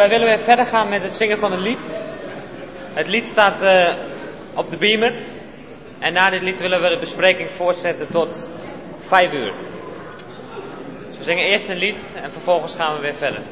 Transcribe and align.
wij 0.00 0.08
willen 0.08 0.26
weer 0.26 0.44
verder 0.44 0.66
gaan 0.66 0.88
met 0.88 1.02
het 1.02 1.12
zingen 1.12 1.38
van 1.38 1.52
een 1.52 1.60
lied. 1.60 1.98
Het 2.94 3.06
lied 3.06 3.26
staat 3.26 3.62
eh, 3.62 3.94
op 4.54 4.70
de 4.70 4.76
beamer. 4.76 5.14
En 5.98 6.12
na 6.12 6.30
dit 6.30 6.42
lied 6.42 6.60
willen 6.60 6.80
we 6.80 6.88
de 6.88 6.98
bespreking 6.98 7.50
voortzetten 7.50 8.06
tot 8.06 8.50
5 8.98 9.32
uur. 9.32 9.52
Dus 11.06 11.18
we 11.18 11.24
zingen 11.24 11.44
eerst 11.44 11.68
een 11.68 11.76
lied 11.76 12.12
en 12.14 12.32
vervolgens 12.32 12.74
gaan 12.74 12.94
we 12.94 13.00
weer 13.00 13.14
verder. 13.14 13.42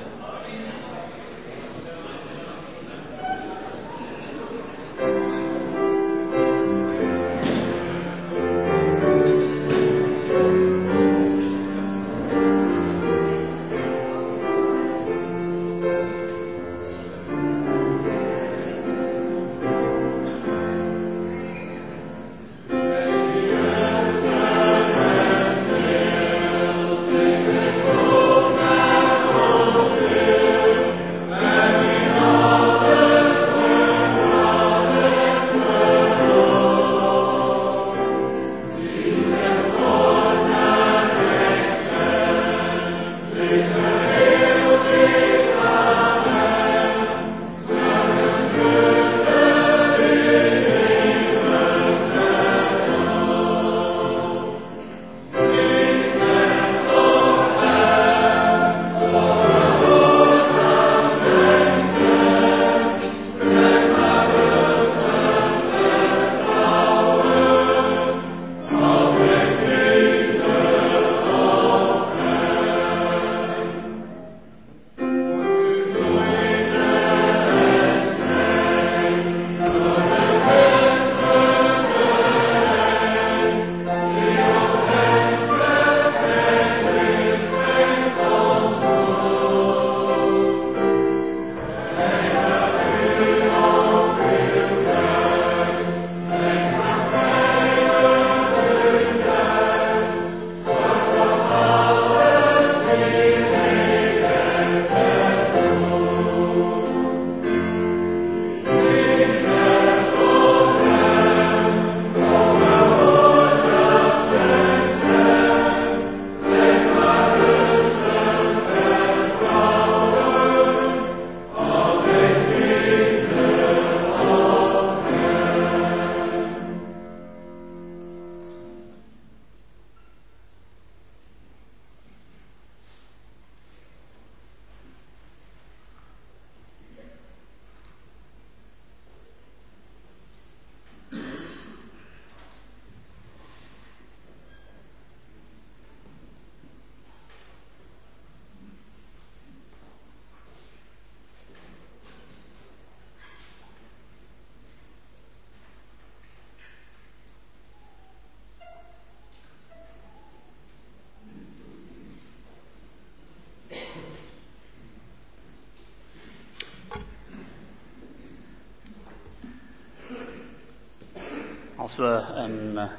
We 171.98 172.32
een 172.34 172.72
uh, 172.74 172.90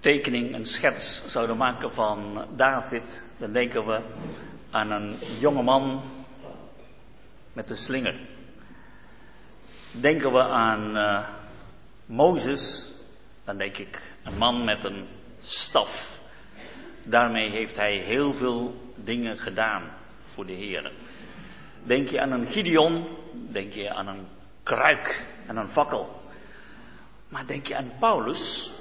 tekening, 0.00 0.54
een 0.54 0.64
schets 0.64 1.24
zouden 1.26 1.56
maken 1.56 1.92
van 1.92 2.44
David, 2.56 3.24
dan 3.38 3.52
denken 3.52 3.86
we 3.86 4.00
aan 4.70 4.90
een 4.90 5.16
jonge 5.38 5.62
man 5.62 6.02
met 7.52 7.70
een 7.70 7.76
slinger. 7.76 8.14
Denken 10.00 10.32
we 10.32 10.42
aan 10.42 10.96
uh, 10.96 11.28
Mozes, 12.06 12.94
dan 13.44 13.56
denk 13.56 13.76
ik 13.76 14.02
een 14.24 14.38
man 14.38 14.64
met 14.64 14.90
een 14.90 15.06
staf. 15.40 16.20
Daarmee 17.08 17.50
heeft 17.50 17.76
hij 17.76 17.96
heel 17.96 18.32
veel 18.32 18.74
dingen 18.94 19.38
gedaan 19.38 19.82
voor 20.22 20.46
de 20.46 20.52
Heer. 20.52 20.92
Denk 21.82 22.08
je 22.08 22.20
aan 22.20 22.32
een 22.32 22.46
Gideon, 22.46 23.06
denk 23.32 23.72
je 23.72 23.90
aan 23.90 24.06
een 24.06 24.26
kruik 24.62 25.26
en 25.46 25.56
een 25.56 25.68
fakkel. 25.68 26.21
Maar 27.32 27.46
denk 27.46 27.66
je 27.66 27.76
aan 27.76 27.92
Paulus, 27.98 28.72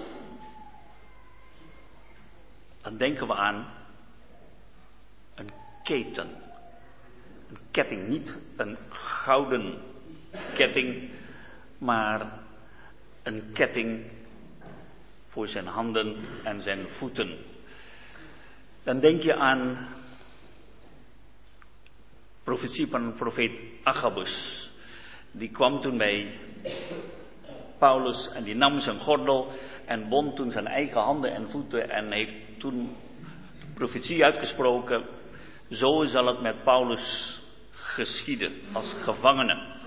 dan 2.82 2.98
denken 2.98 3.28
we 3.28 3.34
aan 3.36 3.68
een 5.36 5.50
keten. 5.84 6.30
Een 7.50 7.58
ketting, 7.72 8.08
niet 8.08 8.40
een 8.58 8.78
gouden 8.90 9.82
ketting, 10.54 11.10
maar 11.78 12.40
een 13.24 13.52
ketting 13.54 14.12
voor 15.28 15.48
zijn 15.48 15.68
handen 15.68 16.16
en 16.44 16.62
zijn 16.62 16.90
voeten. 16.90 17.38
Dan 18.84 19.00
denk 19.00 19.22
je 19.22 19.36
aan 19.36 19.88
profetie 22.44 22.88
van 22.88 23.14
profeet 23.14 23.60
Agabus. 23.84 24.70
Die 25.32 25.50
kwam 25.50 25.82
toen 25.82 25.98
bij 25.98 26.40
Paulus 27.82 28.30
en 28.34 28.44
die 28.44 28.56
nam 28.56 28.80
zijn 28.80 29.00
gordel 29.00 29.52
en 29.86 30.10
bond 30.10 30.36
toen 30.36 30.52
zijn 30.52 30.68
eigen 30.68 31.02
handen 31.02 31.34
en 31.34 31.48
voeten 31.50 31.90
en 31.90 32.12
heeft 32.12 32.36
toen 32.58 32.96
profetie 33.74 34.24
uitgesproken. 34.24 35.06
Zo 35.70 36.04
zal 36.04 36.26
het 36.26 36.42
met 36.42 36.64
Paulus 36.64 37.40
geschieden 37.72 38.54
als 38.74 38.94
gevangene. 38.94 39.80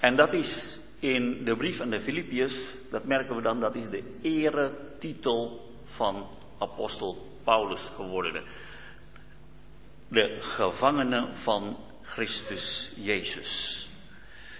En 0.00 0.16
dat 0.16 0.32
is 0.32 0.78
in 0.98 1.44
de 1.44 1.56
brief 1.56 1.80
aan 1.80 1.90
de 1.90 2.00
Filippiërs, 2.00 2.76
dat 2.90 3.04
merken 3.04 3.36
we 3.36 3.42
dan, 3.42 3.60
dat 3.60 3.74
is 3.74 3.90
de 3.90 4.18
eretitel 4.22 5.70
van 5.84 6.26
apostel 6.58 7.16
Paulus 7.44 7.92
geworden. 7.94 8.42
De 10.08 10.36
gevangene 10.40 11.28
van 11.32 11.76
Christus 12.02 12.92
Jezus. 12.96 13.86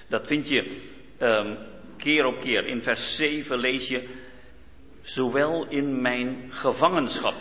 Dat 0.08 0.26
vind 0.26 0.48
je 0.48 0.88
um, 1.18 1.58
keer 2.00 2.24
op 2.24 2.40
keer. 2.40 2.66
In 2.66 2.82
vers 2.82 3.16
7 3.16 3.58
lees 3.58 3.88
je, 3.88 4.08
zowel 5.02 5.66
in 5.68 6.00
mijn 6.00 6.36
gevangenschap. 6.50 7.34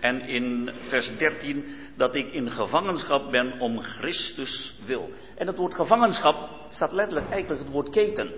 En 0.00 0.20
in 0.20 0.70
vers 0.80 1.16
13 1.16 1.64
dat 1.96 2.14
ik 2.14 2.32
in 2.32 2.50
gevangenschap 2.50 3.30
ben 3.30 3.60
om 3.60 3.80
Christus 3.80 4.78
wil. 4.86 5.10
En 5.36 5.46
het 5.46 5.56
woord 5.56 5.74
gevangenschap 5.74 6.50
staat 6.70 6.92
letterlijk 6.92 7.30
eigenlijk 7.30 7.62
het 7.62 7.72
woord 7.72 7.88
keten. 7.88 8.30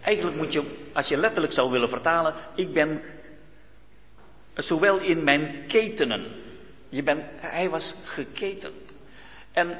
Eigenlijk 0.00 0.36
moet 0.36 0.52
je, 0.52 0.62
als 0.92 1.08
je 1.08 1.16
letterlijk 1.16 1.52
zou 1.52 1.70
willen 1.70 1.88
vertalen, 1.88 2.34
ik 2.54 2.72
ben 2.72 3.02
zowel 4.54 4.98
in 4.98 5.24
mijn 5.24 5.66
ketenen. 5.66 6.26
Je 6.88 7.02
bent, 7.02 7.22
hij 7.36 7.70
was 7.70 7.94
geketend. 8.04 8.74
En 9.52 9.78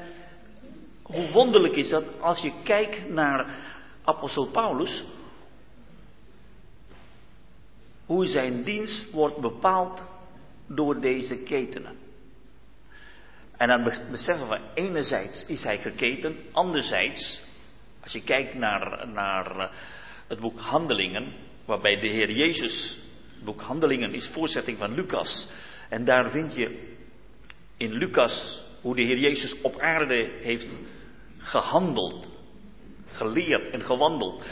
hoe 1.02 1.30
wonderlijk 1.30 1.76
is 1.76 1.88
dat 1.88 2.20
als 2.20 2.40
je 2.40 2.52
kijkt 2.64 3.08
naar 3.08 3.50
apostel 4.04 4.46
Paulus, 4.46 5.04
hoe 8.06 8.26
zijn 8.26 8.62
dienst 8.62 9.10
wordt 9.10 9.40
bepaald 9.40 10.02
door 10.66 11.00
deze 11.00 11.36
ketenen. 11.36 11.96
En 13.56 13.68
dan 13.68 13.84
beseffen 14.10 14.48
we, 14.48 14.60
enerzijds 14.74 15.46
is 15.46 15.64
hij 15.64 15.78
geketen, 15.78 16.36
anderzijds, 16.52 17.44
als 18.02 18.12
je 18.12 18.22
kijkt 18.22 18.54
naar, 18.54 19.08
naar 19.08 19.58
eh, 19.58 19.70
het 20.28 20.40
boek 20.40 20.58
Handelingen, 20.58 21.32
waarbij 21.64 21.96
de 21.96 22.06
Heer 22.06 22.30
Jezus, 22.30 22.98
het 23.34 23.44
boek 23.44 23.60
Handelingen 23.60 24.14
is 24.14 24.28
voorzetting 24.28 24.78
van 24.78 24.94
Lucas. 24.94 25.52
En 25.88 26.04
daar 26.04 26.30
vind 26.30 26.54
je 26.54 26.94
in 27.76 27.92
Lucas 27.92 28.62
hoe 28.80 28.94
de 28.94 29.02
Heer 29.02 29.18
Jezus 29.18 29.60
op 29.60 29.80
aarde 29.80 30.38
heeft 30.42 30.68
gehandeld, 31.38 32.28
geleerd 33.12 33.68
en 33.68 33.80
gewandeld. 33.80 34.44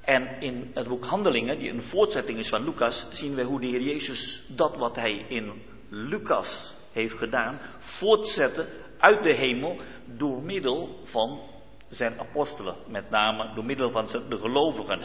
En 0.00 0.40
in 0.40 0.70
het 0.74 0.88
boek 0.88 1.04
Handelingen, 1.04 1.58
die 1.58 1.70
een 1.70 1.82
voortzetting 1.82 2.38
is 2.38 2.48
van 2.48 2.64
Lucas, 2.64 3.06
zien 3.10 3.34
we 3.34 3.42
hoe 3.42 3.60
de 3.60 3.66
Heer 3.66 3.82
Jezus 3.82 4.46
dat 4.48 4.76
wat 4.76 4.96
hij 4.96 5.24
in 5.28 5.62
Lucas 5.88 6.74
heeft 6.92 7.14
gedaan, 7.14 7.60
voortzetten 7.78 8.66
uit 8.98 9.22
de 9.22 9.32
hemel 9.32 9.76
door 10.04 10.42
middel 10.42 10.98
van 11.04 11.40
zijn 11.88 12.20
apostelen. 12.20 12.76
Met 12.88 13.10
name 13.10 13.54
door 13.54 13.64
middel 13.64 13.90
van 13.90 14.06
de 14.28 14.38
gelovigen. 14.38 15.00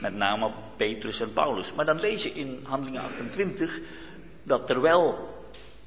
Met 0.00 0.14
name 0.14 0.52
Petrus 0.76 1.20
en 1.20 1.32
Paulus. 1.32 1.72
Maar 1.72 1.84
dan 1.84 2.00
lees 2.00 2.22
je 2.22 2.30
in 2.30 2.60
Handelingen 2.62 3.00
28 3.02 3.78
dat 4.42 4.66
terwijl 4.66 5.28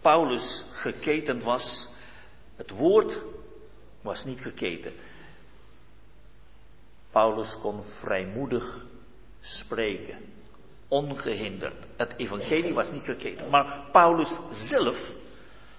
Paulus 0.02 0.70
geketend 0.74 1.44
was, 1.44 1.90
het 2.56 2.70
woord 2.70 3.22
was 4.02 4.26
niet 4.26 4.42
geketen. 4.42 4.94
Paulus 7.16 7.58
kon 7.62 7.84
vrijmoedig 7.84 8.86
spreken, 9.40 10.18
ongehinderd. 10.88 11.86
Het 11.98 12.14
evangelie 12.18 12.74
was 12.74 12.92
niet 12.92 13.04
geketen, 13.04 13.50
maar 13.50 13.88
Paulus 13.92 14.40
zelf 14.52 15.14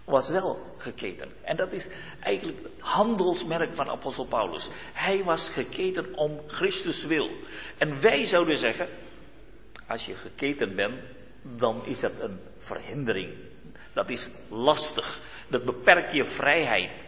was 0.04 0.28
wel 0.30 0.58
geketen. 0.78 1.28
En 1.42 1.56
dat 1.56 1.72
is 1.72 1.88
eigenlijk 2.20 2.62
het 2.62 2.72
handelsmerk 2.80 3.74
van 3.74 3.88
apostel 3.88 4.26
Paulus. 4.26 4.68
Hij 4.92 5.24
was 5.24 5.48
geketen 5.48 6.14
om 6.14 6.40
Christus 6.46 7.04
wil. 7.04 7.30
En 7.78 8.00
wij 8.00 8.26
zouden 8.26 8.56
zeggen, 8.56 8.88
als 9.86 10.06
je 10.06 10.14
geketen 10.14 10.76
bent, 10.76 11.00
dan 11.42 11.84
is 11.84 12.00
dat 12.00 12.20
een 12.20 12.40
verhindering. 12.58 13.34
Dat 13.92 14.10
is 14.10 14.30
lastig. 14.48 15.20
Dat 15.48 15.64
beperkt 15.64 16.12
je 16.12 16.24
vrijheid. 16.24 17.06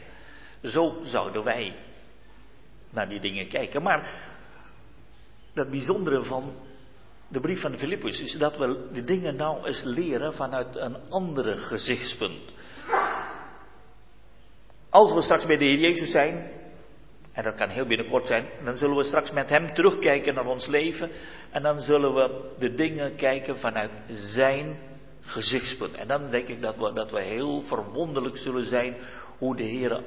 Zo 0.62 1.00
zouden 1.02 1.44
wij 1.44 1.86
naar 2.90 3.08
die 3.08 3.20
dingen 3.20 3.48
kijken. 3.48 3.82
Maar 3.82 4.10
dat 5.54 5.70
bijzondere 5.70 6.22
van 6.22 6.52
de 7.28 7.40
brief 7.40 7.60
van 7.60 7.78
Filippus 7.78 8.20
is 8.20 8.32
dat 8.32 8.56
we 8.56 8.88
de 8.92 9.04
dingen 9.04 9.36
nou 9.36 9.66
eens 9.66 9.82
leren 9.82 10.34
vanuit 10.34 10.76
een 10.76 11.10
andere 11.10 11.56
gezichtspunt. 11.56 12.52
Als 14.90 15.14
we 15.14 15.22
straks 15.22 15.46
bij 15.46 15.56
de 15.56 15.64
Heer 15.64 15.78
Jezus 15.78 16.10
zijn, 16.10 16.50
en 17.32 17.44
dat 17.44 17.54
kan 17.54 17.68
heel 17.68 17.86
binnenkort 17.86 18.26
zijn, 18.26 18.46
dan 18.64 18.76
zullen 18.76 18.96
we 18.96 19.04
straks 19.04 19.30
met 19.30 19.48
Hem 19.48 19.74
terugkijken 19.74 20.34
naar 20.34 20.46
ons 20.46 20.66
leven. 20.66 21.10
En 21.50 21.62
dan 21.62 21.80
zullen 21.80 22.14
we 22.14 22.54
de 22.58 22.74
dingen 22.74 23.16
kijken 23.16 23.56
vanuit 23.56 23.90
Zijn 24.08 24.78
gezichtspunt. 25.20 25.94
En 25.94 26.08
dan 26.08 26.30
denk 26.30 26.48
ik 26.48 26.62
dat 26.62 26.76
we, 26.76 26.92
dat 26.92 27.10
we 27.10 27.22
heel 27.22 27.62
verwonderlijk 27.62 28.36
zullen 28.36 28.66
zijn 28.66 28.96
hoe 29.38 29.56
de 29.56 29.62
Heer 29.62 30.02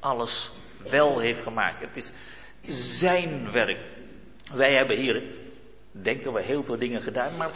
alles 0.00 0.52
wel 0.90 1.18
heeft 1.18 1.42
gemaakt. 1.42 1.80
Het 1.80 1.96
is 1.96 2.12
Zijn 2.98 3.52
werk. 3.52 3.78
Wij 4.54 4.74
hebben 4.74 4.96
hier, 4.96 5.22
denken 5.92 6.32
we, 6.32 6.42
heel 6.42 6.62
veel 6.62 6.78
dingen 6.78 7.02
gedaan, 7.02 7.36
maar 7.36 7.50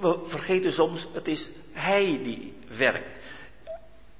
we 0.00 0.18
vergeten 0.22 0.72
soms, 0.72 1.08
het 1.12 1.28
is 1.28 1.52
Hij 1.72 2.20
die 2.22 2.54
werkt. 2.78 3.18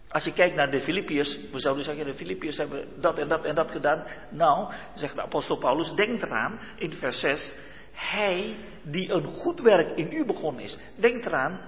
Als 0.08 0.24
je 0.24 0.32
kijkt 0.32 0.54
naar 0.54 0.70
de 0.70 0.80
Filippiërs, 0.80 1.38
we 1.52 1.60
zouden 1.60 1.84
zeggen, 1.84 2.04
de 2.04 2.14
Filippiërs 2.14 2.56
hebben 2.56 2.88
dat 3.00 3.18
en 3.18 3.28
dat 3.28 3.44
en 3.44 3.54
dat 3.54 3.70
gedaan. 3.70 4.04
Nou, 4.30 4.72
zegt 4.94 5.14
de 5.14 5.22
apostel 5.22 5.58
Paulus, 5.58 5.92
denk 5.94 6.22
eraan, 6.22 6.58
in 6.76 6.92
vers 6.92 7.20
6, 7.20 7.54
hij 7.92 8.56
die 8.82 9.12
een 9.12 9.26
goed 9.26 9.60
werk 9.60 9.90
in 9.90 10.12
u 10.12 10.24
begonnen 10.24 10.62
is. 10.62 10.78
Denk 10.96 11.24
eraan, 11.24 11.60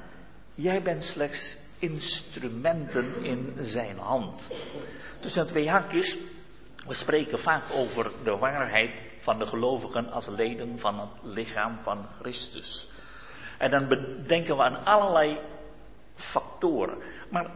jij 0.55 0.83
bent 0.83 1.03
slechts 1.03 1.59
instrumenten 1.79 3.15
in 3.23 3.55
zijn 3.61 3.99
hand. 3.99 4.43
Tussen 5.21 5.47
twee 5.47 5.69
haakjes, 5.69 6.19
we 6.87 6.95
spreken 6.95 7.39
vaak 7.39 7.65
over 7.73 8.11
de 8.25 8.37
waarheid 8.37 9.03
van 9.19 9.39
de 9.39 9.47
gelovigen 9.47 10.11
als 10.11 10.27
leden 10.27 10.79
van 10.79 10.99
het 11.01 11.11
lichaam 11.23 11.79
van 11.83 12.07
Christus. 12.21 12.91
En 13.59 13.71
dan 13.71 13.89
denken 14.27 14.57
we 14.57 14.63
aan 14.63 14.85
allerlei 14.85 15.41
factoren. 16.15 16.99
Maar 17.31 17.51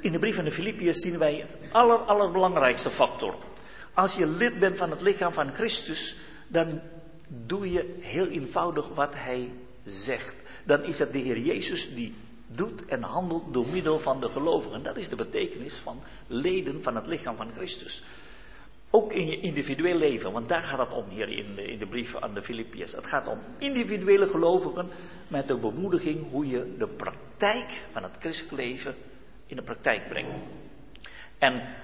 in 0.00 0.12
de 0.12 0.18
brief 0.18 0.34
van 0.34 0.44
de 0.44 0.50
Filippiërs 0.50 1.00
zien 1.00 1.18
wij 1.18 1.34
het 1.34 1.72
aller, 1.72 1.98
allerbelangrijkste 1.98 2.90
factor. 2.90 3.34
Als 3.94 4.14
je 4.14 4.26
lid 4.26 4.58
bent 4.58 4.78
van 4.78 4.90
het 4.90 5.00
lichaam 5.00 5.32
van 5.32 5.54
Christus, 5.54 6.16
dan 6.48 6.80
doe 7.28 7.72
je 7.72 7.98
heel 8.00 8.26
eenvoudig 8.26 8.88
wat 8.88 9.14
hij 9.14 9.52
zegt. 9.84 10.36
Dan 10.64 10.82
is 10.82 10.98
het 10.98 11.12
de 11.12 11.18
Heer 11.18 11.38
Jezus 11.38 11.94
die 11.94 12.14
doet 12.54 12.84
en 12.84 13.02
handelt 13.02 13.52
door 13.52 13.66
middel 13.68 13.98
van 13.98 14.20
de 14.20 14.28
gelovigen. 14.28 14.82
Dat 14.82 14.96
is 14.96 15.08
de 15.08 15.16
betekenis 15.16 15.76
van 15.76 16.00
leden 16.26 16.82
van 16.82 16.94
het 16.94 17.06
lichaam 17.06 17.36
van 17.36 17.52
Christus. 17.52 18.04
Ook 18.90 19.12
in 19.12 19.26
je 19.26 19.40
individueel 19.40 19.96
leven, 19.96 20.32
want 20.32 20.48
daar 20.48 20.62
gaat 20.62 20.78
het 20.78 20.92
om 20.92 21.08
hier 21.08 21.28
in 21.28 21.54
de, 21.54 21.62
in 21.62 21.78
de 21.78 21.86
brief 21.86 22.16
aan 22.16 22.34
de 22.34 22.42
Filippiërs. 22.42 22.92
Het 22.92 23.06
gaat 23.06 23.26
om 23.26 23.38
individuele 23.58 24.26
gelovigen 24.26 24.88
met 25.28 25.48
de 25.48 25.58
bemoediging 25.58 26.30
hoe 26.30 26.46
je 26.46 26.74
de 26.78 26.88
praktijk 26.88 27.84
van 27.92 28.02
het 28.02 28.16
christelijk 28.18 28.56
leven 28.56 28.94
in 29.46 29.56
de 29.56 29.62
praktijk 29.62 30.08
brengt. 30.08 30.44
En 31.38 31.74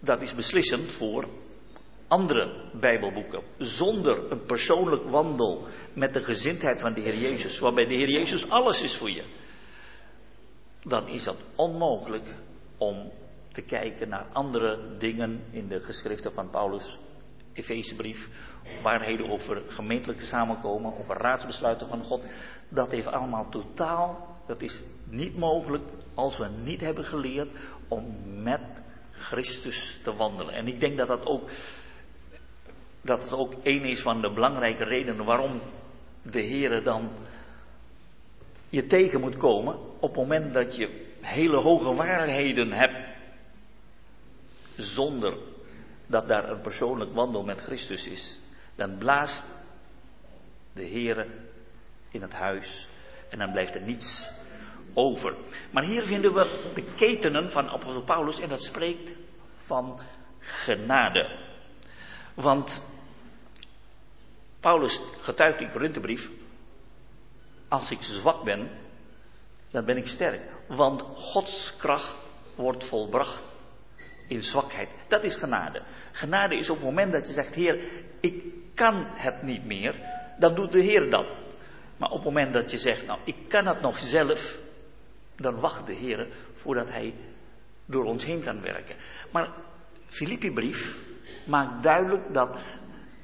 dat 0.00 0.22
is 0.22 0.34
beslissend 0.34 0.92
voor 0.92 1.28
andere 2.08 2.70
Bijbelboeken. 2.80 3.42
Zonder 3.58 4.32
een 4.32 4.44
persoonlijk 4.46 5.10
wandel 5.10 5.66
met 5.98 6.12
de 6.12 6.24
gezindheid 6.24 6.80
van 6.80 6.92
de 6.92 7.00
Heer 7.00 7.18
Jezus, 7.18 7.58
waarbij 7.58 7.86
de 7.86 7.94
Heer 7.94 8.10
Jezus 8.10 8.50
alles 8.50 8.82
is 8.82 8.96
voor 8.96 9.10
je, 9.10 9.22
dan 10.82 11.08
is 11.08 11.24
dat 11.24 11.36
onmogelijk 11.54 12.34
om 12.78 13.10
te 13.52 13.62
kijken 13.62 14.08
naar 14.08 14.26
andere 14.32 14.96
dingen 14.98 15.42
in 15.50 15.68
de 15.68 15.80
geschriften 15.80 16.32
van 16.32 16.50
Paulus, 16.50 16.98
Efezebrief, 17.52 18.28
waarheden 18.82 19.30
over 19.30 19.62
gemeentelijke 19.68 20.24
samenkomen, 20.24 20.98
over 20.98 21.16
raadsbesluiten 21.16 21.88
van 21.88 22.02
God. 22.02 22.24
Dat 22.68 22.90
heeft 22.90 23.06
allemaal 23.06 23.48
totaal, 23.50 24.36
dat 24.46 24.62
is 24.62 24.82
niet 25.04 25.36
mogelijk 25.36 25.84
als 26.14 26.38
we 26.38 26.48
niet 26.64 26.80
hebben 26.80 27.04
geleerd 27.04 27.48
om 27.88 28.14
met 28.42 28.82
Christus 29.10 30.00
te 30.02 30.14
wandelen. 30.14 30.54
En 30.54 30.66
ik 30.66 30.80
denk 30.80 30.96
dat 30.96 31.08
dat 31.08 31.26
ook, 31.26 31.50
dat 33.00 33.22
het 33.22 33.32
ook 33.32 33.52
een 33.62 33.84
is 33.84 34.00
van 34.00 34.20
de 34.20 34.32
belangrijke 34.32 34.84
redenen 34.84 35.24
waarom 35.24 35.60
de 36.32 36.40
Heer 36.40 36.82
dan 36.82 37.10
je 38.68 38.86
tegen 38.86 39.20
moet 39.20 39.36
komen 39.36 39.78
op 40.00 40.08
het 40.08 40.16
moment 40.16 40.54
dat 40.54 40.76
je 40.76 41.06
hele 41.20 41.56
hoge 41.56 41.94
waarheden 41.94 42.72
hebt 42.72 43.10
zonder 44.76 45.34
dat 46.06 46.28
daar 46.28 46.50
een 46.50 46.60
persoonlijk 46.60 47.12
wandel 47.12 47.44
met 47.44 47.60
Christus 47.60 48.06
is, 48.06 48.38
dan 48.74 48.98
blaast 48.98 49.44
de 50.72 50.82
Heer 50.82 51.26
in 52.10 52.22
het 52.22 52.32
huis 52.32 52.88
en 53.28 53.38
dan 53.38 53.52
blijft 53.52 53.74
er 53.74 53.82
niets 53.82 54.30
over. 54.94 55.36
Maar 55.70 55.82
hier 55.82 56.02
vinden 56.02 56.34
we 56.34 56.70
de 56.74 56.84
ketenen 56.96 57.50
van 57.50 57.68
apostel 57.68 58.02
Paulus 58.02 58.40
en 58.40 58.48
dat 58.48 58.62
spreekt 58.62 59.12
van 59.56 60.00
genade. 60.38 61.38
Want 62.34 62.82
Paulus 64.68 65.00
getuigt 65.20 65.60
in 65.60 65.70
Korinthebrief, 65.70 66.30
als 67.68 67.90
ik 67.90 68.02
zwak 68.02 68.44
ben, 68.44 68.70
dan 69.70 69.84
ben 69.84 69.96
ik 69.96 70.06
sterk. 70.06 70.42
Want 70.66 71.02
Gods 71.02 71.76
kracht 71.76 72.16
wordt 72.56 72.88
volbracht 72.88 73.44
in 74.26 74.42
zwakheid. 74.42 74.88
Dat 75.08 75.24
is 75.24 75.36
genade. 75.36 75.82
Genade 76.12 76.56
is 76.56 76.70
op 76.70 76.76
het 76.76 76.84
moment 76.84 77.12
dat 77.12 77.26
je 77.26 77.32
zegt, 77.32 77.54
Heer, 77.54 77.82
ik 78.20 78.44
kan 78.74 79.06
het 79.06 79.42
niet 79.42 79.64
meer, 79.64 79.94
dan 80.38 80.54
doet 80.54 80.72
de 80.72 80.80
Heer 80.80 81.10
dat. 81.10 81.26
Maar 81.96 82.10
op 82.10 82.24
het 82.24 82.24
moment 82.24 82.52
dat 82.52 82.70
je 82.70 82.78
zegt, 82.78 83.06
nou, 83.06 83.20
ik 83.24 83.36
kan 83.48 83.66
het 83.66 83.80
nog 83.80 83.98
zelf, 83.98 84.58
dan 85.36 85.60
wacht 85.60 85.86
de 85.86 85.94
Heer 85.94 86.28
voordat 86.54 86.88
Hij 86.88 87.14
door 87.86 88.04
ons 88.04 88.24
heen 88.24 88.42
kan 88.42 88.60
werken. 88.60 88.96
Maar 89.32 89.48
Filippi-brief 90.06 90.96
maakt 91.46 91.82
duidelijk 91.82 92.34
dat 92.34 92.58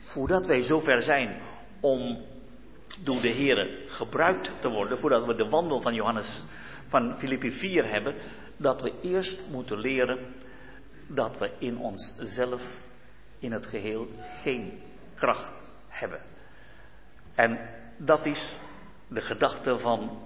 voordat 0.04 0.46
wij 0.46 0.62
zover 0.62 1.02
zijn 1.02 1.42
om 1.80 2.25
door 3.04 3.20
de 3.20 3.28
Heer 3.28 3.84
gebruikt 3.87 4.50
te 4.61 4.68
worden, 4.68 4.99
voordat 4.99 5.26
we 5.26 5.34
de 5.34 5.49
wandel 5.49 5.80
van 5.80 5.94
Johannes 5.94 6.42
van 6.84 7.16
Filippi 7.16 7.50
4 7.50 7.88
hebben, 7.90 8.14
dat 8.56 8.82
we 8.82 8.92
eerst 9.02 9.50
moeten 9.50 9.78
leren 9.78 10.34
dat 11.06 11.38
we 11.38 11.50
in 11.58 11.78
onszelf, 11.78 12.62
in 13.38 13.52
het 13.52 13.66
geheel, 13.66 14.08
geen 14.42 14.80
kracht 15.14 15.52
hebben. 15.88 16.20
En 17.34 17.58
dat 17.96 18.26
is 18.26 18.56
de 19.08 19.20
gedachte 19.20 19.78
van 19.78 20.23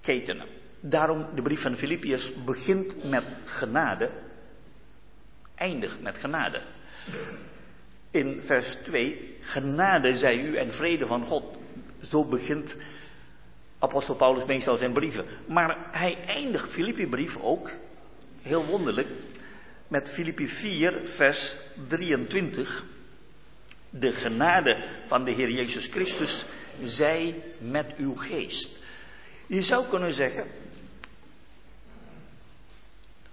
ketenen. 0.00 0.46
Daarom 0.80 1.26
de 1.34 1.42
brief 1.42 1.62
van 1.62 1.76
Filippiërs 1.76 2.32
begint 2.44 3.04
met 3.04 3.24
genade, 3.44 4.10
eindigt 5.54 6.02
met 6.02 6.18
genade. 6.18 6.62
In 8.12 8.42
vers 8.42 8.76
2, 8.84 9.36
genade 9.40 10.14
zij 10.14 10.36
u 10.36 10.56
en 10.56 10.72
vrede 10.72 11.06
van 11.06 11.26
God. 11.26 11.56
Zo 12.00 12.28
begint 12.28 12.76
apostel 13.78 14.16
Paulus 14.16 14.44
meestal 14.44 14.76
zijn 14.76 14.92
brieven. 14.92 15.26
Maar 15.48 15.88
hij 15.92 16.24
eindigt 16.26 16.72
Filippi 16.72 17.06
brief 17.06 17.36
ook 17.36 17.70
heel 18.42 18.64
wonderlijk, 18.64 19.08
met 19.88 20.12
Filippi 20.12 20.48
4, 20.48 21.00
vers 21.04 21.56
23. 21.88 22.84
De 23.90 24.12
genade 24.12 25.02
van 25.06 25.24
de 25.24 25.30
Heer 25.30 25.50
Jezus 25.50 25.86
Christus 25.86 26.44
zij 26.82 27.42
met 27.58 27.94
uw 27.96 28.14
geest. 28.14 28.80
Je 29.46 29.62
zou 29.62 29.88
kunnen 29.88 30.12
zeggen, 30.12 30.46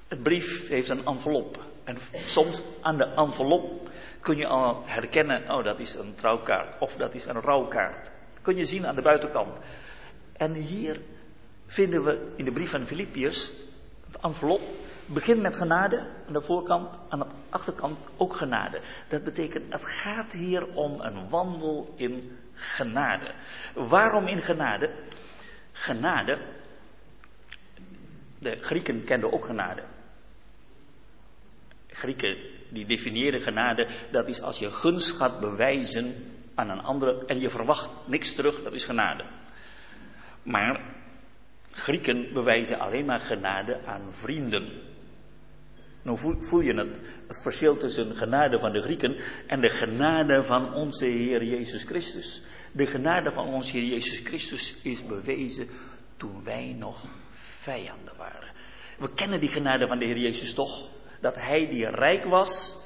het 0.08 0.24
brief 0.24 0.68
heeft 0.68 0.90
een 0.90 1.06
envelop. 1.06 1.66
En 1.84 1.98
soms 2.26 2.62
aan 2.82 2.98
de 2.98 3.06
envelop 3.06 3.89
kun 4.22 4.38
je 4.38 4.48
al 4.48 4.84
herkennen, 4.86 5.52
oh 5.52 5.64
dat 5.64 5.80
is 5.80 5.96
een 5.96 6.16
trouwkaart 6.16 6.80
of 6.80 6.96
dat 6.96 7.14
is 7.14 7.26
een 7.26 7.42
rouwkaart. 7.42 8.12
kun 8.42 8.56
je 8.56 8.66
zien 8.66 8.88
aan 8.88 8.96
de 8.96 9.02
buitenkant. 9.02 9.60
En 10.38 10.54
hier 10.54 11.02
vinden 11.66 12.04
we 12.04 12.34
in 12.36 12.46
de 12.46 12.52
brief 12.52 12.70
van 12.70 12.86
Filippiërs 12.86 13.52
het 14.12 14.22
envelop 14.22 14.62
begint 15.06 15.42
met 15.42 15.56
genade 15.56 15.98
aan 16.28 16.34
de 16.34 16.42
voorkant, 16.42 17.00
aan 17.10 17.20
de 17.20 17.26
achterkant 17.50 17.98
ook 18.18 18.36
genade. 18.36 18.82
Dat 19.08 19.24
betekent, 19.24 19.74
het 19.74 19.86
gaat 19.86 20.32
hier 20.32 20.68
om 20.68 21.02
een 21.02 21.30
wandel 21.30 21.94
in 21.96 22.38
genade. 22.54 23.34
Waarom 23.74 24.28
in 24.28 24.42
genade? 24.42 24.90
Genade, 25.72 26.38
de 28.40 28.58
Grieken 28.62 29.04
kenden 29.04 29.32
ook 29.32 29.46
genade. 29.46 29.84
Grieken 31.88 32.38
die 32.70 32.86
definiëren 32.86 33.42
genade, 33.42 33.88
dat 34.12 34.28
is 34.28 34.42
als 34.42 34.60
je 34.60 34.72
gunst 34.72 35.18
gaat 35.18 35.40
bewijzen 35.40 36.16
aan 36.56 36.70
een 36.70 36.82
andere 36.82 37.26
en 37.26 37.40
je 37.40 37.50
verwacht 37.50 37.92
niks 38.08 38.36
terug, 38.36 38.64
dat 38.64 38.74
is 38.74 38.86
genade. 38.86 39.24
Maar 40.44 40.98
Grieken 41.72 42.34
bewijzen 42.34 42.80
alleen 42.80 43.06
maar 43.06 43.20
genade 43.20 43.86
aan 43.86 44.14
vrienden. 44.14 44.82
Nou 46.02 46.18
voel 46.40 46.62
je 46.62 46.74
het, 46.74 47.00
het 47.28 47.42
verschil 47.42 47.78
tussen 47.78 48.16
genade 48.16 48.60
van 48.60 48.72
de 48.72 48.82
Grieken 48.82 49.16
en 49.48 49.62
de 49.62 49.70
genade 49.70 50.44
van 50.44 50.74
onze 50.74 51.06
Heer 51.06 51.44
Jezus 51.44 51.84
Christus. 51.84 52.44
De 52.72 52.86
genade 52.86 53.32
van 53.32 53.48
onze 53.48 53.72
Heer 53.72 53.86
Jezus 53.86 54.20
Christus 54.24 54.76
is 54.84 55.06
bewezen 55.06 55.68
toen 56.18 56.44
wij 56.44 56.76
nog 56.78 57.04
vijanden 57.60 58.14
waren. 58.18 58.52
We 58.98 59.14
kennen 59.14 59.40
die 59.40 59.50
genade 59.50 59.88
van 59.88 60.00
de 60.00 60.06
Heer 60.06 60.18
Jezus 60.18 60.54
toch? 60.54 60.90
Dat 61.22 61.36
Hij 61.36 61.68
die 61.70 61.90
rijk 61.90 62.24
was, 62.24 62.78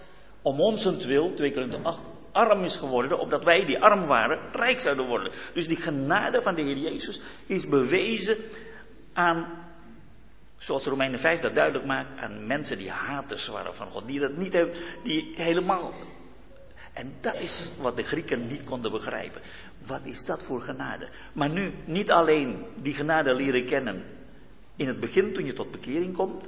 om 0.42 0.60
ons 0.60 1.06
wil, 1.06 1.34
2 1.34 1.52
Korinther 1.52 1.80
8, 1.84 2.02
arm 2.32 2.64
is 2.64 2.78
geworden, 2.78 3.20
opdat 3.20 3.44
wij 3.44 3.66
die 3.66 3.80
arm 3.80 4.06
waren, 4.06 4.40
rijk 4.52 4.80
zouden 4.80 5.06
worden. 5.06 5.32
Dus 5.54 5.68
die 5.68 5.78
genade 5.78 6.42
van 6.42 6.56
de 6.56 6.62
Heer 6.62 6.78
Jezus 6.78 7.22
is 7.48 7.68
bewezen 7.68 8.38
aan 9.14 9.62
Zoals 10.64 10.86
Romeinen 10.86 11.20
5 11.20 11.40
dat 11.40 11.56
duidelijk 11.56 11.86
maakt 11.86 12.20
aan 12.20 12.48
mensen 12.48 12.78
die 12.78 12.90
haters 12.90 13.48
waren 13.48 13.76
van 13.76 13.90
God. 13.90 14.08
Die 14.08 14.20
dat 14.20 14.38
niet 14.38 14.54
hebben, 14.54 14.76
die 15.04 15.34
helemaal. 15.36 15.94
En 16.94 17.14
dat 17.22 17.36
is 17.40 17.70
wat 17.78 17.96
de 17.96 18.04
Grieken 18.04 18.48
niet 18.48 18.64
konden 18.64 18.92
begrijpen. 18.92 19.42
Wat 19.88 20.00
is 20.04 20.26
dat 20.26 20.46
voor 20.46 20.62
genade? 20.62 21.08
Maar 21.34 21.50
nu 21.50 21.72
niet 21.86 22.12
alleen 22.12 22.66
die 22.82 22.94
genade 22.94 23.34
leren 23.34 23.66
kennen 23.66 24.04
in 24.76 24.88
het 24.88 25.00
begin 25.00 25.34
toen 25.34 25.46
je 25.46 25.54
tot 25.54 25.72
bekering 25.72 26.16
komt. 26.16 26.48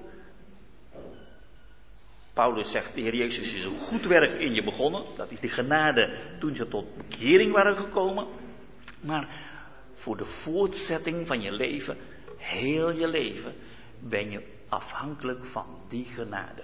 Paulus 2.36 2.72
zegt, 2.72 2.94
de 2.94 3.02
Heer 3.02 3.16
Jezus 3.16 3.54
is 3.54 3.66
een 3.66 3.78
goed 3.78 4.06
werk 4.06 4.32
in 4.32 4.54
je 4.54 4.64
begonnen. 4.64 5.04
Dat 5.16 5.32
is 5.32 5.40
die 5.40 5.50
genade 5.50 6.18
toen 6.40 6.56
ze 6.56 6.68
tot 6.68 6.98
bekering 6.98 7.52
waren 7.52 7.76
gekomen. 7.76 8.28
Maar 9.02 9.28
voor 9.94 10.18
de 10.18 10.26
voortzetting 10.26 11.28
van 11.28 11.42
je 11.42 11.52
leven, 11.52 11.98
heel 12.38 12.92
je 12.92 13.08
leven, 13.08 13.54
ben 14.00 14.32
je 14.32 14.42
afhankelijk 14.70 15.46
van 15.46 15.66
die 15.88 16.06
genade. 16.06 16.64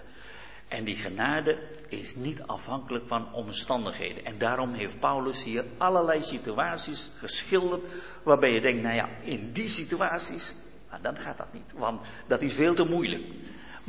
En 0.68 0.84
die 0.84 0.96
genade 0.96 1.58
is 1.90 2.16
niet 2.16 2.42
afhankelijk 2.42 3.08
van 3.08 3.34
omstandigheden. 3.34 4.26
En 4.26 4.38
daarom 4.38 4.74
heeft 4.74 5.00
Paulus 5.00 5.44
hier 5.44 5.66
allerlei 5.78 6.24
situaties 6.24 7.12
geschilderd 7.18 7.86
waarbij 8.24 8.52
je 8.52 8.62
denkt, 8.62 8.82
nou 8.82 8.96
ja, 8.96 9.10
in 9.22 9.52
die 9.52 9.68
situaties, 9.68 10.54
nou, 10.90 11.02
dan 11.02 11.18
gaat 11.18 11.38
dat 11.38 11.54
niet, 11.54 11.72
want 11.74 12.02
dat 12.28 12.42
is 12.42 12.56
veel 12.56 12.76
te 12.76 12.86
moeilijk. 12.86 13.24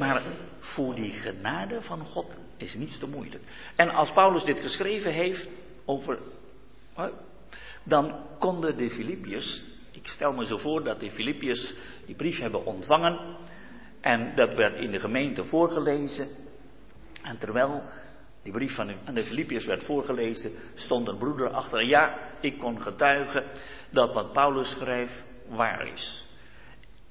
Maar 0.03 0.23
voor 0.59 0.95
die 0.95 1.13
genade 1.13 1.83
van 1.83 2.07
God 2.07 2.27
is 2.57 2.75
niets 2.75 2.99
te 2.99 3.09
moeilijk. 3.09 3.43
En 3.77 3.89
als 3.89 4.13
Paulus 4.13 4.45
dit 4.45 4.61
geschreven 4.61 5.13
heeft 5.13 5.49
over, 5.85 6.19
dan 7.83 8.15
konden 8.39 8.77
de 8.77 8.91
Filippiërs 8.91 9.63
ik 10.03 10.09
stel 10.09 10.33
me 10.33 10.47
zo 10.47 10.57
voor 10.57 10.85
dat 10.85 11.01
de 11.01 11.11
Filippiërs 11.11 11.75
die 12.07 12.15
brief 12.15 12.41
hebben 12.41 12.67
ontvangen. 12.67 13.37
En 14.01 14.33
dat 14.35 14.55
werd 14.55 14.79
in 14.79 14.91
de 14.91 15.01
gemeente 15.01 15.45
voorgelezen. 15.45 16.29
En 17.23 17.39
terwijl 17.39 17.83
die 18.43 18.53
brief 18.53 18.75
van 18.75 18.87
de, 18.87 18.95
aan 19.05 19.15
de 19.15 19.25
Filippiërs 19.25 19.67
werd 19.67 19.85
voorgelezen, 19.85 20.53
stond 20.75 21.09
een 21.09 21.19
broeder 21.19 21.49
achter. 21.49 21.85
Ja, 21.85 22.19
ik 22.41 22.59
kon 22.59 22.83
getuigen 22.83 23.45
dat 23.91 24.13
wat 24.15 24.33
Paulus 24.33 24.71
schrijft 24.71 25.25
waar 25.49 25.87
is. 25.87 26.27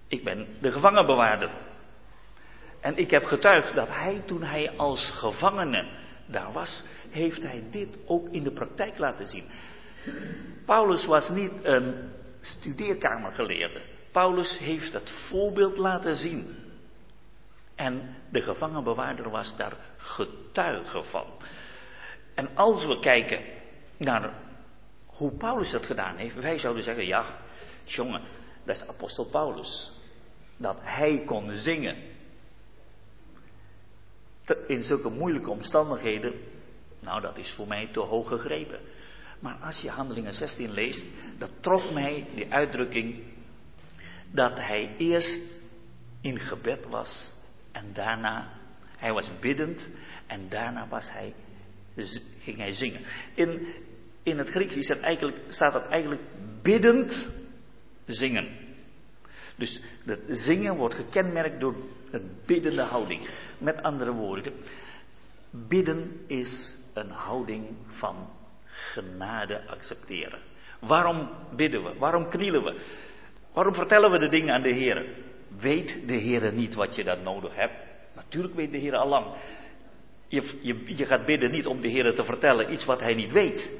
Ik 0.08 0.24
ben 0.24 0.48
de 0.62 0.72
gevangenbewaarder. 0.72 1.50
En 2.82 2.98
ik 2.98 3.12
heb 3.12 3.24
getuigd 3.24 3.76
dat 3.76 3.88
hij 3.88 4.22
toen 4.26 4.44
hij 4.44 4.72
als 4.78 5.12
gevangene 5.12 5.86
daar 6.26 6.52
was, 6.52 6.84
heeft 7.10 7.44
hij 7.44 7.64
dit 7.70 7.98
ook 8.06 8.30
in 8.30 8.44
de 8.44 8.52
praktijk 8.52 8.98
laten 8.98 9.28
zien. 9.28 9.46
Paulus 10.66 11.06
was 11.06 11.30
niet 11.30 11.52
een 11.64 12.12
studeerkamergeleerde. 12.42 13.82
Paulus 14.12 14.58
heeft 14.58 14.94
het 14.94 15.12
voorbeeld 15.12 15.78
laten 15.78 16.16
zien. 16.16 16.56
En 17.76 18.16
de 18.30 18.42
gevangenbewaarder 18.42 19.30
was 19.30 19.58
daar 19.58 19.74
getuige 19.98 21.04
van. 21.04 21.26
En 22.36 22.56
als 22.56 22.86
we 22.86 23.00
kijken 23.00 23.40
naar 23.98 24.34
hoe 25.06 25.32
Paulus 25.32 25.72
dat 25.72 25.86
gedaan 25.86 26.18
heeft, 26.18 26.36
wij 26.36 26.58
zouden 26.58 26.84
zeggen, 26.84 27.06
ja, 27.06 27.26
jongen, 27.84 28.22
dat 28.64 28.76
is 28.76 28.88
apostel 28.88 29.26
Paulus. 29.26 29.92
Dat 30.58 30.80
hij 30.82 31.24
kon 31.26 31.52
zingen. 31.52 31.98
In 34.68 34.84
zulke 34.84 35.10
moeilijke 35.10 35.50
omstandigheden, 35.50 36.34
nou 37.00 37.22
dat 37.22 37.38
is 37.38 37.54
voor 37.54 37.68
mij 37.68 37.90
te 37.92 38.00
hoog 38.00 38.28
gegrepen. 38.28 38.80
Maar 39.40 39.56
als 39.56 39.82
je 39.82 39.90
Handelingen 39.90 40.34
16 40.34 40.72
leest, 40.72 41.06
dat 41.38 41.52
trof 41.60 41.94
mij 41.94 42.26
die 42.36 42.54
uitdrukking 42.54 43.24
dat 44.32 44.58
hij 44.58 44.96
eerst 44.98 45.42
in 46.22 46.40
gebed 46.40 46.86
was 46.90 47.34
en 47.72 47.86
daarna, 47.94 48.50
hij 48.98 49.14
was 49.14 49.32
biddend 49.40 49.90
en 50.28 50.50
daarna 50.50 50.88
was 50.88 51.12
hij, 51.12 51.34
ging 52.40 52.58
hij 52.58 52.72
zingen. 52.72 53.02
In, 53.34 53.68
in 54.24 54.38
het 54.38 54.50
Grieks 54.50 54.76
is 54.76 54.88
het 54.88 55.00
eigenlijk, 55.00 55.38
staat 55.50 55.74
dat 55.74 55.88
eigenlijk 55.88 56.22
biddend 56.62 57.30
zingen. 58.06 58.48
Dus 59.56 59.82
het 60.06 60.20
zingen 60.28 60.76
wordt 60.76 60.96
gekenmerkt 60.96 61.60
door 61.60 61.76
een 62.12 62.32
biddende 62.46 62.82
houding. 62.82 63.30
Met 63.62 63.84
andere 63.84 64.12
woorden, 64.12 64.54
bidden 65.50 66.24
is 66.28 66.78
een 66.94 67.10
houding 67.10 67.68
van 67.88 68.16
genade 68.64 69.68
accepteren. 69.68 70.40
Waarom 70.80 71.30
bidden 71.56 71.84
we? 71.84 71.94
Waarom 71.98 72.30
knielen 72.30 72.64
we? 72.64 72.82
Waarom 73.54 73.74
vertellen 73.74 74.12
we 74.12 74.20
de 74.20 74.30
dingen 74.30 74.54
aan 74.54 74.62
de 74.62 74.76
Heer? 74.76 75.06
Weet 75.60 76.08
de 76.08 76.14
Heer 76.16 76.54
niet 76.54 76.76
wat 76.76 76.96
je 76.96 77.04
dan 77.04 77.24
nodig 77.24 77.56
hebt? 77.56 77.74
Natuurlijk 78.16 78.54
weet 78.54 78.72
de 78.72 78.78
Heer 78.78 78.96
al 78.96 79.08
lang. 79.08 79.26
Je, 80.28 80.60
je, 80.62 80.98
je 80.98 81.06
gaat 81.06 81.26
bidden 81.26 81.52
niet 81.52 81.68
om 81.68 81.82
de 81.82 81.88
Heer 81.88 82.16
te 82.16 82.24
vertellen 82.24 82.72
iets 82.72 82.86
wat 82.86 83.00
Hij 83.00 83.14
niet 83.14 83.32
weet. 83.32 83.74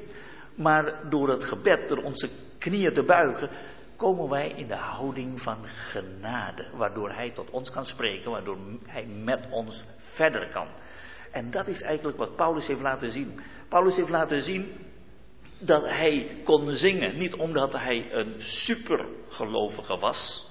Maar 0.54 1.08
door 1.10 1.28
het 1.28 1.44
gebed, 1.44 1.88
door 1.88 2.02
onze 2.02 2.28
knieën 2.58 2.92
te 2.92 3.02
buigen, 3.02 3.50
komen 4.02 4.28
wij 4.28 4.48
in 4.48 4.66
de 4.66 4.74
houding 4.74 5.40
van 5.40 5.66
genade. 5.66 6.66
Waardoor 6.74 7.10
Hij 7.10 7.30
tot 7.30 7.50
ons 7.50 7.70
kan 7.70 7.84
spreken, 7.84 8.30
waardoor 8.30 8.58
Hij 8.86 9.06
met 9.06 9.46
ons 9.50 9.84
verder 9.96 10.48
kan. 10.48 10.66
En 11.30 11.50
dat 11.50 11.68
is 11.68 11.82
eigenlijk 11.82 12.18
wat 12.18 12.36
Paulus 12.36 12.66
heeft 12.66 12.80
laten 12.80 13.10
zien. 13.10 13.40
Paulus 13.68 13.96
heeft 13.96 14.08
laten 14.08 14.42
zien 14.42 14.72
dat 15.58 15.88
hij 15.88 16.40
kon 16.44 16.72
zingen. 16.72 17.18
Niet 17.18 17.34
omdat 17.34 17.72
hij 17.72 18.12
een 18.12 18.34
supergelovige 18.40 19.98
was. 19.98 20.50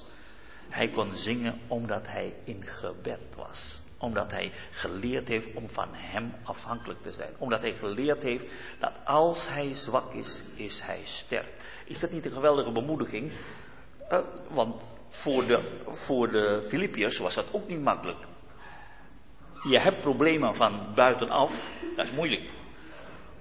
Hij 0.70 0.90
kon 0.90 1.16
zingen 1.16 1.60
omdat 1.68 2.08
hij 2.08 2.34
in 2.44 2.64
gebed 2.64 3.36
was. 3.36 3.82
Omdat 3.98 4.32
hij 4.32 4.52
geleerd 4.72 5.28
heeft 5.28 5.56
om 5.56 5.70
van 5.70 5.90
hem 5.92 6.34
afhankelijk 6.44 7.02
te 7.02 7.12
zijn. 7.12 7.34
Omdat 7.38 7.62
hij 7.62 7.78
geleerd 7.78 8.24
heeft 8.24 8.52
dat 8.80 8.94
als 9.06 9.48
hij 9.48 9.74
zwak 9.74 10.14
is, 10.14 10.46
is 10.56 10.82
hij 10.82 11.02
sterk. 11.04 11.61
Is 11.92 12.00
dat 12.00 12.12
niet 12.12 12.26
een 12.26 12.32
geweldige 12.32 12.72
bemoediging? 12.72 13.32
Uh, 14.12 14.20
want 14.50 14.96
voor 15.10 15.46
de, 15.46 15.82
voor 15.88 16.32
de 16.32 16.62
Filippiërs 16.68 17.18
was 17.18 17.36
dat 17.36 17.46
ook 17.52 17.68
niet 17.68 17.82
makkelijk. 17.82 18.20
Je 19.70 19.80
hebt 19.80 20.02
problemen 20.02 20.56
van 20.56 20.94
buitenaf, 20.96 21.52
dat 21.96 22.06
is 22.06 22.12
moeilijk. 22.12 22.50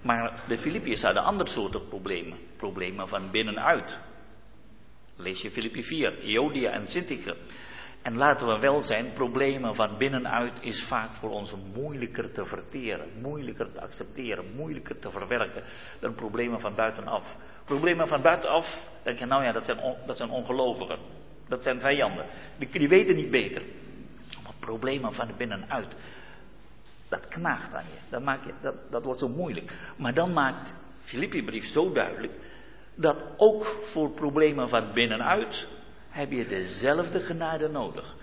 Maar 0.02 0.42
de 0.48 0.58
Filippiërs 0.58 1.02
hadden 1.02 1.22
andere 1.22 1.50
soorten 1.50 1.88
problemen. 1.88 2.38
Problemen 2.56 3.08
van 3.08 3.30
binnenuit. 3.30 3.98
Lees 5.16 5.42
je 5.42 5.50
Filippi 5.50 5.82
4, 5.82 6.22
Iodia 6.22 6.70
en 6.70 6.86
Sintige. 6.86 7.36
En 8.02 8.16
laten 8.16 8.46
we 8.46 8.58
wel 8.58 8.80
zijn, 8.80 9.12
problemen 9.12 9.74
van 9.74 9.98
binnenuit 9.98 10.58
is 10.60 10.84
vaak 10.88 11.14
voor 11.14 11.30
ons 11.30 11.54
moeilijker 11.74 12.32
te 12.32 12.44
verteren, 12.44 13.08
moeilijker 13.22 13.72
te 13.72 13.80
accepteren, 13.80 14.54
moeilijker 14.56 14.98
te 14.98 15.10
verwerken 15.10 15.62
dan 16.00 16.14
problemen 16.14 16.60
van 16.60 16.74
buitenaf. 16.74 17.36
Problemen 17.64 18.08
van 18.08 18.22
buitenaf, 18.22 18.88
denk 19.02 19.18
je, 19.18 19.26
nou 19.26 19.44
ja, 19.44 19.52
dat 19.52 19.64
zijn, 19.64 19.78
on, 19.78 19.96
dat 20.06 20.16
zijn 20.16 20.30
ongelovigen. 20.30 20.98
Dat 21.48 21.62
zijn 21.62 21.80
vijanden. 21.80 22.26
Die, 22.58 22.68
die 22.68 22.88
weten 22.88 23.16
niet 23.16 23.30
beter. 23.30 23.62
Maar 24.42 24.54
problemen 24.60 25.12
van 25.12 25.30
binnenuit, 25.36 25.96
dat 27.08 27.28
knaagt 27.28 27.74
aan 27.74 27.84
je. 27.84 28.18
Dat, 28.20 28.62
dat, 28.62 28.74
dat 28.90 29.04
wordt 29.04 29.20
zo 29.20 29.28
moeilijk. 29.28 29.92
Maar 29.96 30.14
dan 30.14 30.32
maakt 30.32 30.74
Filippi-brief 31.00 31.64
zo 31.64 31.92
duidelijk 31.92 32.32
dat 32.94 33.16
ook 33.36 33.64
voor 33.92 34.10
problemen 34.10 34.68
van 34.68 34.92
binnenuit 34.92 35.68
heb 36.10 36.30
je 36.30 36.46
dezelfde 36.46 37.20
genade 37.20 37.68
nodig. 37.68 38.16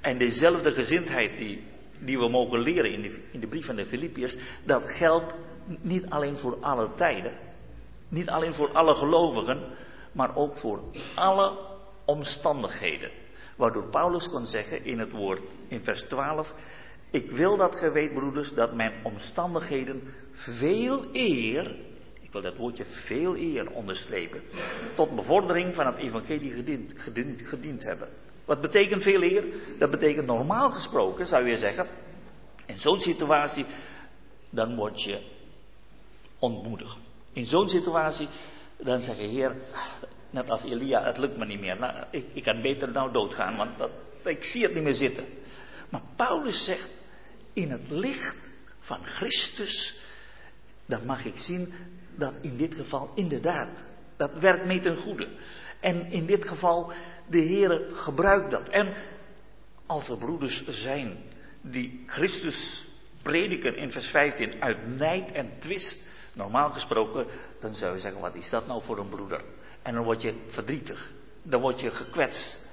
En 0.00 0.18
dezelfde 0.18 0.72
gezindheid 0.72 1.36
die, 1.38 1.64
die 1.98 2.18
we 2.18 2.28
mogen 2.28 2.60
leren 2.60 2.92
in 2.92 3.02
de, 3.02 3.22
in 3.30 3.40
de 3.40 3.46
brief 3.46 3.66
van 3.66 3.76
de 3.76 3.86
Filippiërs, 3.86 4.36
dat 4.64 4.90
geldt 4.90 5.34
niet 5.80 6.06
alleen 6.08 6.36
voor 6.36 6.56
alle 6.60 6.88
tijden, 6.94 7.32
niet 8.08 8.28
alleen 8.28 8.54
voor 8.54 8.72
alle 8.72 8.94
gelovigen, 8.94 9.62
maar 10.12 10.36
ook 10.36 10.56
voor 10.56 10.80
alle 11.14 11.58
omstandigheden. 12.04 13.10
Waardoor 13.56 13.88
Paulus 13.90 14.28
kon 14.28 14.46
zeggen 14.46 14.84
in 14.84 14.98
het 14.98 15.10
woord 15.10 15.40
in 15.68 15.80
vers 15.80 16.02
12, 16.02 16.54
ik 17.10 17.30
wil 17.30 17.56
dat 17.56 17.74
ge 17.74 17.90
weet, 17.90 18.14
broeders, 18.14 18.54
dat 18.54 18.74
mijn 18.74 18.94
omstandigheden 19.02 20.02
veel 20.32 21.04
eer, 21.12 21.74
ik 22.32 22.40
wil 22.40 22.50
dat 22.50 22.60
woordje 22.60 22.84
veel 22.84 23.36
eer 23.36 23.70
onderstrepen, 23.70 24.42
tot 24.94 25.16
bevordering 25.16 25.74
van 25.74 25.86
het 25.86 25.96
evangelie 25.96 26.50
gediend, 26.50 26.92
gediend, 27.44 27.82
hebben. 27.84 28.08
Wat 28.44 28.60
betekent 28.60 29.02
veel 29.02 29.22
eer? 29.22 29.44
Dat 29.78 29.90
betekent 29.90 30.26
normaal 30.26 30.70
gesproken, 30.70 31.26
zou 31.26 31.48
je 31.48 31.56
zeggen, 31.56 31.86
in 32.66 32.78
zo'n 32.78 33.00
situatie, 33.00 33.66
dan 34.50 34.76
word 34.76 35.02
je 35.02 35.20
ontmoedigd. 36.38 36.98
In 37.32 37.46
zo'n 37.46 37.68
situatie, 37.68 38.28
dan 38.76 39.00
zeg 39.00 39.16
je, 39.16 39.26
Heer, 39.26 39.56
net 40.30 40.50
als 40.50 40.64
Elia, 40.64 41.04
het 41.04 41.18
lukt 41.18 41.36
me 41.36 41.46
niet 41.46 41.60
meer. 41.60 41.78
Nou, 41.78 42.04
ik, 42.10 42.26
ik 42.32 42.42
kan 42.42 42.62
beter 42.62 42.92
nou 42.92 43.12
doodgaan, 43.12 43.56
want 43.56 43.78
dat, 43.78 43.90
ik 44.24 44.44
zie 44.44 44.62
het 44.62 44.74
niet 44.74 44.82
meer 44.84 44.94
zitten. 44.94 45.24
Maar 45.90 46.02
Paulus 46.16 46.64
zegt, 46.64 46.90
in 47.52 47.70
het 47.70 47.90
licht 47.90 48.50
van 48.80 49.04
Christus, 49.04 50.00
dan 50.86 51.06
mag 51.06 51.24
ik 51.24 51.36
zien 51.36 51.72
dat 52.16 52.34
in 52.40 52.56
dit 52.56 52.74
geval 52.74 53.10
inderdaad, 53.14 53.84
dat 54.16 54.32
werkt 54.32 54.64
mee 54.64 54.80
ten 54.80 54.96
goede. 54.96 55.28
En 55.80 56.10
in 56.10 56.26
dit 56.26 56.48
geval, 56.48 56.92
de 57.28 57.42
Heere 57.42 57.88
gebruikt 57.90 58.50
dat. 58.50 58.68
En 58.68 58.94
als 59.86 60.08
er 60.08 60.18
broeders 60.18 60.66
zijn 60.66 61.16
die 61.60 62.02
Christus 62.06 62.86
prediken 63.22 63.76
in 63.76 63.90
vers 63.90 64.06
15 64.06 64.62
uit 64.62 64.96
nijd 64.98 65.32
en 65.32 65.50
twist, 65.58 66.08
normaal 66.32 66.70
gesproken, 66.70 67.26
dan 67.60 67.74
zou 67.74 67.94
je 67.94 68.00
zeggen, 68.00 68.20
wat 68.20 68.34
is 68.34 68.50
dat 68.50 68.66
nou 68.66 68.82
voor 68.82 68.98
een 68.98 69.08
broeder? 69.08 69.44
En 69.82 69.94
dan 69.94 70.04
word 70.04 70.22
je 70.22 70.34
verdrietig, 70.46 71.12
dan 71.42 71.60
word 71.60 71.80
je 71.80 71.90
gekwetst. 71.90 72.70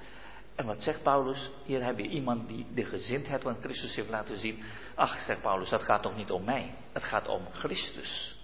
En 0.60 0.66
wat 0.66 0.82
zegt 0.82 1.02
Paulus? 1.02 1.50
Hier 1.64 1.84
heb 1.84 1.98
je 1.98 2.08
iemand 2.08 2.48
die 2.48 2.66
de 2.74 2.84
gezindheid 2.84 3.42
van 3.42 3.56
Christus 3.60 3.94
heeft 3.94 4.08
laten 4.08 4.38
zien. 4.38 4.62
Ach, 4.94 5.20
zegt 5.20 5.40
Paulus, 5.40 5.68
dat 5.68 5.82
gaat 5.82 6.02
toch 6.02 6.16
niet 6.16 6.30
om 6.30 6.44
mij. 6.44 6.74
Het 6.92 7.04
gaat 7.04 7.28
om 7.28 7.40
Christus. 7.52 8.38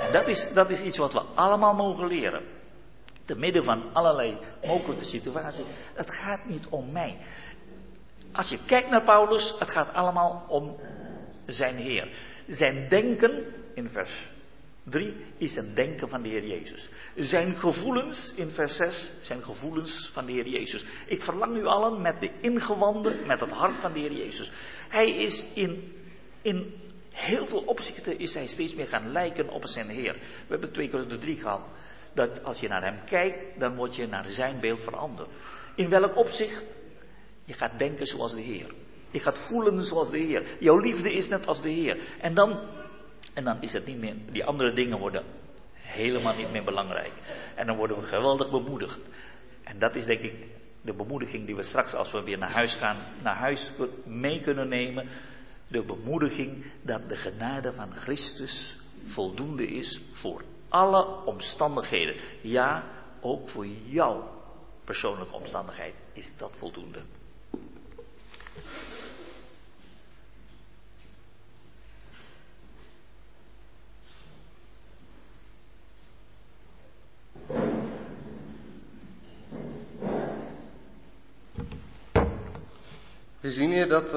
En 0.00 0.12
dat 0.12 0.28
is, 0.28 0.52
dat 0.54 0.70
is 0.70 0.80
iets 0.80 0.98
wat 0.98 1.12
we 1.12 1.20
allemaal 1.20 1.74
mogen 1.74 2.06
leren. 2.06 2.42
Te 3.24 3.34
midden 3.34 3.64
van 3.64 3.94
allerlei 3.94 4.38
mogelijke 4.66 5.04
situaties. 5.04 5.64
Het 5.94 6.14
gaat 6.14 6.44
niet 6.44 6.66
om 6.68 6.92
mij. 6.92 7.16
Als 8.32 8.48
je 8.48 8.58
kijkt 8.66 8.90
naar 8.90 9.04
Paulus, 9.04 9.54
het 9.58 9.70
gaat 9.70 9.92
allemaal 9.92 10.44
om 10.48 10.76
zijn 11.46 11.76
Heer. 11.76 12.08
Zijn 12.46 12.88
denken, 12.88 13.54
in 13.74 13.88
vers 13.88 14.30
3 14.84 15.16
is 15.38 15.56
het 15.56 15.76
denken 15.76 16.08
van 16.08 16.22
de 16.22 16.28
Heer 16.28 16.46
Jezus. 16.46 16.88
Zijn 17.16 17.56
gevoelens, 17.56 18.32
in 18.36 18.50
vers 18.50 18.76
6, 18.76 19.12
zijn 19.20 19.42
gevoelens 19.42 20.10
van 20.12 20.26
de 20.26 20.32
Heer 20.32 20.48
Jezus. 20.48 20.84
Ik 21.06 21.22
verlang 21.22 21.56
u 21.56 21.64
allen 21.64 22.02
met 22.02 22.20
de 22.20 22.30
ingewanden, 22.40 23.26
met 23.26 23.40
het 23.40 23.50
hart 23.50 23.80
van 23.80 23.92
de 23.92 24.00
Heer 24.00 24.12
Jezus. 24.12 24.52
Hij 24.88 25.10
is 25.10 25.46
in, 25.54 25.92
in 26.42 26.74
heel 27.12 27.46
veel 27.46 27.62
opzichten 27.62 28.18
is 28.18 28.34
hij 28.34 28.46
steeds 28.46 28.74
meer 28.74 28.86
gaan 28.86 29.12
lijken 29.12 29.48
op 29.48 29.66
zijn 29.66 29.88
Heer. 29.88 30.12
We 30.12 30.48
hebben 30.48 30.72
twee 30.72 30.88
keer 30.88 31.08
de 31.08 31.18
drie 31.18 31.36
gehad. 31.36 31.64
Dat 32.14 32.44
als 32.44 32.60
je 32.60 32.68
naar 32.68 32.82
hem 32.82 33.04
kijkt, 33.04 33.60
dan 33.60 33.76
word 33.76 33.96
je 33.96 34.06
naar 34.06 34.24
zijn 34.24 34.60
beeld 34.60 34.80
veranderd. 34.80 35.30
In 35.74 35.88
welk 35.88 36.16
opzicht? 36.16 36.64
Je 37.44 37.52
gaat 37.52 37.78
denken 37.78 38.06
zoals 38.06 38.32
de 38.32 38.40
Heer. 38.40 38.74
Je 39.10 39.20
gaat 39.20 39.48
voelen 39.48 39.84
zoals 39.84 40.10
de 40.10 40.18
Heer. 40.18 40.56
Jouw 40.58 40.78
liefde 40.78 41.12
is 41.12 41.28
net 41.28 41.46
als 41.46 41.62
de 41.62 41.70
Heer. 41.70 41.98
En 42.20 42.34
dan, 42.34 42.60
en 43.34 43.44
dan 43.44 43.62
is 43.62 43.72
het 43.72 43.86
niet 43.86 43.98
meer, 43.98 44.14
die 44.30 44.44
andere 44.44 44.72
dingen 44.72 44.98
worden 44.98 45.24
helemaal 45.74 46.34
niet 46.34 46.52
meer 46.52 46.64
belangrijk. 46.64 47.12
En 47.54 47.66
dan 47.66 47.76
worden 47.76 47.96
we 47.96 48.02
geweldig 48.02 48.50
bemoedigd. 48.50 49.00
En 49.64 49.78
dat 49.78 49.94
is 49.94 50.04
denk 50.04 50.20
ik 50.20 50.46
de 50.80 50.94
bemoediging 50.94 51.46
die 51.46 51.56
we 51.56 51.62
straks 51.62 51.94
als 51.94 52.12
we 52.12 52.22
weer 52.22 52.38
naar 52.38 52.52
huis 52.52 52.74
gaan, 52.74 52.96
naar 53.22 53.36
huis 53.36 53.72
mee 54.04 54.40
kunnen 54.40 54.68
nemen. 54.68 55.08
De 55.68 55.82
bemoediging 55.82 56.64
dat 56.82 57.08
de 57.08 57.16
genade 57.16 57.72
van 57.72 57.94
Christus 57.94 58.80
voldoende 59.06 59.66
is 59.66 60.00
voor 60.12 60.42
alle 60.68 61.24
omstandigheden. 61.24 62.14
Ja, 62.40 62.84
ook 63.20 63.48
voor 63.48 63.66
jouw 63.66 64.42
persoonlijke 64.84 65.34
omstandigheid 65.34 65.94
is 66.12 66.36
dat 66.36 66.56
voldoende. 66.56 67.02
We 83.42 83.50
zien 83.50 83.70
hier 83.70 83.88
dat, 83.88 84.10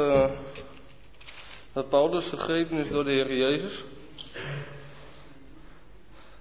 dat 1.74 1.90
Paulus 1.90 2.28
gegrepen 2.28 2.78
is 2.78 2.90
door 2.90 3.04
de 3.04 3.12
Heer 3.12 3.36
Jezus. 3.36 3.84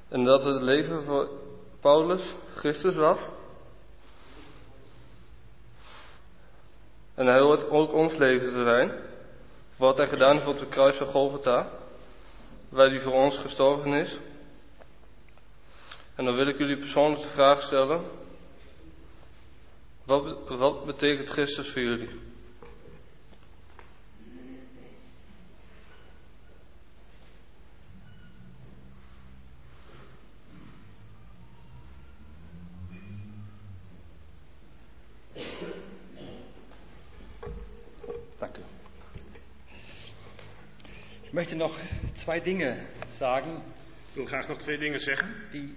En 0.08 0.24
dat 0.24 0.44
het 0.44 0.62
leven 0.62 1.02
van 1.02 1.28
Paulus 1.80 2.34
Christus 2.54 2.94
was. 2.94 3.18
En 7.14 7.26
hij 7.26 7.40
het 7.42 7.68
ook 7.68 7.92
ons 7.92 8.16
leven 8.16 8.52
te 8.52 8.62
zijn. 8.64 8.92
Wat 9.76 9.96
hij 9.96 10.08
gedaan 10.08 10.36
heeft 10.36 10.48
op 10.48 10.58
de 10.58 10.66
kruis 10.66 10.96
van 10.96 11.06
Golgotha. 11.06 11.70
Waar 12.68 12.88
hij 12.88 13.00
voor 13.00 13.12
ons 13.12 13.38
gestorven 13.38 13.92
is. 13.92 14.18
En 16.14 16.24
dan 16.24 16.34
wil 16.34 16.46
ik 16.46 16.58
jullie 16.58 16.78
persoonlijk 16.78 17.22
de 17.22 17.28
vraag 17.28 17.62
stellen. 17.62 18.02
Wat, 20.04 20.48
wat 20.48 20.84
betekent 20.84 21.28
Christus 21.28 21.70
voor 21.70 21.82
jullie? 21.82 22.23
Möchte 41.34 41.56
noch 41.56 41.76
zwei 42.14 42.38
Dinge 42.38 42.78
sagen. 43.08 43.60
Ich 44.10 44.16
will 44.16 44.24
graag 44.24 44.48
noch 44.48 44.58
zwei 44.58 44.76
Dinge 44.76 45.00
sagen. 45.00 45.28
Die, 45.52 45.74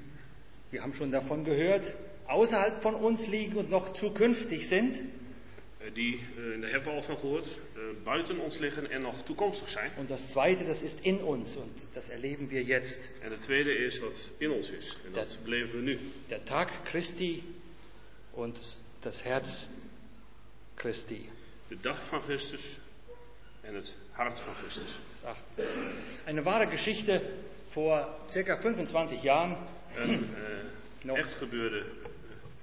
wir 0.70 0.84
haben 0.84 0.94
schon 0.94 1.12
davon 1.12 1.44
gehört, 1.44 1.92
außerhalb 2.28 2.82
von 2.84 2.94
uns 2.94 3.28
liegen 3.28 3.58
und 3.58 3.70
noch 3.72 3.94
zukünftig 3.94 4.70
sind. 4.70 4.96
Äh, 5.80 5.92
die, 5.92 6.20
daar 6.62 6.70
hebben 6.70 6.86
we 6.86 6.92
al 6.92 7.04
van 7.04 7.18
gehoord, 7.18 7.48
äh, 7.48 8.04
buiten 8.06 8.40
ons 8.40 8.60
liggen 8.60 8.90
en 8.92 9.02
nog 9.02 9.26
toekomstig 9.26 9.70
zijn. 9.70 9.92
Und 9.98 10.10
das 10.12 10.30
zweite, 10.30 10.64
das 10.66 10.84
ist 10.84 11.04
in 11.04 11.22
uns 11.22 11.56
und 11.56 11.74
das 11.96 12.08
erleben 12.10 12.52
wir 12.52 12.62
jetzt. 12.62 13.10
En 13.24 13.32
het 13.32 13.42
tweede 13.42 13.74
is 13.74 14.00
wat 14.00 14.32
in 14.38 14.52
ons 14.52 14.70
is. 14.70 14.98
En 15.06 15.14
dat, 15.14 15.28
dat 15.28 15.44
beleven 15.44 15.76
we 15.76 15.82
nu. 15.82 15.98
Der 16.30 16.46
Tag 16.46 16.70
Christi 16.86 17.44
und 18.34 18.60
das 19.02 19.24
Herz 19.24 19.68
Christi. 20.76 21.30
De 21.70 21.78
dag 21.82 22.10
van 22.10 22.22
Christus 22.22 22.62
en 23.68 23.76
het 23.76 23.96
hart 24.12 24.40
van 24.40 24.54
Christus. 24.54 25.00
Eine 26.26 26.44
wahre 26.44 26.68
Geschichte 26.68 27.22
vor 27.68 28.08
circa 28.28 28.62
25 28.62 29.22
Jahren. 29.22 29.58
Een 29.96 30.30
uh, 31.06 31.18
echt 31.18 31.34
gebeurde 31.34 31.86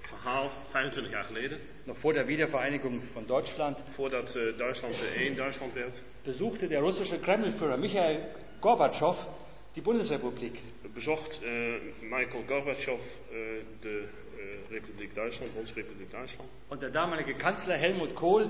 verhaal 0.00 0.50
25 0.70 1.12
jaar 1.12 1.24
geleden. 1.24 1.58
Noch 1.84 1.98
vor 1.98 2.12
der 2.12 2.26
Wiedervereinigung 2.26 3.02
von 3.12 3.26
Deutschland. 3.26 3.82
Voordat 3.94 4.36
uh, 4.36 4.58
Duitsland 4.58 4.94
één 5.16 5.36
Duitsland 5.36 5.74
werd. 5.74 6.02
Besuchte 6.22 6.68
der 6.68 6.80
russische 6.80 7.18
Kremlführer 7.18 7.76
Michael 7.76 8.34
Gorbatschow 8.60 9.16
die 9.74 9.82
Bundesrepublik. 9.82 10.62
Bezocht 10.94 11.40
uh, 11.42 11.48
Michael 12.00 12.44
Gorbatschow 12.46 13.00
de 13.80 14.08
Republiek 14.70 15.14
Duitsland, 15.14 15.52
Bundesrepubliek 15.54 16.10
Duitsland. 16.10 16.48
Und 16.68 16.80
der 16.80 16.90
damalige 16.90 17.34
Kanzler 17.34 17.76
Helmut 17.76 18.14
Kohl 18.14 18.48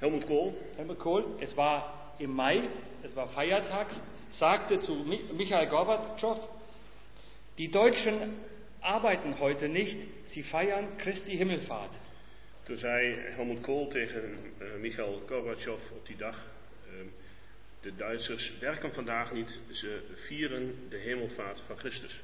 Helmut 0.00 0.26
Kohl. 0.26 0.54
Helmut 0.76 0.98
Kohl, 0.98 1.24
es 1.40 1.56
war 1.56 2.14
im 2.18 2.32
Mai, 2.32 2.68
es 3.02 3.14
war 3.16 3.26
Feiertags, 3.26 4.00
sagte 4.30 4.78
zu 4.78 4.94
Michael 5.36 5.68
Gorbatschow, 5.68 6.38
die 7.58 7.70
Deutschen 7.70 8.36
arbeiten 8.80 9.38
heute 9.40 9.68
nicht, 9.68 9.98
sie 10.24 10.42
feiern 10.42 10.96
Christi 10.98 11.36
Himmelfahrt. 11.36 11.90
Toen 12.66 12.76
zei 12.76 13.16
Helmut 13.34 13.62
Kohl 13.62 13.88
tegen 13.88 14.38
uh, 14.60 14.78
Michael 14.80 15.20
Gorbatschow 15.26 15.78
op 15.96 16.06
die 16.06 16.16
dag, 16.16 16.36
uh, 16.36 17.08
de 17.82 17.96
Duitsers 17.96 18.52
werken 18.60 18.92
vandaag 18.92 19.32
niet, 19.32 19.60
ze 19.72 20.00
vieren 20.14 20.74
de 20.90 20.96
hemelvaart 20.96 21.60
van 21.66 21.76
Christus. 21.76 22.22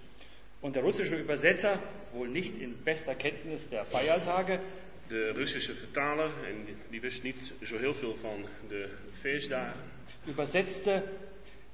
Und 0.61 0.75
der 0.75 0.83
russische 0.83 1.19
Übersetzer, 1.19 1.83
wohl 2.13 2.29
nicht 2.29 2.57
in 2.57 2.83
bester 2.85 3.15
Kenntnis 3.15 3.69
der 3.69 3.85
Feiertage, 3.85 4.61
de 5.09 5.33
Russische 5.35 5.75
vertaler, 5.75 6.31
en 6.45 6.67
die 6.91 7.01
wist 7.01 7.23
niet 7.23 7.53
zo 7.63 7.79
heel 7.79 7.95
veel 7.95 8.17
van 8.17 8.47
de 8.69 8.89
feestdagen. 9.21 9.81
Übersetzte, 10.29 11.03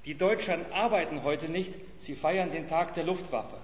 die 0.01 0.15
Deutschen 0.15 0.71
arbeiten 0.71 1.21
heute 1.21 1.47
nicht, 1.47 1.77
sie 1.97 2.15
feiern 2.15 2.51
den 2.51 2.67
Tag 2.67 2.93
der 2.93 3.03
Luftwaffe. 3.03 3.57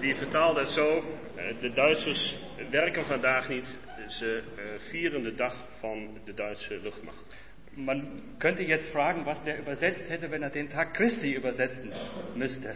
Die 0.00 0.14
vertaalde 0.14 0.60
het 0.60 0.68
zo, 0.68 1.04
eh, 1.36 1.60
de 1.60 1.72
Duitsers 1.72 2.36
werken 2.70 3.04
vandaag 3.04 3.48
niet, 3.48 3.76
ze 4.08 4.42
eh, 4.56 4.64
vieren 4.78 5.22
de 5.22 5.34
dag 5.34 5.54
van 5.78 6.20
de 6.24 6.34
Duitse 6.34 6.78
luchtmacht. 6.82 7.48
Man 7.74 8.20
könnte 8.38 8.64
jetzt 8.64 8.90
fragen, 8.90 9.24
was 9.24 9.42
der 9.42 9.58
übersetzt 9.58 10.08
hätte, 10.08 10.30
wenn 10.30 10.42
er 10.42 10.50
den 10.50 10.68
Tag 10.68 10.94
Christi 10.94 11.34
übersetzen 11.34 11.92
müsste. 12.34 12.74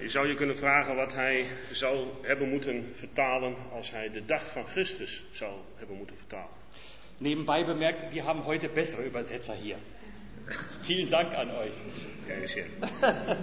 Je 0.00 0.08
zou 0.08 0.28
je 0.28 0.34
kunnen 0.34 0.56
vragen 0.56 0.96
wat 0.96 1.14
hij 1.14 1.50
zou 1.72 2.08
hebben 2.22 2.48
moeten 2.48 2.94
vertalen 2.94 3.56
als 3.70 3.90
hij 3.90 4.10
de 4.10 4.24
dag 4.24 4.52
van 4.52 4.64
Christus 4.64 5.24
zou 5.30 5.60
hebben 5.76 5.96
moeten 5.96 6.16
vertalen. 6.16 6.60
Nebenbei 7.18 7.64
bemerkt, 7.64 8.12
wir 8.12 8.22
haben 8.22 8.42
heute 8.42 8.68
bessere 8.68 9.06
Übersetzer 9.06 9.54
hier. 9.54 9.76
Vielen 10.82 11.08
Dank 11.10 11.32
an 11.34 11.50
euch. 11.50 11.72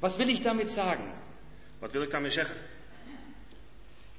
Was 0.00 0.16
will 0.16 0.28
ich 0.28 0.42
damit 0.42 0.72
sagen? 0.72 1.12
Wat 1.78 1.92
wil 1.92 2.02
ik 2.02 2.10
daarmee 2.10 2.30
zeggen? 2.30 2.56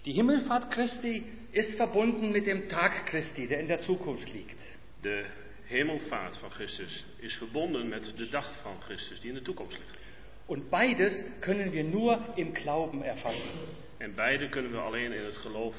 Die 0.04 0.14
Himmelfahrt 0.14 0.72
Christi 0.74 1.24
ist 1.52 1.76
verbunden 1.76 2.32
mit 2.32 2.46
dem 2.46 2.68
Tag 2.68 3.06
Christi, 3.06 3.48
der 3.48 3.60
in 3.60 3.68
der 3.68 3.80
Zukunft 3.80 4.34
liegt. 4.34 4.78
De 5.02 5.26
hemelvaart 5.74 6.38
van 6.38 6.52
Christus 6.52 7.06
is 7.18 7.36
verbonden 7.36 7.88
met 7.88 8.14
de 8.18 8.30
dag 8.30 8.62
van 8.62 8.82
Christus 8.82 9.20
die 9.20 9.30
in 9.30 9.36
de 9.36 9.42
toekomst 9.42 9.78
ligt. 9.78 9.98
Und 10.46 10.70
beides 10.70 11.24
können 11.40 11.72
wir 11.72 11.84
nur 11.84 12.20
im 12.36 12.54
Glauben 12.54 13.04
erfassen. 13.04 13.50
En 13.98 14.16
beide 14.16 14.50
kunnen 14.50 14.72
we 14.72 14.78
alleen 14.78 15.12
in 15.12 15.26
het 15.26 15.38
geloof 15.38 15.76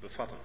bevatten. 0.00 0.36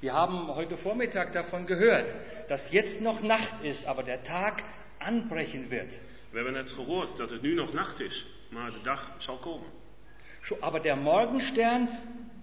Wir 0.00 0.12
haben 0.12 0.54
heute 0.54 0.76
Vormittag 0.76 1.30
davon 1.30 1.66
gehört, 1.66 2.14
dass 2.48 2.72
jetzt 2.72 3.00
noch 3.00 3.22
Nacht 3.22 3.64
ist, 3.64 3.86
aber 3.86 4.02
der 4.02 4.22
Tag 4.22 4.62
anbrechen 4.98 5.70
wird. 5.70 6.00
We 6.30 6.36
hebben 6.38 6.52
net 6.52 6.70
gehoord 6.70 7.18
dat 7.18 7.30
het 7.30 7.42
nu 7.42 7.54
nog 7.54 7.72
nacht 7.72 8.00
is, 8.00 8.26
maar 8.50 8.70
de 8.70 8.82
dag 8.82 9.14
zal 9.18 9.38
komen. 9.38 9.68
Aber 10.60 10.80
der 10.80 10.96
Morgenstern 10.96 11.88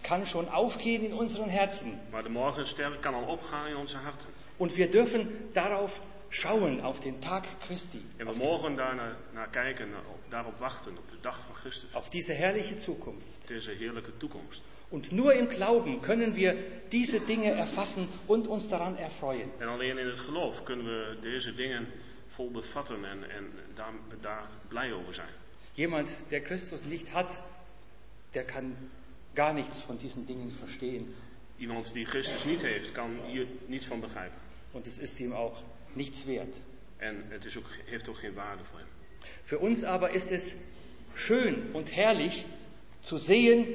kann 0.01 0.25
schon 0.27 0.49
aufgehen 0.49 1.05
in 1.05 1.13
unseren 1.13 1.49
Herzen. 1.49 1.99
Maar 2.11 2.23
de 2.23 2.29
morgenster 2.29 2.97
kan 3.01 3.13
al 3.13 3.23
opgaan 3.23 3.67
in 3.67 3.75
onze 3.75 3.97
harten. 3.97 4.29
Und 4.57 4.77
wir 4.77 4.89
dürfen 4.89 5.27
darauf 5.53 6.01
schauen, 6.29 6.81
auf 6.81 6.99
den 6.99 7.21
Tag 7.21 7.45
Christi. 7.61 8.01
En 8.17 8.25
we 8.25 8.37
mogen 8.37 8.75
daar 8.75 8.95
naar, 8.95 9.17
naar 9.33 9.49
kijken, 9.49 9.89
daarop 10.29 10.59
wachten, 10.59 10.97
op 10.97 11.09
de 11.09 11.17
dag 11.21 11.45
van 11.45 11.55
Christus. 11.55 11.93
Auf 11.93 12.09
diese 12.09 12.33
herrliche 12.33 12.79
Zukunft. 12.79 13.47
Deze 13.47 13.71
heerlijke 13.71 14.17
toekomst. 14.17 14.61
Und 14.89 15.11
nur 15.11 15.33
im 15.33 15.49
Glauben 15.49 16.01
können 16.01 16.35
wir 16.35 16.55
diese 16.89 17.19
Dinge 17.25 17.51
erfassen 17.51 18.07
und 18.27 18.47
uns 18.47 18.67
daran 18.67 18.97
erfreuen. 18.97 19.49
En 19.59 19.67
alleen 19.67 19.97
in 19.97 20.07
het 20.07 20.19
geloof 20.19 20.63
kunnen 20.63 20.85
we 20.85 21.17
deze 21.21 21.53
dingen 21.53 21.87
vol 22.27 22.51
bevatten 22.51 23.05
en, 23.05 23.29
en 23.29 23.51
daar, 23.75 23.93
daar 24.21 24.49
blij 24.67 24.93
over 24.93 25.13
zijn. 25.13 25.33
Jemand, 25.71 26.17
der 26.29 26.41
Christus 26.41 26.85
nicht 26.85 27.11
hat, 27.13 27.43
der 28.31 28.43
kann 28.43 28.75
gar 29.33 29.53
nichts 29.53 29.81
von 29.81 29.97
diesen 29.97 30.25
Dingen 30.25 30.51
verstehen. 30.51 31.15
Iemand 31.57 31.93
die 31.93 32.05
Christus 32.05 32.43
niet 32.45 32.61
heeft, 32.61 32.91
kan 32.91 33.19
hier 33.25 33.47
niets 33.65 33.85
van 33.87 33.99
begrijpen. 33.99 34.37
Und 34.71 34.87
es 34.87 34.97
ist 34.97 35.19
ihm 35.19 35.33
auch 35.33 35.61
nichts 35.93 36.25
wert. 36.25 36.55
En 36.97 37.23
het 37.29 37.45
is 37.45 37.57
ook, 37.57 37.69
heeft 37.85 38.09
ook 38.09 38.17
geen 38.17 38.33
waarde 38.33 38.63
voor 38.63 38.79
hem. 38.79 38.87
Für 39.43 39.57
uns 39.59 39.83
aber 39.83 40.09
ist 40.09 40.31
es 40.31 40.55
schön 41.13 41.71
und 41.73 41.95
herrlich 41.95 42.45
zu 42.99 43.17
sehen, 43.17 43.65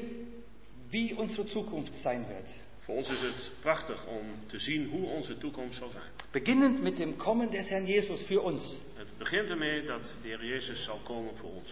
wie 0.91 1.15
unsere 1.15 1.47
Zukunft 1.47 1.95
sein 1.95 2.25
wird. 2.29 2.49
Voor 2.81 2.97
ons 2.97 3.11
is 3.11 3.21
het 3.21 3.51
prachtig 3.61 4.07
om 4.07 4.25
te 4.47 4.59
zien 4.59 4.89
hoe 4.91 5.07
onze 5.07 5.39
toekomst 5.39 5.79
zal 5.79 5.91
zijn. 5.91 6.11
Beginnend 6.31 6.83
mit 6.83 6.97
dem 6.97 7.17
Kommen 7.17 7.51
des 7.51 7.69
Herrn 7.71 7.87
Jesus 7.87 8.23
für 8.23 8.41
uns 8.43 8.77
Het 8.95 9.19
begint 9.19 9.51
ermee 9.51 9.83
dat 9.85 10.15
de 10.23 10.29
Heer 10.29 10.45
Jezus 10.45 10.85
zal 10.85 10.99
komen 11.05 11.37
voor 11.37 11.51
ons. 11.51 11.69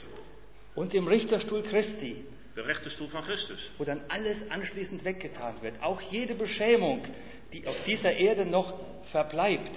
und 0.75 0.95
im 0.95 1.09
Richterstuhl 1.09 1.62
Christi, 1.62 2.25
De 2.57 2.62
rechterstoel 2.62 3.09
van 3.09 3.23
Christus. 3.23 3.71
wo 3.77 3.85
dann 3.85 4.01
alles 4.09 4.51
anschließend 4.51 5.05
weggetan 5.05 5.61
wird. 5.61 5.83
Auch 5.83 6.01
jede 6.01 6.35
Beschämung, 6.35 7.05
die 7.53 7.66
auf 7.66 7.85
dieser 7.85 8.12
Erde 8.12 8.47
noch 8.47 8.75
verbleibt. 9.11 9.77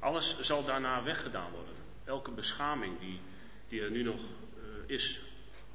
Alles 0.00 0.36
zal 0.42 0.62
daarna 0.64 1.04
weggedaan 1.04 1.52
worden. 1.52 1.74
Elke 2.06 2.30
beschaming 2.30 2.98
die, 3.00 3.18
die 3.70 3.80
er 3.80 3.90
nu 3.90 4.02
nog 4.04 4.20
eh, 4.20 4.94
is. 4.94 5.18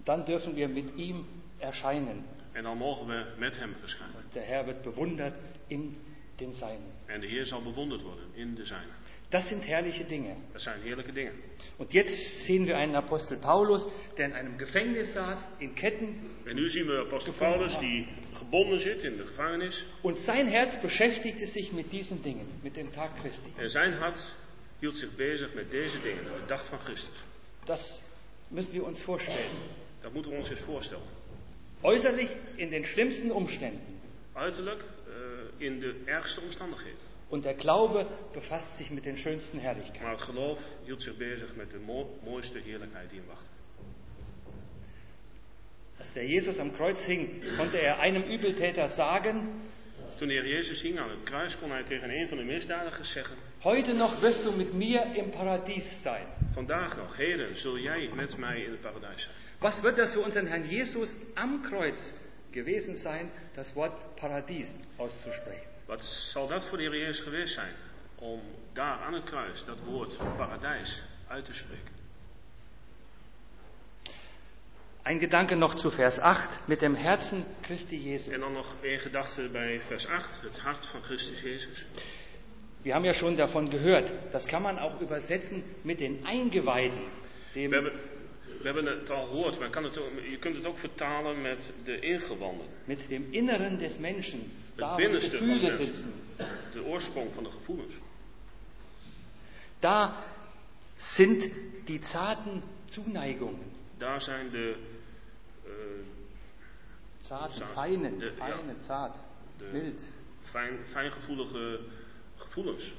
Dann 0.06 0.26
dürfen 0.26 0.56
wir 0.56 0.70
mit 0.70 0.96
ihm 0.96 1.26
erscheinen. 1.60 2.24
En 2.54 2.64
dan 2.64 2.78
mogen 2.78 3.08
we 3.08 3.26
met 3.38 3.58
hem 3.58 3.76
verschijnen. 3.76 4.24
Der 4.34 4.44
Herr 4.44 4.66
wird 4.66 4.82
bewundert 4.84 5.36
in 5.68 5.98
den 6.40 6.54
Seinen. 6.54 6.92
En 7.06 7.22
de 7.22 7.28
Heer 7.28 7.46
zal 7.46 7.62
bewonderd 7.62 8.02
worden 8.02 8.26
in 8.34 8.56
de 8.56 8.66
zijne. 8.66 8.92
Das 9.32 9.48
sind 9.48 9.68
herrliche 9.68 10.04
Dinge. 10.06 10.36
Dat 10.52 10.62
zijn 10.62 10.82
heerlijke 10.82 11.12
dingen. 11.12 11.34
Und 11.78 11.94
jetzt 11.94 12.46
sehen 12.46 12.66
wir 12.66 12.76
einen 12.78 12.96
Apostel 12.96 13.38
Paulus, 13.38 13.88
der 14.18 14.26
in 14.26 14.34
einem 14.34 14.58
Gefängnis 14.58 15.14
saß, 15.14 15.48
in 15.60 15.76
Ketten, 15.76 16.16
En 16.46 16.56
nu 16.56 16.70
zien 16.70 16.88
we 16.88 17.00
apostel 17.00 17.34
Paulus 17.34 17.78
die 17.80 18.08
gebonden 18.34 18.80
zit 18.80 19.04
in 19.04 19.18
de 19.18 19.26
gevangenis. 19.26 19.86
und 20.02 20.18
sein 20.18 20.48
Herz 20.48 20.82
beschäftigte 20.82 21.46
sich 21.46 21.72
mit 21.72 21.92
diesen 21.92 22.24
Dingen, 22.24 22.48
mit 22.64 22.76
dem 22.76 22.92
Tag 22.92 23.12
Christi. 23.22 23.52
En 23.58 23.70
zijn 23.70 23.94
hart 23.94 24.36
hield 24.80 24.96
zich 24.96 25.16
bezig 25.16 25.54
met 25.54 25.72
deze 25.72 26.02
dingen, 26.02 26.24
de 26.24 26.46
dag 26.48 26.66
van 26.66 26.80
Christus. 26.80 27.16
Das 27.66 28.02
müssen 28.48 28.74
wir 28.74 28.84
uns 28.86 29.02
vorstellen. 29.02 29.52
Dat 30.02 30.14
moeten 30.14 30.32
we 30.32 30.38
ons 30.38 30.50
eens 30.50 30.60
voorstellen. 30.60 31.08
Äußerlich 31.82 32.30
in 32.56 32.70
den 32.70 32.84
schlimmsten 32.84 33.32
Umständen. 33.32 34.00
Uiterlijk 34.34 34.82
eh, 35.08 35.66
in 35.66 35.80
de 35.80 36.02
ergste 36.06 36.42
omstandigheden. 36.42 37.08
Und 37.30 37.44
der 37.46 37.54
Glaube 37.54 38.08
befasst 38.34 38.78
sich 38.78 38.90
mit 38.90 39.06
den 39.06 39.18
schönsten 39.18 39.60
Herrlichkeiten. 39.60 40.02
Maar 40.04 40.12
het 40.12 40.22
geloof 40.22 40.60
hield 40.86 41.02
zich 41.02 41.18
bezig 41.18 41.56
met 41.56 41.72
de 41.72 41.78
mo- 41.80 42.20
mooiste 42.24 42.60
heerlijkheid 42.60 43.10
die 43.10 43.20
hem 43.20 43.28
wachtte. 43.28 43.48
Als 46.00 46.14
der 46.14 46.26
Jesus 46.26 46.60
am 46.60 46.72
Kreuz 46.72 47.06
hing, 47.06 47.42
konnte 47.58 47.78
er 47.78 48.00
einem 48.00 48.24
Übeltäter 48.24 48.88
sagen, 48.90 49.68
Toen 50.18 50.28
de 50.28 50.34
Heer 50.34 50.48
Jezus 50.48 50.82
hing 50.82 51.00
aan 51.00 51.10
het 51.10 51.24
kruis, 51.24 51.58
kon 51.60 51.70
hij 51.72 51.84
tegen 51.84 52.10
een 52.10 52.28
van 52.28 52.38
de 52.38 52.44
misdadigers 52.44 53.12
zeggen: 53.12 53.36
heute 53.64 53.94
noch 53.94 54.20
wirst 54.22 54.44
du 54.44 54.52
mit 54.52 54.74
mir 54.74 55.16
im 55.16 55.30
Paradies 55.30 56.02
sein. 56.02 56.26
Vandaag 56.54 56.98
nog, 56.98 57.16
heden, 57.16 57.58
zul 57.58 57.78
jij 57.78 58.10
met 58.16 58.38
mij 58.38 58.62
in 58.64 58.72
het 58.72 58.82
paradijs 58.82 59.22
zijn. 59.24 59.36
Was 59.60 59.82
wird 59.82 59.96
das 59.98 60.14
für 60.14 60.24
unseren 60.24 60.48
Herrn 60.48 60.64
Jesus 60.64 61.16
am 61.36 61.62
Kreuz 61.62 62.12
gewesen 62.52 62.96
sein, 62.96 63.30
das 63.54 63.74
Wort 63.76 64.16
Paradies 64.16 64.78
auszusprechen? 64.98 65.69
Wat 65.90 66.04
zal 66.32 66.48
dat 66.48 66.68
voor 66.68 66.78
de 66.78 66.84
Heer 66.84 66.98
Jezus 66.98 67.20
geweest 67.20 67.54
zijn? 67.54 67.74
Om 68.16 68.42
daar 68.74 69.00
aan 69.00 69.14
het 69.14 69.24
kruis 69.24 69.66
dat 69.66 69.80
woord 69.80 70.18
paradijs 70.38 71.02
uit 71.28 71.46
te 71.46 71.54
spreken. 71.54 71.98
Ein 75.04 75.20
Gedanke 75.20 75.56
noch 75.56 75.80
zu 75.80 75.90
Vers 75.92 76.20
8 76.20 76.68
mit 76.68 76.80
dem 76.80 76.96
Herzen 76.96 77.46
Christi 77.62 78.10
Jesu. 78.10 78.32
En 78.32 78.40
dan 78.40 78.54
nog 78.54 78.76
één 78.82 79.00
gedachte 79.00 79.50
bij 79.52 79.82
vers 79.82 80.08
8, 80.08 80.42
het 80.42 80.60
hart 80.60 80.86
van 80.86 81.02
Christus 81.02 81.42
Jezus. 81.42 81.86
Wir 82.82 82.94
haben 82.94 83.06
ja 83.06 83.14
schon 83.14 83.36
davon 83.36 83.70
gehört, 83.70 84.12
das 84.32 84.46
kann 84.46 84.62
man 84.62 84.78
auch 84.78 85.02
übersetzen 85.02 85.64
mit 85.84 86.00
den 86.00 86.26
Eingeweiden, 86.26 87.00
We 87.54 87.60
dem, 87.60 87.72
hebben, 87.72 87.94
we 88.62 88.66
hebben 88.66 88.86
het 88.86 89.10
al 89.10 89.26
gehoord, 89.26 89.60
maar 89.60 89.70
kan 89.70 89.84
het 89.84 89.98
ook- 89.98 90.22
je 90.30 90.38
kunt 90.40 90.56
het 90.56 90.66
ook 90.66 90.78
vertalen 90.78 91.42
met 91.42 91.74
de 91.84 92.00
ingewanden. 92.00 92.68
mit 92.86 93.08
dem 93.08 93.28
Inneren 93.32 93.78
des 93.78 93.98
Menschen, 93.98 94.52
da 94.80 94.94
wo 94.94 94.98
die 94.98 95.04
binnenste 95.04 95.38
Gefühle 95.38 95.76
sitzen. 95.78 96.14
De 96.74 96.84
oorsprong 96.84 97.34
van 97.36 97.44
de 97.44 97.52
gevoelens. 97.52 97.94
Da 99.80 100.24
sind 100.98 101.50
die 101.88 102.04
zarten 102.04 102.62
Zuneigungen, 102.86 103.72
Daar 103.98 104.22
zijn 104.22 104.50
de, 104.52 104.76
eh, 105.66 105.72
zarten, 107.22 107.58
Zart. 107.58 107.72
feinen, 107.72 108.20
Ja, 108.20 108.26
ja. 108.26 108.32
feine, 108.36 108.74
zart, 108.80 109.16
De- 109.58 109.70
mild. 109.74 110.02
fijn, 110.52 110.78
fijngevoelige 110.92 111.80
gevoelens. 112.38 112.94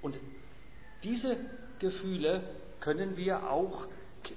Und 0.00 0.18
diese 1.02 1.36
Gefühle 1.78 2.42
können 2.80 3.16
wir 3.16 3.50
auch, 3.50 3.86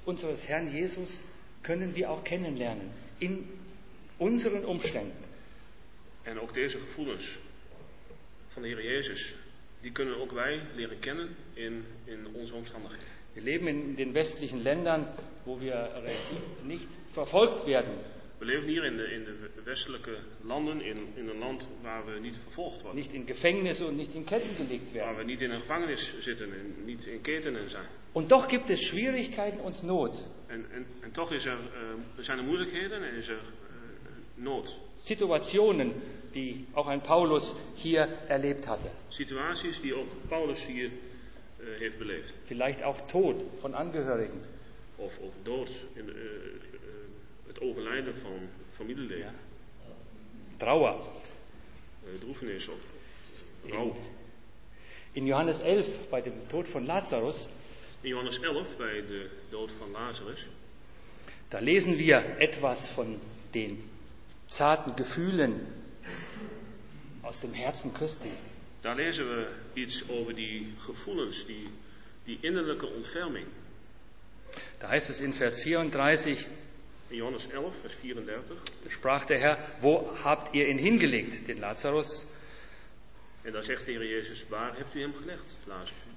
unseres 0.05 0.47
Herrn 0.47 0.67
Jesus, 0.71 1.21
können 1.61 1.95
wir 1.95 2.09
auch 2.11 2.23
kennenlernen 2.23 2.91
in 3.23 3.45
unseren 4.19 4.63
Umständen. 4.69 5.17
En 6.23 6.39
ook 6.39 6.53
deze 6.53 6.79
gevoelens 6.79 7.37
van 8.47 8.61
de 8.61 8.67
Heer 8.67 8.83
Jezus, 8.83 9.33
die 9.81 9.91
kunnen 9.91 10.19
ook 10.21 10.31
wij 10.31 10.61
leren 10.75 10.99
kennen 10.99 11.35
in, 11.53 11.83
in 12.03 12.27
onze 12.33 12.53
omstandigheden. 12.53 13.07
Wir 13.33 13.43
leben 13.43 13.67
in 13.67 13.95
den 13.95 14.11
westlichen 14.13 14.61
Ländern, 14.61 15.07
wo 15.43 15.59
wir 15.59 15.89
nicht 16.63 16.87
verfolgt 17.11 17.65
werden. 17.65 17.93
We 18.37 18.45
leven 18.45 18.67
hier 18.67 18.83
in 18.83 18.97
de, 18.97 19.03
in 19.03 19.23
de 19.23 19.61
westelijke 19.63 20.17
landen, 20.41 20.81
in, 20.81 20.97
in 21.15 21.29
een 21.29 21.37
land 21.37 21.67
waar 21.81 22.05
we 22.05 22.19
niet 22.19 22.37
vervolgd 22.43 22.81
worden. 22.81 22.99
nicht 23.01 23.13
in 23.13 23.25
Gefängnisse 23.25 23.85
und 23.85 23.95
nicht 23.95 24.13
in 24.13 24.25
Ketten 24.25 24.55
gelegt 24.55 24.83
Waar 24.83 24.93
werden. 24.93 25.17
we 25.17 25.23
niet 25.23 25.41
in 25.41 25.51
een 25.51 25.59
gevangenis 25.59 26.13
zitten 26.19 26.53
en 26.53 26.85
niet 26.85 27.05
in 27.05 27.21
ketenen 27.21 27.69
zijn. 27.69 27.85
Und 28.11 28.29
doch 28.29 28.47
gibt 28.47 28.69
es 28.69 28.79
Schwierigkeiten 28.79 29.59
und 29.61 29.83
Not, 29.83 30.23
En, 30.53 30.65
en, 30.71 30.85
en 31.01 31.11
toch 31.11 31.31
is 31.31 31.45
er, 31.45 31.57
eh, 31.57 32.23
zijn 32.23 32.37
er 32.37 32.43
moeilijkheden 32.43 33.03
en 33.03 33.15
is 33.15 33.27
er 33.27 33.37
eh, 33.37 34.43
nood. 34.43 34.75
Situationen, 34.99 35.93
die 36.31 36.65
auch 36.73 36.87
ein 36.87 37.01
Paulus 37.01 37.55
hier 37.73 38.07
erlebt 38.27 38.65
hatte. 38.65 38.89
Situaties 39.09 39.81
die 39.81 39.93
ook 39.93 40.07
Paulus 40.27 40.65
hier 40.65 40.85
eh, 40.85 41.65
heeft 41.79 41.97
beleefd. 41.97 42.33
Vielleicht 42.45 42.83
auch 42.83 43.01
Tod 43.07 43.43
von 43.59 43.73
Angehörigen. 43.73 44.41
Of, 44.95 45.17
of 45.19 45.33
dood, 45.43 45.69
in, 45.93 46.05
de, 46.05 46.53
het 47.47 47.61
overlijden 47.61 48.15
van 48.15 48.49
familieleden. 48.71 49.35
Trauer. 50.57 50.95
Eh, 52.03 52.19
droefenis 52.19 52.67
of 52.67 52.79
rouw. 53.65 53.95
In 55.11 55.25
Johannes 55.25 55.59
11, 55.59 55.87
bei 56.09 56.21
dem 56.21 56.47
Tod 56.47 56.67
von 56.69 56.85
Lazarus, 56.85 57.47
In 58.03 58.09
Johannes 58.09 58.39
11, 58.39 58.67
bij 58.77 59.05
de 59.05 59.29
dood 59.49 59.71
van 59.77 59.91
Lazarus, 59.91 60.47
da 61.49 61.59
lesen 61.59 61.95
wir 61.95 62.37
etwas 62.37 62.91
von 62.93 63.19
den 63.51 63.89
zarten 64.47 64.95
Gefühlen 64.95 65.67
aus 67.21 67.39
dem 67.39 67.53
Herzen 67.53 67.93
Christi. 67.93 68.31
daar 68.81 68.95
lezen 68.95 69.25
we 69.27 69.47
iets 69.73 70.03
over 70.09 70.35
die 70.35 70.73
gevoelens, 70.77 71.45
die, 71.45 71.69
die 72.25 72.37
innerlijke 72.41 72.85
ontferming. 72.87 73.47
Da 74.77 74.87
heißt 74.87 75.09
es 75.09 75.19
in 75.19 75.33
Vers 75.33 75.61
34, 75.61 76.47
In 77.09 77.17
Johannes 77.17 77.47
11, 77.47 77.73
vers 77.81 77.93
34. 78.01 78.57
sprach 78.89 79.25
der 79.25 79.39
Herr, 79.39 79.57
wo 79.81 80.11
habt 80.23 80.53
ihr 80.53 80.67
ihn 80.67 80.77
hingelegt, 80.77 81.47
den 81.47 81.59
Lazarus? 81.59 82.25
En 83.43 83.51
daar 83.53 83.63
zegt 83.63 83.85
de 83.85 83.91
Heer 83.91 84.07
Jezus, 84.07 84.45
waar 84.49 84.75
hebt 84.77 84.95
u 84.95 84.99
hem 85.01 85.13
gelegd, 85.13 85.57
Lazarus? 85.65 86.12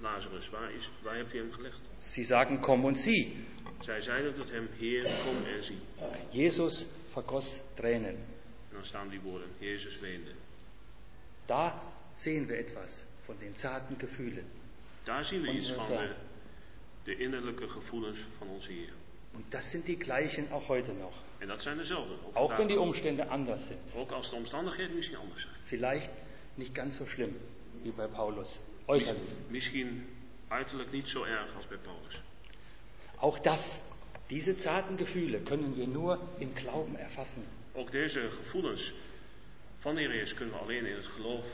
Lazarus, 0.00 0.48
waar, 0.50 0.72
is, 0.72 0.90
waar 1.02 1.16
hebt 1.16 1.34
u 1.34 1.38
hem 1.38 1.52
gelegd? 1.52 1.88
Sie 1.98 2.24
sagen, 2.24 2.60
komm 2.60 2.84
und 2.84 2.98
sieh. 2.98 3.32
Zij 3.80 4.00
zeiden 4.00 4.32
tot 4.32 4.50
hem, 4.50 4.68
Heer, 4.78 5.02
kom 5.24 5.44
en 5.44 5.62
zie. 5.64 5.78
Jesus 6.30 6.86
vergoss 7.12 7.60
Tränen. 7.74 8.14
En 8.68 8.72
dan 8.72 8.84
staan 8.84 9.08
die 9.08 9.20
woorden, 9.20 9.48
Jezus 9.58 10.00
weende. 10.00 10.30
Da 11.46 11.82
sehen 12.14 12.46
wir 12.46 12.58
etwas 12.58 13.04
von 13.24 13.38
den 13.38 13.54
zarten 13.56 13.96
Gefühlen. 13.98 14.44
Daar 15.04 15.24
zien 15.24 15.40
we 15.42 15.52
iets 15.52 15.70
Onze 15.70 15.84
van 15.94 16.08
de, 17.04 17.16
innerlijke 17.16 17.68
gevoelens 17.68 18.18
van 18.38 18.48
onze 18.48 18.72
Heer. 18.72 18.92
Und 19.32 19.52
das 19.52 19.70
sind 19.70 19.86
die 19.86 19.96
gleichen 19.96 20.50
auch 20.50 20.68
heute 20.68 20.92
noch. 20.92 21.22
En 21.38 21.48
dat 21.48 21.62
zijn 21.62 21.76
dezelfde. 21.76 22.14
Ook, 22.24 22.34
Auch 22.34 22.56
wenn 22.56 22.68
die. 22.68 22.78
Umstände 22.78 23.26
anders 23.26 23.66
sind. 23.66 23.94
ook 23.96 24.10
als 24.10 24.30
de 24.30 24.36
omstandigheden 24.36 24.96
misschien 24.96 25.16
anders 25.16 25.40
zijn. 25.42 25.54
Vielleicht 25.64 26.10
nicht 26.54 26.74
ganz 26.74 26.96
so 26.96 27.06
schlimm 27.06 27.36
wie 27.82 27.92
bei 27.92 28.06
Paulus. 28.06 28.58
Äußerlich. 28.86 29.30
Misschien 29.48 30.06
uiterlijk 30.48 30.92
niet 30.92 31.08
zo 31.08 31.22
erg 31.24 31.56
als 31.56 31.66
bij 31.68 31.78
Paulus. 31.78 32.20
Auch 33.20 33.38
das, 33.40 33.80
diese 34.28 34.54
zarten 34.58 34.96
Gefühle 34.96 35.38
können 35.42 35.74
wir 35.76 35.86
nur 35.86 36.18
im 36.38 36.54
Glauben 36.54 36.96
erfassen. 36.98 37.42
Ook 37.72 37.90
deze 37.90 38.30
gevoelens 38.30 38.92
van 39.78 39.96
Jezus 39.96 40.34
kunnen 40.34 40.54
we 40.54 40.60
alleen 40.60 40.86
in 40.86 40.94
het 40.96 41.06
geloof 41.06 41.44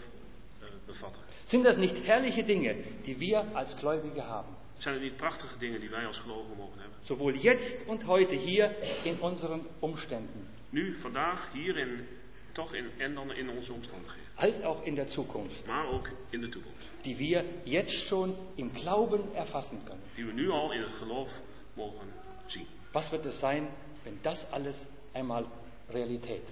eh, 0.61 0.67
bevatten. 0.87 1.23
Sind 1.45 1.65
das 1.65 1.77
nicht 1.77 2.07
herrliche 2.07 2.45
Dinge, 2.45 2.75
die 3.05 3.19
wir 3.19 3.45
als 3.55 3.75
Gläubige 3.75 4.21
haben? 4.21 4.55
Zijn 4.79 4.95
het 4.95 5.03
niet 5.03 5.17
prachtige 5.17 5.59
dingen 5.59 5.81
die 5.81 5.91
wij 5.91 6.07
als 6.07 6.19
gelovigen 6.19 6.57
mogen 6.57 6.81
hebben? 6.81 6.99
Sowohl 7.03 7.35
jetzt 7.37 7.87
und 7.87 8.05
heute 8.07 8.35
hier 8.37 8.75
in 9.05 9.19
unseren 9.21 9.61
Umständen, 9.81 10.49
Nu, 10.71 10.97
vandaag, 11.01 11.53
hier 11.53 11.77
in, 11.77 12.07
toch 12.53 12.75
in, 12.75 12.91
en 12.99 13.15
dan 13.15 13.33
in 13.33 13.49
onze 13.51 13.73
omstandigheden. 13.73 14.29
als 14.35 14.61
auch 14.61 14.85
in 14.85 14.95
der 14.95 15.09
Zukunft, 15.09 15.67
Maar 15.67 15.87
ook 15.89 16.09
in 16.31 16.41
de 16.41 16.49
toekomst. 16.49 16.82
Die 17.05 17.19
wir 17.19 17.45
jetzt 17.65 18.07
schon 18.07 18.37
im 18.57 18.73
Glauben 18.73 19.35
erfassen 19.35 19.85
können. 19.85 20.03
Die 20.17 20.27
we 20.27 20.33
nu 20.33 20.51
al 20.51 20.73
in 20.73 20.83
het 20.83 20.95
geloof 20.99 21.31
mogen 21.75 22.09
zien. 22.47 22.67
Was 22.93 23.11
wird 23.11 23.27
es 23.27 23.41
sein, 23.41 23.69
wenn 24.05 24.19
das 24.23 24.53
alles 24.53 24.87
einmal 25.13 25.47
Realität 25.93 26.45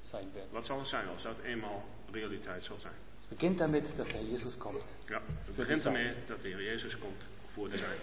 sein 0.00 0.32
wird. 0.34 0.52
Wat 0.52 0.66
zal 0.66 0.78
het 0.78 0.88
zijn 0.88 1.08
als 1.08 1.22
dat 1.22 1.38
eenmaal 1.38 1.84
realiteit 2.12 2.64
zal 2.64 2.76
zijn? 2.76 2.94
Es 3.20 3.26
beginnt 3.26 3.58
damit, 3.58 3.84
dass 3.96 4.06
der 4.06 4.16
Herr 4.16 4.24
Jesus 4.24 4.58
kommt. 4.58 4.84
Ja, 5.06 5.20
het 5.44 5.56
begint 5.56 5.84
ermee 5.84 6.14
dat 6.26 6.42
de 6.42 6.48
Heer 6.48 6.62
Jezus 6.62 6.98
komt 6.98 7.26
voor 7.46 7.68
de 7.68 7.76
zijn. 7.76 7.98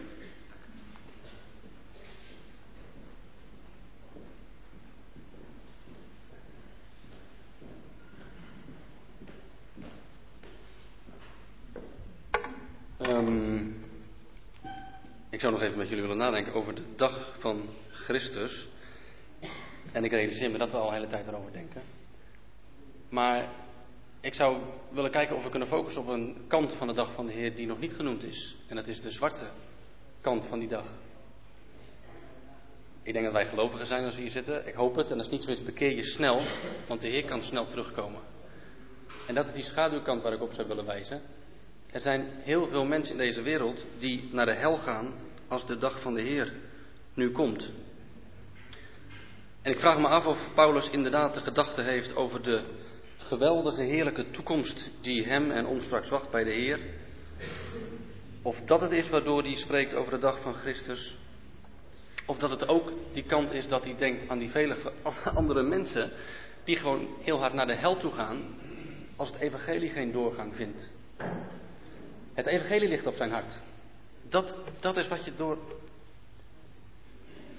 Ehm, 12.98 13.68
ik 15.30 15.40
zou 15.40 15.54
nog 15.54 15.62
even 15.62 15.78
met 15.78 15.88
jullie 15.88 16.02
willen 16.04 16.18
nadenken 16.18 16.54
over 16.54 16.76
de 16.76 16.96
dag 16.96 17.36
van 17.40 17.70
Christus. 17.90 18.68
En 19.92 20.04
ik 20.04 20.12
realiseer 20.12 20.52
me 20.52 20.58
dat 20.58 20.72
we 20.72 20.78
al 20.78 20.88
een 20.88 20.94
hele 20.94 21.08
tijd 21.08 21.28
erover 21.28 21.52
denken. 21.54 21.82
Maar 23.10 23.50
ik 24.22 24.34
zou 24.34 24.58
willen 24.92 25.12
kijken 25.12 25.36
of 25.36 25.44
we 25.44 25.50
kunnen 25.50 25.68
focussen 25.68 26.02
op 26.02 26.08
een 26.08 26.46
kant 26.48 26.74
van 26.74 26.88
de 26.88 26.94
dag 26.94 27.14
van 27.14 27.26
de 27.26 27.32
Heer 27.32 27.56
die 27.56 27.68
nog 27.68 27.80
niet 27.80 27.94
genoemd 27.94 28.24
is. 28.24 28.56
En 28.68 28.76
dat 28.76 28.88
is 28.88 29.02
de 29.02 29.12
zwarte 29.12 29.46
kant 30.22 30.46
van 30.46 30.60
die 30.60 30.70
dag. 30.70 30.86
Ik 33.04 33.14
denk 33.14 33.26
dat 33.26 33.34
wij 33.34 33.46
gelovigen 33.46 33.88
zijn 33.88 34.06
als 34.06 34.16
we 34.16 34.22
hier 34.22 34.32
zitten. 34.32 34.68
Ik 34.68 34.74
hoop 34.74 34.96
het. 34.96 35.12
En 35.12 35.18
als 35.18 35.30
niet 35.30 35.44
zo 35.44 35.50
is, 35.50 35.64
bekeer 35.64 35.96
je 35.96 36.04
snel. 36.04 36.42
Want 36.88 37.02
de 37.02 37.08
Heer 37.08 37.26
kan 37.26 37.42
snel 37.42 37.68
terugkomen. 37.68 38.22
En 39.28 39.36
dat 39.36 39.46
is 39.46 39.54
die 39.54 39.64
schaduwkant 39.64 40.22
waar 40.22 40.34
ik 40.34 40.42
op 40.42 40.52
zou 40.52 40.68
willen 40.68 40.86
wijzen. 40.86 41.22
Er 41.96 42.02
zijn 42.02 42.28
heel 42.44 42.68
veel 42.68 42.86
mensen 42.86 43.12
in 43.12 43.26
deze 43.26 43.42
wereld 43.42 43.86
die 44.00 44.30
naar 44.32 44.46
de 44.46 44.56
hel 44.56 44.78
gaan 44.78 45.14
als 45.48 45.68
de 45.68 45.78
dag 45.78 46.02
van 46.02 46.14
de 46.14 46.22
Heer 46.22 46.54
nu 47.14 47.32
komt. 47.32 47.72
En 49.62 49.72
ik 49.72 49.80
vraag 49.80 50.00
me 50.00 50.08
af 50.08 50.26
of 50.26 50.54
Paulus 50.56 50.90
inderdaad 50.90 51.34
de 51.34 51.40
gedachte 51.40 51.82
heeft 51.82 52.16
over 52.16 52.44
de 52.44 52.64
geweldige, 53.18 53.84
heerlijke 53.84 54.30
toekomst 54.32 54.90
die 55.02 55.26
hem 55.26 55.52
en 55.52 55.66
ons 55.66 55.84
straks 55.84 56.10
wacht 56.10 56.32
bij 56.32 56.44
de 56.44 56.52
Heer. 56.52 56.80
Of 58.42 58.62
dat 58.62 58.82
het 58.82 58.92
is 58.92 59.10
waardoor 59.10 59.42
hij 59.42 59.56
spreekt 59.56 59.94
over 59.94 60.12
de 60.12 60.20
dag 60.20 60.42
van 60.42 60.54
Christus. 60.54 61.18
Of 62.26 62.38
dat 62.38 62.50
het 62.50 62.68
ook 62.68 62.92
die 63.14 63.24
kant 63.24 63.52
is 63.52 63.68
dat 63.68 63.84
hij 63.84 63.96
denkt 63.98 64.30
aan 64.30 64.40
die 64.40 64.50
vele 64.50 64.92
andere 65.40 65.64
mensen 65.64 66.12
die 66.64 66.76
gewoon 66.76 67.08
heel 67.22 67.40
hard 67.40 67.54
naar 67.54 67.68
de 67.68 67.76
hel 67.76 67.98
toe 67.98 68.12
gaan 68.12 68.56
als 69.16 69.32
het 69.32 69.40
evangelie 69.42 69.90
geen 69.90 70.12
doorgang 70.12 70.56
vindt. 70.56 70.94
Het 72.36 72.46
evangelie 72.46 72.90
ligt 72.90 73.06
op 73.06 73.14
zijn 73.14 73.32
hart. 73.32 73.62
Dat, 74.22 74.56
dat 74.80 74.98
is 74.98 75.08
wat 75.08 75.26
je 75.26 75.36
door, 75.36 75.58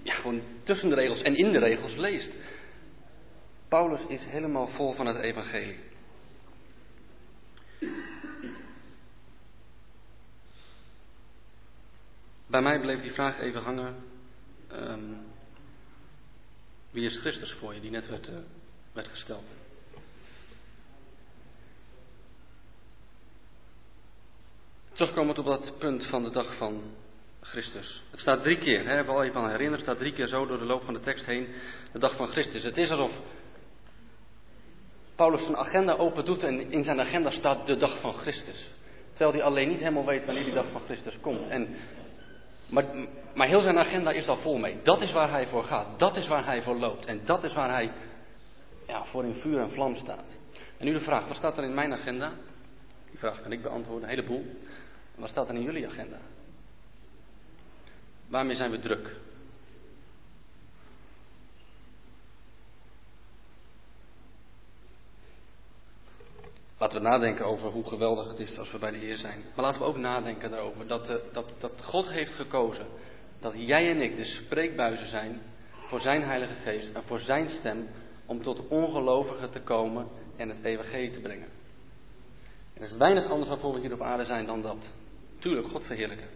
ja, 0.03 0.15
gewoon 0.15 0.43
tussen 0.63 0.89
de 0.89 0.95
regels 0.95 1.23
en 1.23 1.37
in 1.37 1.53
de 1.53 1.59
regels 1.59 1.95
leest. 1.95 2.35
Paulus 3.69 4.07
is 4.07 4.25
helemaal 4.25 4.69
vol 4.69 4.93
van 4.93 5.07
het 5.07 5.17
evangelie. 5.17 5.79
Bij 12.47 12.63
mij 12.63 12.81
bleef 12.81 13.01
die 13.03 13.13
vraag 13.13 13.41
even 13.41 13.63
hangen. 13.63 13.95
ehm, 14.69 15.15
wie 16.91 17.05
is 17.05 17.19
Christus 17.19 17.53
voor 17.53 17.75
je, 17.75 17.81
die 17.81 17.91
net 17.91 18.09
werd, 18.09 18.29
eh, 18.29 18.37
werd 18.93 19.09
gesteld. 19.09 19.45
Terugkomend 24.97 25.39
op 25.39 25.45
dat 25.45 25.73
punt 25.79 26.07
van 26.07 26.23
de 26.23 26.31
dag 26.31 26.57
van 26.57 26.83
Christus. 27.41 28.03
Het 28.11 28.21
staat 28.21 28.43
drie 28.43 28.59
keer, 28.59 28.85
hè, 28.85 28.95
hebben 28.95 29.15
we 29.15 29.21
al 29.21 29.43
aan 29.43 29.51
herinnerd, 29.51 29.81
het 29.81 29.81
staat 29.81 29.99
drie 29.99 30.13
keer 30.13 30.27
zo 30.27 30.47
door 30.47 30.59
de 30.59 30.65
loop 30.65 30.83
van 30.85 30.95
de 30.95 31.01
tekst 31.01 31.27
heen, 31.27 31.49
de 31.93 31.99
dag 31.99 32.17
van 32.17 32.27
Christus. 32.27 32.63
Het 32.63 32.77
is 32.77 32.91
alsof 32.91 33.21
Paulus 35.15 35.45
zijn 35.45 35.57
agenda 35.57 35.97
open 35.97 36.25
doet 36.25 36.43
en 36.43 36.73
in 36.73 36.85
zijn 36.85 37.01
agenda 37.01 37.31
staat 37.31 37.67
de 37.67 37.77
dag 37.77 38.01
van 38.01 38.13
Christus. 38.13 38.71
Terwijl 39.11 39.33
hij 39.33 39.43
alleen 39.43 39.69
niet 39.69 39.79
helemaal 39.79 40.05
weet 40.05 40.25
wanneer 40.25 40.45
die 40.45 40.55
dag 40.55 40.71
van 40.71 40.81
Christus 40.81 41.21
komt. 41.21 41.47
En, 41.47 41.77
maar, 42.71 42.85
maar 43.35 43.49
heel 43.49 43.61
zijn 43.61 43.79
agenda 43.79 44.11
is 44.11 44.29
al 44.29 44.37
vol 44.37 44.59
mee. 44.59 44.79
Dat 44.83 45.03
is 45.03 45.13
waar 45.13 45.31
hij 45.31 45.47
voor 45.47 45.63
gaat, 45.63 45.99
dat 45.99 46.17
is 46.17 46.29
waar 46.29 46.45
hij 46.45 46.63
voor 46.63 46.77
loopt. 46.77 47.05
En 47.05 47.21
dat 47.25 47.45
is 47.45 47.55
waar 47.55 47.71
hij 47.71 47.93
ja, 48.87 49.05
voor 49.05 49.25
in 49.25 49.35
vuur 49.35 49.61
en 49.61 49.71
vlam 49.71 49.95
staat. 49.95 50.39
En 50.79 50.87
nu 50.87 50.93
de 50.93 51.01
vraag, 51.01 51.27
wat 51.27 51.37
staat 51.37 51.59
er 51.59 51.65
in 51.65 51.75
mijn 51.75 51.93
agenda? 51.93 52.33
Die 53.11 53.19
vraag 53.19 53.43
kan 53.43 53.53
ik 53.53 53.63
beantwoorden, 53.63 54.09
een 54.09 54.15
heleboel. 54.15 54.45
Wat 55.17 55.29
staat 55.29 55.49
er 55.49 55.55
in 55.55 55.63
jullie 55.63 55.87
agenda? 55.87 56.19
Waarmee 58.27 58.57
zijn 58.57 58.71
we 58.71 58.79
druk? 58.79 59.17
Laten 66.79 67.03
we 67.03 67.09
nadenken 67.09 67.47
over 67.47 67.71
hoe 67.71 67.87
geweldig 67.87 68.29
het 68.29 68.41
is 68.41 68.59
als 68.59 68.73
we 68.73 68.79
bij 68.79 68.91
de 68.91 68.97
Heer 68.97 69.17
zijn. 69.17 69.45
Maar 69.55 69.65
laten 69.65 69.81
we 69.81 69.87
ook 69.87 69.97
nadenken 69.97 70.51
daarover 70.51 70.87
dat, 70.87 71.11
eh, 71.11 71.17
dat, 71.33 71.53
dat 71.59 71.83
God 71.83 72.09
heeft 72.09 72.35
gekozen 72.35 72.87
dat 73.41 73.53
jij 73.57 73.91
en 73.91 74.01
ik 74.01 74.17
de 74.17 74.25
spreekbuizen 74.25 75.07
zijn 75.07 75.41
voor 75.71 76.01
Zijn 76.01 76.23
Heilige 76.23 76.55
Geest 76.55 76.95
en 76.95 77.03
voor 77.03 77.21
Zijn 77.21 77.49
stem 77.49 77.89
om 78.27 78.43
tot 78.43 78.69
ongelovigen 78.69 79.51
te 79.51 79.61
komen 79.61 80.07
en 80.37 80.49
het 80.49 80.65
evangelie 80.65 81.11
te 81.11 81.21
brengen. 81.21 81.49
Er 82.75 82.83
is 82.83 82.97
weinig 82.97 83.29
anders 83.29 83.49
waarvoor 83.49 83.73
we 83.73 83.81
hier 83.81 83.93
op 83.93 84.03
aarde 84.03 84.25
zijn 84.25 84.47
dan 84.47 84.63
dat. 84.63 84.93
Tuurlijk, 85.47 85.69
God 85.69 85.87
verheerlijken. 85.87 86.27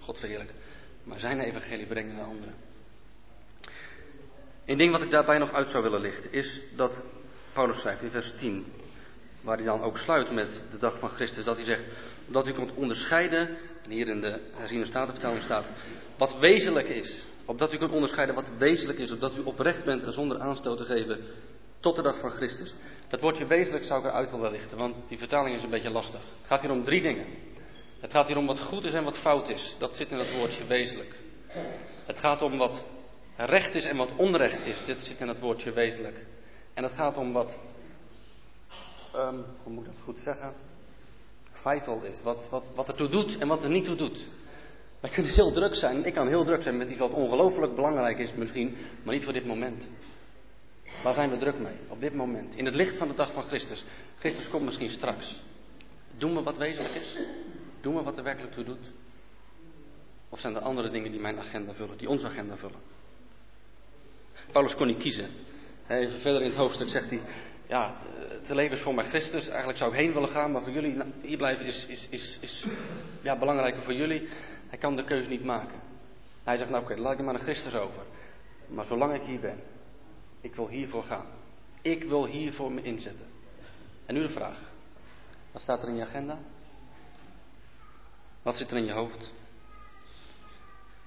God. 0.00 0.26
Maar 1.04 1.20
zijn 1.20 1.40
evangelie 1.40 1.86
brengen 1.86 2.14
naar 2.14 2.24
anderen. 2.24 2.54
Een 4.64 4.76
ding 4.76 4.92
wat 4.92 5.02
ik 5.02 5.10
daarbij 5.10 5.38
nog 5.38 5.52
uit 5.52 5.70
zou 5.70 5.82
willen 5.82 6.00
lichten 6.00 6.32
is 6.32 6.60
dat 6.76 7.00
Paulus 7.52 7.80
schrijft 7.80 8.02
in 8.02 8.10
vers 8.10 8.36
10, 8.38 8.66
waar 9.40 9.56
hij 9.56 9.64
dan 9.64 9.82
ook 9.82 9.98
sluit 9.98 10.30
met 10.30 10.60
de 10.70 10.78
dag 10.78 10.98
van 10.98 11.08
Christus, 11.08 11.44
dat 11.44 11.56
hij 11.56 11.64
zegt, 11.64 11.84
dat 12.26 12.46
u 12.46 12.52
kunt 12.52 12.74
onderscheiden, 12.74 13.48
en 13.84 13.90
hier 13.90 14.08
in 14.08 14.20
de 14.20 14.40
herziene 14.52 14.84
statenvertaling 14.84 15.42
staat, 15.42 15.66
wat 16.16 16.38
wezenlijk 16.38 16.88
is. 16.88 17.26
Opdat 17.44 17.72
u 17.72 17.76
kunt 17.76 17.92
onderscheiden 17.92 18.34
wat 18.34 18.50
wezenlijk 18.58 18.98
is, 18.98 19.12
opdat 19.12 19.36
u 19.36 19.40
oprecht 19.40 19.84
bent 19.84 20.02
en 20.02 20.12
zonder 20.12 20.38
aanstoot 20.38 20.78
te 20.78 20.84
geven 20.84 21.20
tot 21.80 21.96
de 21.96 22.02
dag 22.02 22.18
van 22.18 22.30
Christus. 22.30 22.74
Dat 23.08 23.20
woordje 23.20 23.46
wezenlijk 23.46 23.84
zou 23.84 24.00
ik 24.00 24.06
eruit 24.06 24.30
willen 24.30 24.50
lichten, 24.50 24.78
want 24.78 24.96
die 25.08 25.18
vertaling 25.18 25.56
is 25.56 25.62
een 25.62 25.70
beetje 25.70 25.90
lastig. 25.90 26.20
Het 26.20 26.46
gaat 26.46 26.62
hier 26.62 26.70
om 26.70 26.84
drie 26.84 27.02
dingen. 27.02 27.54
Het 28.00 28.10
gaat 28.10 28.26
hier 28.26 28.36
om 28.36 28.46
wat 28.46 28.60
goed 28.60 28.84
is 28.84 28.94
en 28.94 29.04
wat 29.04 29.18
fout 29.18 29.48
is. 29.48 29.76
Dat 29.78 29.96
zit 29.96 30.10
in 30.10 30.16
dat 30.16 30.32
woordje 30.32 30.66
wezenlijk. 30.66 31.14
Het 32.06 32.18
gaat 32.18 32.42
om 32.42 32.58
wat 32.58 32.84
recht 33.36 33.74
is 33.74 33.84
en 33.84 33.96
wat 33.96 34.10
onrecht 34.16 34.66
is. 34.66 34.84
Dit 34.84 35.02
zit 35.02 35.20
in 35.20 35.28
het 35.28 35.40
woordje 35.40 35.72
wezenlijk. 35.72 36.26
En 36.74 36.82
het 36.82 36.92
gaat 36.92 37.16
om 37.16 37.32
wat, 37.32 37.58
um, 39.14 39.44
hoe 39.62 39.72
moet 39.72 39.86
ik 39.86 39.92
dat 39.92 40.00
goed 40.00 40.18
zeggen? 40.18 40.54
Vital 41.52 42.04
is. 42.04 42.22
Wat, 42.22 42.48
wat, 42.50 42.70
wat 42.74 42.88
er 42.88 42.94
toe 42.94 43.08
doet 43.08 43.38
en 43.38 43.48
wat 43.48 43.62
er 43.62 43.70
niet 43.70 43.84
toe 43.84 43.96
doet. 43.96 44.24
Wij 45.00 45.10
kunnen 45.10 45.34
heel 45.34 45.52
druk 45.52 45.74
zijn. 45.74 46.04
Ik 46.04 46.14
kan 46.14 46.28
heel 46.28 46.44
druk 46.44 46.62
zijn 46.62 46.76
met 46.76 46.90
iets 46.90 46.98
wat 46.98 47.10
ongelooflijk 47.10 47.74
belangrijk 47.74 48.18
is 48.18 48.34
misschien, 48.34 48.76
maar 49.02 49.14
niet 49.14 49.24
voor 49.24 49.32
dit 49.32 49.46
moment. 49.46 49.88
Waar 51.02 51.14
zijn 51.14 51.30
we 51.30 51.36
druk 51.36 51.58
mee? 51.58 51.76
Op 51.88 52.00
dit 52.00 52.14
moment. 52.14 52.56
In 52.56 52.64
het 52.64 52.74
licht 52.74 52.96
van 52.96 53.08
de 53.08 53.14
dag 53.14 53.32
van 53.32 53.42
Christus. 53.42 53.84
Christus 54.18 54.48
komt 54.48 54.64
misschien 54.64 54.90
straks. 54.90 55.40
Doen 56.16 56.34
we 56.34 56.42
wat 56.42 56.56
wezenlijk 56.56 56.94
is? 56.94 57.16
Doen 57.86 57.96
we 57.96 58.02
wat 58.02 58.16
er 58.16 58.24
werkelijk 58.24 58.52
toe 58.52 58.64
doet? 58.64 58.92
Of 60.28 60.40
zijn 60.40 60.54
er 60.54 60.60
andere 60.60 60.90
dingen 60.90 61.10
die 61.10 61.20
mijn 61.20 61.38
agenda 61.38 61.72
vullen, 61.74 61.98
die 61.98 62.08
onze 62.08 62.26
agenda 62.26 62.56
vullen? 62.56 62.80
Paulus 64.52 64.74
kon 64.74 64.86
niet 64.86 64.98
kiezen. 64.98 65.30
Even 65.88 66.20
verder 66.20 66.40
in 66.40 66.48
het 66.48 66.56
hoofdstuk 66.56 66.88
zegt 66.88 67.10
hij: 67.10 67.20
Ja, 67.68 67.96
te 68.46 68.54
leven 68.54 68.76
is 68.76 68.82
voor 68.82 68.94
mij 68.94 69.04
Christus. 69.04 69.48
Eigenlijk 69.48 69.78
zou 69.78 69.92
ik 69.92 69.98
heen 69.98 70.12
willen 70.12 70.28
gaan, 70.28 70.52
maar 70.52 70.62
voor 70.62 70.72
jullie, 70.72 70.94
nou, 70.94 71.10
hier 71.22 71.36
blijven 71.36 71.66
is, 71.66 71.86
is, 71.86 72.08
is, 72.10 72.38
is 72.40 72.66
ja, 73.22 73.38
belangrijker 73.38 73.82
voor 73.82 73.94
jullie. 73.94 74.28
Hij 74.68 74.78
kan 74.78 74.96
de 74.96 75.04
keuze 75.04 75.28
niet 75.28 75.44
maken. 75.44 75.80
Hij 76.44 76.56
zegt: 76.56 76.70
Nou, 76.70 76.82
oké, 76.82 76.96
laat 76.96 77.18
ik 77.18 77.24
maar 77.24 77.34
naar 77.34 77.42
Christus 77.42 77.74
over. 77.74 78.02
Maar 78.68 78.84
zolang 78.84 79.14
ik 79.14 79.22
hier 79.22 79.40
ben, 79.40 79.60
ik 80.40 80.54
wil 80.54 80.68
hiervoor 80.68 81.04
gaan. 81.04 81.26
Ik 81.82 82.04
wil 82.04 82.26
hiervoor 82.26 82.72
me 82.72 82.82
inzetten. 82.82 83.26
En 84.06 84.14
nu 84.14 84.22
de 84.22 84.30
vraag: 84.30 84.58
Wat 85.52 85.62
staat 85.62 85.82
er 85.82 85.88
in 85.88 85.96
je 85.96 86.02
agenda? 86.02 86.38
Wat 88.46 88.56
zit 88.56 88.70
er 88.70 88.76
in 88.76 88.84
je 88.84 88.92
hoofd? 88.92 89.32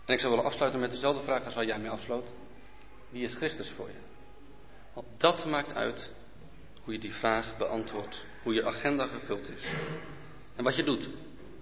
En 0.06 0.14
ik 0.14 0.20
zou 0.20 0.32
willen 0.32 0.50
afsluiten 0.50 0.80
met 0.80 0.92
dezelfde 0.92 1.24
vraag 1.24 1.46
als 1.46 1.54
waar 1.54 1.66
jij 1.66 1.80
mee 1.80 1.90
afsloot. 1.90 2.26
Wie 3.10 3.24
is 3.24 3.34
Christus 3.34 3.70
voor 3.72 3.88
je? 3.88 4.00
Want 4.94 5.20
dat 5.20 5.46
maakt 5.46 5.74
uit 5.74 6.12
hoe 6.84 6.94
je 6.94 7.00
die 7.00 7.14
vraag 7.14 7.58
beantwoordt, 7.58 8.26
hoe 8.44 8.54
je 8.54 8.66
agenda 8.66 9.08
gevuld 9.08 9.50
is. 9.50 9.64
En 10.56 10.64
wat 10.64 10.76
je 10.76 10.84
doet 10.84 11.10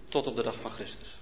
tot 0.10 0.28
op 0.28 0.36
de 0.36 0.44
dag 0.44 0.60
van 0.60 0.72
Christus. 0.72 1.22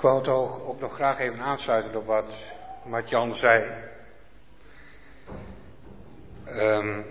Ik 0.00 0.06
wou 0.06 0.22
toch 0.22 0.62
ook 0.62 0.80
nog 0.80 0.94
graag 0.94 1.18
even 1.18 1.40
aansluiten 1.40 1.96
op 1.96 2.06
wat, 2.06 2.56
wat 2.84 3.08
Jan 3.08 3.36
zei. 3.36 3.84
Um, 6.46 7.04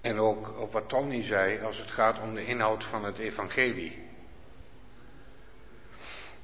en 0.00 0.18
ook 0.18 0.60
op 0.60 0.72
wat 0.72 0.88
Tony 0.88 1.22
zei 1.22 1.60
als 1.62 1.78
het 1.78 1.90
gaat 1.90 2.20
om 2.20 2.34
de 2.34 2.44
inhoud 2.44 2.84
van 2.84 3.04
het 3.04 3.18
evangelie. 3.18 3.98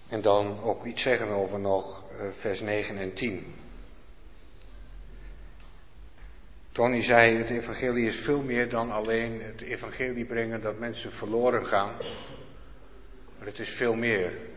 En 0.08 0.20
dan 0.20 0.60
ook 0.62 0.84
iets 0.84 1.02
zeggen 1.02 1.28
over 1.28 1.60
nog 1.60 2.04
uh, 2.12 2.30
vers 2.38 2.60
9 2.60 2.96
en 2.98 3.14
10. 3.14 3.54
Tony 6.72 7.02
zei, 7.02 7.38
het 7.38 7.50
evangelie 7.50 8.06
is 8.06 8.20
veel 8.20 8.42
meer 8.42 8.68
dan 8.68 8.90
alleen 8.90 9.42
het 9.42 9.60
evangelie 9.60 10.24
brengen 10.24 10.60
dat 10.60 10.78
mensen 10.78 11.12
verloren 11.12 11.66
gaan. 11.66 11.96
Maar 13.38 13.46
het 13.46 13.58
is 13.58 13.70
veel 13.70 13.94
meer. 13.94 14.52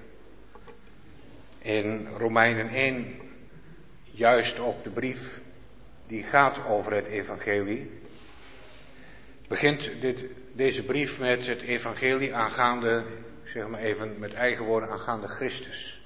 In 1.60 2.08
Romeinen 2.08 2.70
1, 2.70 3.20
juist 4.04 4.60
ook 4.60 4.84
de 4.84 4.90
brief 4.90 5.42
die 6.08 6.24
gaat 6.24 6.66
over 6.66 6.94
het 6.94 7.08
evangelie, 7.08 7.92
begint 9.48 10.02
dit, 10.02 10.26
deze 10.54 10.84
brief 10.84 11.20
met 11.20 11.46
het 11.46 11.62
evangelie 11.62 12.36
aangaande, 12.36 13.06
zeg 13.44 13.68
maar 13.68 13.82
even 13.82 14.20
met 14.20 14.34
eigen 14.34 14.66
woorden, 14.66 14.90
aangaande 14.90 15.28
Christus. 15.28 16.02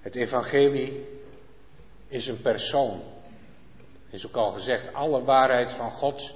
Het 0.00 0.14
evangelie 0.14 1.06
is 2.08 2.26
een 2.26 2.40
persoon. 2.40 3.02
Is 4.10 4.26
ook 4.26 4.36
al 4.36 4.52
gezegd, 4.52 4.92
alle 4.92 5.24
waarheid 5.24 5.72
van 5.72 5.90
God, 5.90 6.34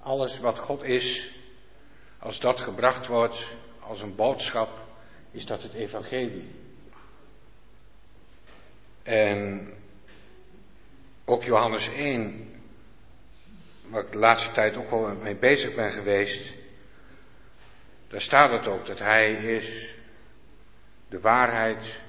alles 0.00 0.40
wat 0.40 0.58
God 0.58 0.82
is, 0.82 1.34
als 2.18 2.40
dat 2.40 2.60
gebracht 2.60 3.06
wordt 3.06 3.56
als 3.80 4.02
een 4.02 4.14
boodschap, 4.14 4.68
is 5.30 5.46
dat 5.46 5.62
het 5.62 5.72
evangelie. 5.72 6.63
En 9.04 9.68
ook 11.24 11.42
Johannes 11.42 11.88
1, 11.88 12.52
waar 13.88 14.02
ik 14.02 14.12
de 14.12 14.18
laatste 14.18 14.52
tijd 14.52 14.76
ook 14.76 14.90
wel 14.90 15.14
mee 15.14 15.36
bezig 15.36 15.74
ben 15.74 15.92
geweest, 15.92 16.52
daar 18.08 18.20
staat 18.20 18.50
het 18.50 18.66
ook 18.66 18.86
dat 18.86 18.98
Hij 18.98 19.32
is 19.32 19.96
de 21.08 21.20
waarheid, 21.20 22.00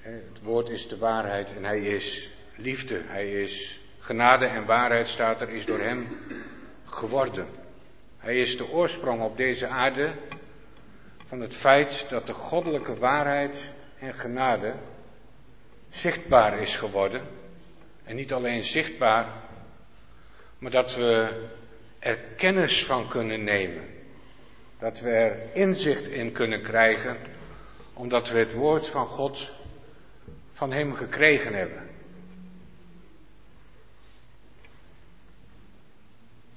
het 0.00 0.42
woord 0.42 0.68
is 0.68 0.88
de 0.88 0.98
waarheid 0.98 1.54
en 1.56 1.64
Hij 1.64 1.80
is 1.80 2.30
liefde, 2.56 3.02
Hij 3.06 3.42
is 3.42 3.80
genade 3.98 4.46
en 4.46 4.66
waarheid 4.66 5.08
staat 5.08 5.42
er, 5.42 5.48
is 5.48 5.66
door 5.66 5.80
Hem 5.80 6.06
geworden. 6.84 7.46
Hij 8.18 8.36
is 8.36 8.56
de 8.56 8.70
oorsprong 8.70 9.22
op 9.22 9.36
deze 9.36 9.66
aarde 9.66 10.14
van 11.26 11.40
het 11.40 11.54
feit 11.54 12.06
dat 12.08 12.26
de 12.26 12.32
goddelijke 12.32 12.94
waarheid 12.98 13.72
en 13.98 14.14
genade 14.14 14.74
zichtbaar 15.92 16.58
is 16.58 16.76
geworden. 16.76 17.26
En 18.04 18.16
niet 18.16 18.32
alleen 18.32 18.62
zichtbaar, 18.62 19.32
maar 20.58 20.70
dat 20.70 20.94
we 20.94 21.40
er 21.98 22.16
kennis 22.36 22.84
van 22.84 23.08
kunnen 23.08 23.44
nemen. 23.44 23.84
Dat 24.78 25.00
we 25.00 25.10
er 25.10 25.54
inzicht 25.54 26.06
in 26.08 26.32
kunnen 26.32 26.62
krijgen, 26.62 27.16
omdat 27.94 28.28
we 28.30 28.38
het 28.38 28.52
woord 28.52 28.88
van 28.88 29.06
God 29.06 29.54
van 30.50 30.72
Hem 30.72 30.94
gekregen 30.94 31.54
hebben. 31.54 31.90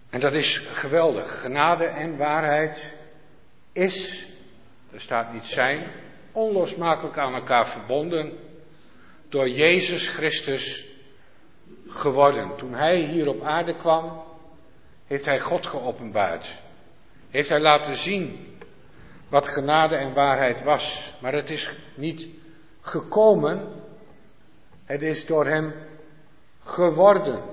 En 0.10 0.20
dat 0.20 0.36
is 0.36 0.58
geweldig. 0.58 1.42
Genade 1.42 1.86
en 1.86 2.18
waarheid 2.18 2.98
is, 3.74 4.28
er 4.92 5.02
staat 5.02 5.34
niet 5.34 5.46
zijn, 5.46 5.88
onlosmakelijk 6.32 7.18
aan 7.18 7.34
elkaar 7.34 7.68
verbonden 7.68 8.46
door 9.36 9.50
Jezus 9.50 10.10
Christus 10.10 10.88
geworden. 11.88 12.58
Toen 12.58 12.74
hij 12.74 12.98
hier 12.98 13.28
op 13.28 13.42
aarde 13.42 13.76
kwam, 13.76 14.24
heeft 15.08 15.26
hij 15.26 15.40
God 15.40 15.68
geopenbaard. 15.68 16.62
Heeft 17.30 17.50
hij 17.50 17.60
laten 17.60 17.96
zien 17.96 18.48
wat 19.30 19.48
genade 19.48 19.96
en 19.96 20.14
waarheid 20.14 20.64
was. 20.64 21.14
Maar 21.22 21.34
het 21.34 21.50
is 21.50 21.72
niet 21.96 22.28
gekomen, 22.82 23.84
het 24.86 25.02
is 25.02 25.26
door 25.26 25.46
hem 25.46 25.74
geworden. 26.60 27.44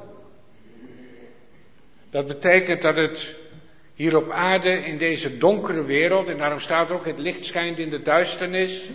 Dat 2.11 2.27
betekent 2.27 2.83
dat 2.83 2.97
het 2.97 3.37
hier 3.95 4.17
op 4.17 4.31
aarde 4.31 4.85
in 4.85 4.99
deze 4.99 5.39
donkere 5.39 5.85
wereld, 5.85 6.29
en 6.29 6.37
daarom 6.37 6.59
staat 6.59 6.91
ook 6.91 7.05
het 7.05 7.19
licht 7.19 7.45
schijnt 7.45 7.79
in 7.79 7.91
de 7.91 8.03
duisternis, 8.03 8.91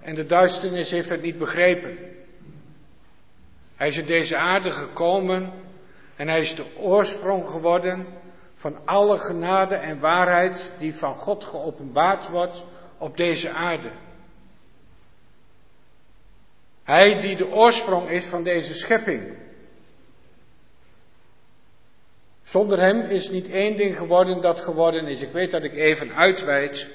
en 0.00 0.14
de 0.14 0.26
duisternis 0.26 0.90
heeft 0.90 1.10
het 1.10 1.22
niet 1.22 1.38
begrepen. 1.38 2.14
Hij 3.76 3.86
is 3.86 3.96
in 3.96 4.06
deze 4.06 4.36
aarde 4.36 4.70
gekomen 4.70 5.52
en 6.16 6.28
hij 6.28 6.40
is 6.40 6.54
de 6.54 6.76
oorsprong 6.76 7.48
geworden 7.48 8.06
van 8.54 8.86
alle 8.86 9.18
genade 9.18 9.74
en 9.74 10.00
waarheid 10.00 10.74
die 10.78 10.94
van 10.94 11.14
God 11.14 11.44
geopenbaard 11.44 12.28
wordt 12.28 12.64
op 12.98 13.16
deze 13.16 13.50
aarde. 13.50 13.90
Hij 16.84 17.20
die 17.20 17.36
de 17.36 17.46
oorsprong 17.46 18.10
is 18.10 18.24
van 18.24 18.42
deze 18.42 18.74
schepping. 18.74 19.38
Zonder 22.42 22.80
hem 22.80 23.00
is 23.00 23.30
niet 23.30 23.48
één 23.48 23.76
ding 23.76 23.96
geworden 23.96 24.40
dat 24.40 24.60
geworden 24.60 25.06
is. 25.06 25.22
Ik 25.22 25.32
weet 25.32 25.50
dat 25.50 25.64
ik 25.64 25.72
even 25.72 26.14
uitweid, 26.14 26.90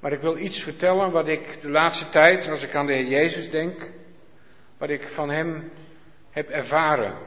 maar 0.00 0.12
ik 0.12 0.20
wil 0.20 0.36
iets 0.36 0.62
vertellen 0.62 1.12
wat 1.12 1.28
ik 1.28 1.62
de 1.62 1.70
laatste 1.70 2.08
tijd, 2.08 2.48
als 2.48 2.62
ik 2.62 2.74
aan 2.74 2.86
de 2.86 2.94
Heer 2.94 3.06
Jezus 3.06 3.50
denk, 3.50 3.90
wat 4.78 4.90
ik 4.90 5.08
van 5.08 5.30
hem 5.30 5.72
heb 6.30 6.48
ervaren. 6.48 7.26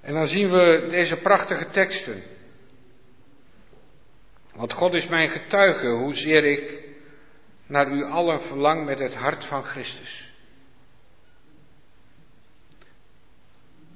En 0.00 0.14
dan 0.14 0.26
zien 0.26 0.50
we 0.50 0.86
deze 0.90 1.16
prachtige 1.16 1.70
teksten. 1.70 2.22
Want 4.54 4.72
God 4.72 4.94
is 4.94 5.06
mijn 5.06 5.28
getuige, 5.28 5.88
hoezeer 5.88 6.44
ik 6.44 6.82
naar 7.66 7.90
u 7.90 8.04
allen 8.04 8.40
verlang 8.40 8.84
met 8.84 8.98
het 8.98 9.14
hart 9.14 9.44
van 9.44 9.62
Christus. 9.62 10.32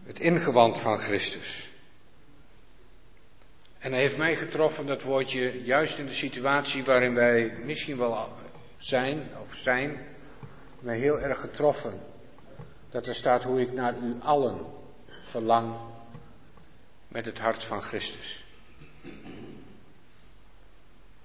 Het 0.04 0.20
ingewand 0.20 0.80
van 0.80 0.98
Christus. 0.98 1.70
En 3.78 3.92
hij 3.92 4.00
heeft 4.00 4.16
mij 4.16 4.36
getroffen, 4.36 4.86
dat 4.86 5.02
woordje, 5.02 5.62
juist 5.62 5.98
in 5.98 6.06
de 6.06 6.12
situatie 6.12 6.84
waarin 6.84 7.14
wij 7.14 7.58
misschien 7.64 7.96
wel 7.96 8.16
zijn 8.78 9.28
of 9.42 9.54
zijn, 9.54 10.06
mij 10.80 10.98
heel 10.98 11.20
erg 11.20 11.40
getroffen. 11.40 12.00
Dat 12.90 13.06
er 13.06 13.14
staat 13.14 13.44
hoe 13.44 13.60
ik 13.60 13.72
naar 13.72 13.98
u 13.98 14.16
allen 14.20 14.66
verlang 15.22 15.76
met 17.08 17.24
het 17.24 17.38
hart 17.38 17.64
van 17.64 17.82
Christus. 17.82 18.44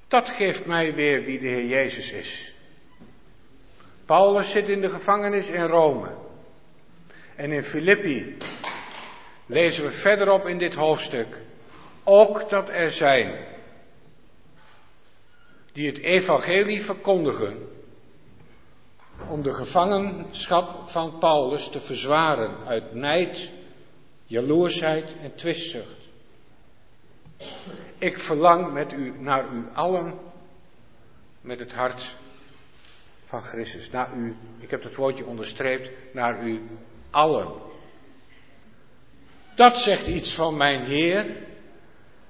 Dat 0.08 0.30
geeft 0.30 0.66
mij 0.66 0.94
weer 0.94 1.24
wie 1.24 1.40
de 1.40 1.48
Heer 1.48 1.66
Jezus 1.66 2.12
is. 2.12 2.54
Paulus 4.06 4.52
zit 4.52 4.68
in 4.68 4.82
de 4.82 4.90
gevangenis 4.90 5.50
in 5.50 5.66
Rome. 5.66 6.16
En 7.36 7.52
in 7.52 7.64
Filippi 7.64 8.38
lezen 9.46 9.84
we 9.84 9.92
verderop 9.92 10.46
in 10.46 10.58
dit 10.58 10.76
hoofdstuk 10.76 11.38
ook 12.04 12.50
dat 12.50 12.70
er 12.70 12.92
zijn 12.92 13.53
die 15.74 15.88
het 15.88 15.98
evangelie 15.98 16.82
verkondigen 16.82 17.68
om 19.30 19.42
de 19.42 19.54
gevangenschap 19.54 20.90
van 20.90 21.20
Paulus 21.20 21.70
te 21.70 21.82
verzwaren 21.82 22.66
uit 22.66 22.94
nijd, 22.94 23.52
jaloersheid 24.26 25.16
en 25.22 25.36
twistzucht. 25.36 26.02
Ik 27.98 28.20
verlang 28.20 28.74
met 28.74 28.94
u, 28.94 29.20
naar 29.20 29.54
u 29.54 29.66
allen 29.74 30.20
met 31.42 31.60
het 31.60 31.74
hart 31.74 32.16
van 33.24 33.42
Christus. 33.42 33.92
Naar 33.92 34.18
u, 34.18 34.36
ik 34.60 34.70
heb 34.70 34.84
het 34.84 34.96
woordje 34.96 35.26
onderstreept, 35.26 36.14
naar 36.14 36.48
u 36.48 36.62
allen. 37.12 37.52
Dat 39.56 39.78
zegt 39.78 40.08
iets 40.08 40.36
van 40.36 40.58
mijn 40.58 40.82
Heer 40.82 41.38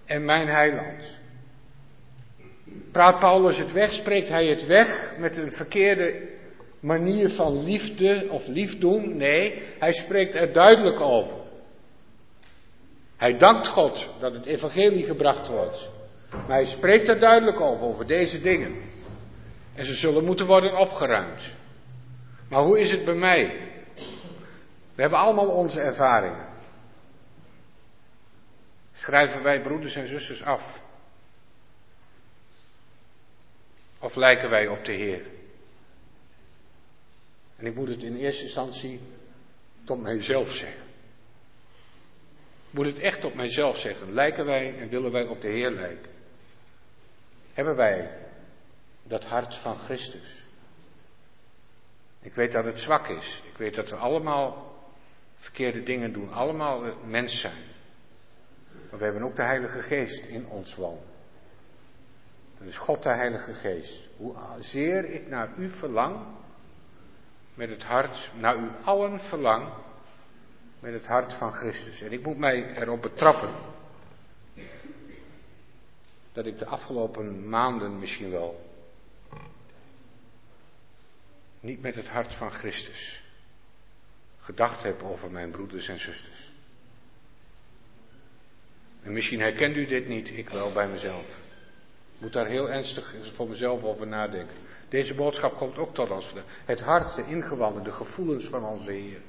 en 0.05 0.25
mijn 0.25 0.47
Heiland. 0.47 1.19
Praat 2.91 3.19
Paulus 3.19 3.57
het 3.57 3.71
weg, 3.71 3.93
spreekt 3.93 4.29
hij 4.29 4.45
het 4.45 4.65
weg 4.65 5.13
met 5.17 5.37
een 5.37 5.51
verkeerde 5.51 6.29
manier 6.79 7.29
van 7.29 7.63
liefde 7.63 8.27
of 8.29 8.47
liefdoen. 8.47 9.17
Nee, 9.17 9.61
hij 9.79 9.91
spreekt 9.91 10.35
er 10.35 10.53
duidelijk 10.53 10.99
over. 10.99 11.37
Hij 13.17 13.37
dankt 13.37 13.67
God 13.67 14.11
dat 14.19 14.33
het 14.33 14.45
evangelie 14.45 15.03
gebracht 15.03 15.47
wordt. 15.47 15.89
Maar 16.31 16.55
hij 16.55 16.65
spreekt 16.65 17.07
er 17.07 17.19
duidelijk 17.19 17.59
over, 17.59 17.85
over 17.85 18.07
deze 18.07 18.41
dingen. 18.41 18.75
En 19.75 19.85
ze 19.85 19.93
zullen 19.93 20.25
moeten 20.25 20.45
worden 20.45 20.77
opgeruimd. 20.77 21.55
Maar 22.49 22.63
hoe 22.63 22.79
is 22.79 22.91
het 22.91 23.05
bij 23.05 23.15
mij? 23.15 23.71
We 24.95 25.01
hebben 25.01 25.19
allemaal 25.19 25.49
onze 25.49 25.81
ervaringen. 25.81 26.47
Schrijven 28.91 29.43
wij 29.43 29.61
broeders 29.61 29.95
en 29.95 30.07
zusters 30.07 30.43
af. 30.43 30.82
Of 34.03 34.15
lijken 34.15 34.49
wij 34.49 34.67
op 34.67 34.85
de 34.85 34.91
Heer? 34.91 35.25
En 37.55 37.65
ik 37.65 37.75
moet 37.75 37.87
het 37.87 38.03
in 38.03 38.15
eerste 38.15 38.43
instantie 38.43 39.01
tot 39.83 40.01
mijzelf 40.01 40.51
zeggen. 40.51 40.83
Ik 42.67 42.73
moet 42.73 42.85
het 42.85 42.99
echt 42.99 43.21
tot 43.21 43.33
mijzelf 43.33 43.77
zeggen. 43.77 44.13
Lijken 44.13 44.45
wij 44.45 44.77
en 44.77 44.89
willen 44.89 45.11
wij 45.11 45.27
op 45.27 45.41
de 45.41 45.47
Heer 45.47 45.71
lijken? 45.71 46.11
Hebben 47.53 47.75
wij 47.75 48.19
dat 49.03 49.25
hart 49.25 49.55
van 49.55 49.77
Christus? 49.77 50.47
Ik 52.21 52.33
weet 52.33 52.51
dat 52.51 52.65
het 52.65 52.79
zwak 52.79 53.07
is. 53.07 53.43
Ik 53.51 53.57
weet 53.57 53.75
dat 53.75 53.89
we 53.89 53.95
allemaal 53.95 54.75
verkeerde 55.35 55.83
dingen 55.83 56.13
doen. 56.13 56.31
Allemaal 56.31 56.95
mens 57.03 57.39
zijn. 57.39 57.63
Maar 58.89 58.99
we 58.99 59.05
hebben 59.05 59.23
ook 59.23 59.35
de 59.35 59.43
Heilige 59.43 59.81
Geest 59.81 60.25
in 60.25 60.47
ons 60.47 60.75
wonen. 60.75 61.12
Is 62.65 62.77
God 62.77 63.03
de 63.03 63.09
Heilige 63.09 63.53
Geest. 63.53 64.09
Hoe 64.17 64.35
zeer 64.59 65.05
ik 65.09 65.27
naar 65.27 65.49
u 65.57 65.69
verlang, 65.69 66.25
met 67.53 67.69
het 67.69 67.83
hart, 67.83 68.31
naar 68.39 68.57
u 68.57 68.69
allen 68.83 69.19
verlang, 69.19 69.73
met 70.79 70.93
het 70.93 71.07
hart 71.07 71.33
van 71.33 71.51
Christus. 71.51 72.01
En 72.01 72.11
ik 72.11 72.23
moet 72.23 72.37
mij 72.37 72.75
erop 72.75 73.01
betrappen 73.01 73.49
dat 76.33 76.45
ik 76.45 76.57
de 76.57 76.65
afgelopen 76.65 77.49
maanden 77.49 77.99
misschien 77.99 78.31
wel 78.31 78.71
niet 81.59 81.81
met 81.81 81.95
het 81.95 82.09
hart 82.09 82.33
van 82.33 82.51
Christus 82.51 83.23
gedacht 84.39 84.83
heb 84.83 85.03
over 85.03 85.31
mijn 85.31 85.51
broeders 85.51 85.87
en 85.87 85.99
zusters. 85.99 86.51
En 89.01 89.13
misschien 89.13 89.39
herkent 89.39 89.75
u 89.75 89.85
dit 89.85 90.07
niet, 90.07 90.29
ik 90.29 90.49
wel 90.49 90.71
bij 90.71 90.87
mezelf. 90.87 91.51
Moet 92.23 92.33
daar 92.33 92.47
heel 92.47 92.69
ernstig 92.69 93.15
voor 93.33 93.49
mezelf 93.49 93.83
over 93.83 94.07
nadenken. 94.07 94.55
Deze 94.89 95.15
boodschap 95.15 95.57
komt 95.57 95.77
ook 95.77 95.93
tot 95.93 96.11
ons. 96.11 96.33
Het 96.65 96.81
hart, 96.81 97.15
de 97.15 97.23
ingewanden, 97.23 97.83
de 97.83 97.91
gevoelens 97.91 98.45
van 98.45 98.65
onze 98.65 98.91
Heer. 98.91 99.21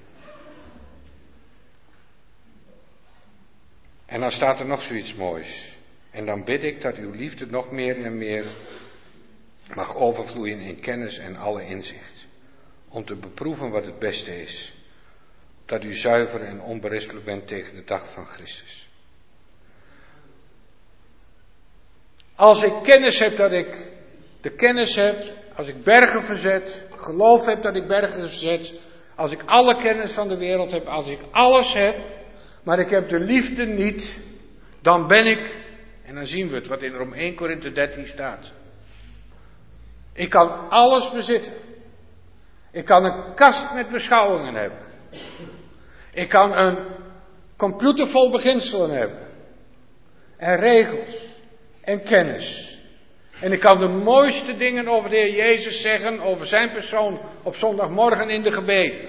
En 4.06 4.20
dan 4.20 4.30
staat 4.30 4.60
er 4.60 4.66
nog 4.66 4.82
zoiets 4.82 5.14
moois. 5.14 5.76
En 6.10 6.26
dan 6.26 6.44
bid 6.44 6.62
ik 6.62 6.82
dat 6.82 6.96
uw 6.96 7.10
liefde 7.10 7.46
nog 7.46 7.70
meer 7.70 8.04
en 8.04 8.18
meer 8.18 8.44
mag 9.74 9.96
overvloeien 9.96 10.60
in 10.60 10.80
kennis 10.80 11.18
en 11.18 11.36
alle 11.36 11.64
inzicht. 11.64 12.26
Om 12.88 13.04
te 13.04 13.16
beproeven 13.16 13.70
wat 13.70 13.84
het 13.84 13.98
beste 13.98 14.40
is. 14.40 14.74
Dat 15.64 15.84
u 15.84 15.94
zuiver 15.94 16.42
en 16.42 16.60
onberispelijk 16.60 17.24
bent 17.24 17.46
tegen 17.48 17.74
de 17.74 17.84
dag 17.84 18.12
van 18.12 18.26
Christus. 18.26 18.83
Als 22.36 22.62
ik 22.62 22.82
kennis 22.82 23.18
heb 23.18 23.36
dat 23.36 23.52
ik 23.52 23.90
de 24.40 24.54
kennis 24.54 24.94
heb, 24.94 25.32
als 25.56 25.68
ik 25.68 25.84
bergen 25.84 26.22
verzet, 26.22 26.86
geloof 26.90 27.46
heb 27.46 27.62
dat 27.62 27.76
ik 27.76 27.86
bergen 27.86 28.28
verzet, 28.28 28.74
als 29.16 29.32
ik 29.32 29.42
alle 29.46 29.82
kennis 29.82 30.12
van 30.12 30.28
de 30.28 30.36
wereld 30.36 30.72
heb, 30.72 30.86
als 30.86 31.06
ik 31.06 31.20
alles 31.30 31.74
heb, 31.74 31.96
maar 32.64 32.78
ik 32.78 32.90
heb 32.90 33.08
de 33.08 33.18
liefde 33.18 33.64
niet, 33.64 34.24
dan 34.82 35.06
ben 35.06 35.26
ik, 35.26 35.56
en 36.04 36.14
dan 36.14 36.26
zien 36.26 36.48
we 36.48 36.54
het 36.54 36.68
wat 36.68 36.82
in 36.82 36.92
Rom 36.92 37.12
1 37.12 37.34
Korinthe 37.34 37.72
13 37.72 38.06
staat. 38.06 38.52
Ik 40.12 40.30
kan 40.30 40.68
alles 40.68 41.10
bezitten. 41.10 41.52
Ik 42.72 42.84
kan 42.84 43.04
een 43.04 43.34
kast 43.34 43.74
met 43.74 43.90
beschouwingen 43.90 44.54
hebben. 44.54 44.78
Ik 46.12 46.28
kan 46.28 46.56
een 46.56 46.86
computer 47.56 48.08
vol 48.08 48.30
beginselen 48.30 48.90
hebben. 48.90 49.28
En 50.36 50.56
regels 50.56 51.33
en 51.84 52.02
kennis. 52.02 52.78
En 53.40 53.52
ik 53.52 53.60
kan 53.60 53.78
de 53.78 53.88
mooiste 53.88 54.56
dingen 54.56 54.88
over 54.88 55.10
de 55.10 55.16
Heer 55.16 55.34
Jezus 55.34 55.80
zeggen, 55.80 56.20
over 56.20 56.46
zijn 56.46 56.72
persoon, 56.72 57.20
op 57.42 57.54
zondagmorgen 57.54 58.30
in 58.30 58.42
de 58.42 58.52
gebeden. 58.52 59.08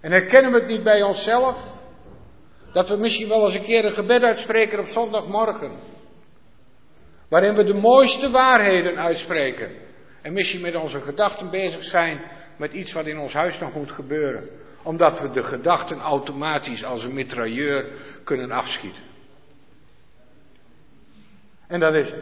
En 0.00 0.12
herkennen 0.12 0.52
we 0.52 0.58
het 0.58 0.68
niet 0.68 0.82
bij 0.82 1.02
onszelf? 1.02 1.74
Dat 2.72 2.88
we 2.88 2.96
misschien 2.96 3.28
wel 3.28 3.44
eens 3.44 3.54
een 3.54 3.64
keer 3.64 3.84
een 3.84 3.92
gebed 3.92 4.22
uitspreken 4.22 4.78
op 4.78 4.86
zondagmorgen. 4.86 5.70
Waarin 7.28 7.54
we 7.54 7.64
de 7.64 7.74
mooiste 7.74 8.30
waarheden 8.30 8.98
uitspreken. 8.98 9.70
En 10.22 10.32
misschien 10.32 10.60
met 10.60 10.74
onze 10.74 11.00
gedachten 11.00 11.50
bezig 11.50 11.84
zijn 11.84 12.20
met 12.58 12.72
iets 12.72 12.92
wat 12.92 13.06
in 13.06 13.18
ons 13.18 13.32
huis 13.32 13.58
nog 13.58 13.74
moet 13.74 13.92
gebeuren. 13.92 14.48
Omdat 14.82 15.20
we 15.20 15.30
de 15.30 15.42
gedachten 15.42 15.98
automatisch 15.98 16.84
als 16.84 17.04
een 17.04 17.14
mitrailleur 17.14 17.86
kunnen 18.24 18.50
afschieten. 18.50 19.02
En 21.66 21.80
dat 21.80 21.94
is 21.94 22.14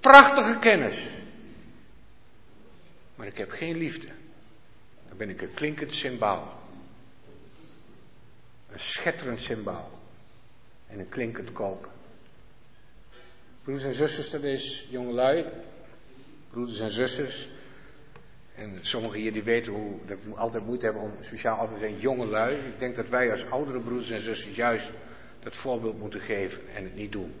prachtige 0.00 0.58
kennis. 0.58 1.16
Maar 3.14 3.26
ik 3.26 3.38
heb 3.38 3.50
geen 3.50 3.76
liefde. 3.76 4.08
Dan 5.08 5.16
ben 5.16 5.28
ik 5.28 5.42
een 5.42 5.54
klinkend 5.54 5.94
symbool. 5.94 6.48
Een 8.70 8.78
schetterend 8.78 9.40
symbool. 9.40 9.90
En 10.86 10.98
een 10.98 11.08
klinkend 11.08 11.52
koken. 11.52 11.90
Broeders 13.62 13.86
en 13.86 13.94
zusters, 13.94 14.30
dat 14.30 14.42
is 14.42 14.86
jongelui. 14.90 15.44
Broeders 16.50 16.80
en 16.80 16.90
zusters. 16.90 17.48
En 18.54 18.78
sommigen 18.80 19.20
hier 19.20 19.32
die 19.32 19.42
weten 19.42 19.72
hoe, 19.72 20.06
dat 20.06 20.24
we 20.24 20.34
altijd 20.34 20.64
moeite 20.64 20.84
hebben 20.84 21.02
om 21.02 21.12
speciaal 21.20 21.58
af 21.58 21.72
te 21.72 21.78
zijn 21.78 21.98
jongelui. 21.98 22.56
Ik 22.56 22.78
denk 22.78 22.96
dat 22.96 23.08
wij 23.08 23.30
als 23.30 23.50
oudere 23.50 23.80
broeders 23.80 24.10
en 24.10 24.20
zusters 24.20 24.56
juist 24.56 24.90
dat 25.40 25.56
voorbeeld 25.56 25.98
moeten 25.98 26.20
geven 26.20 26.68
en 26.74 26.84
het 26.84 26.94
niet 26.94 27.12
doen. 27.12 27.34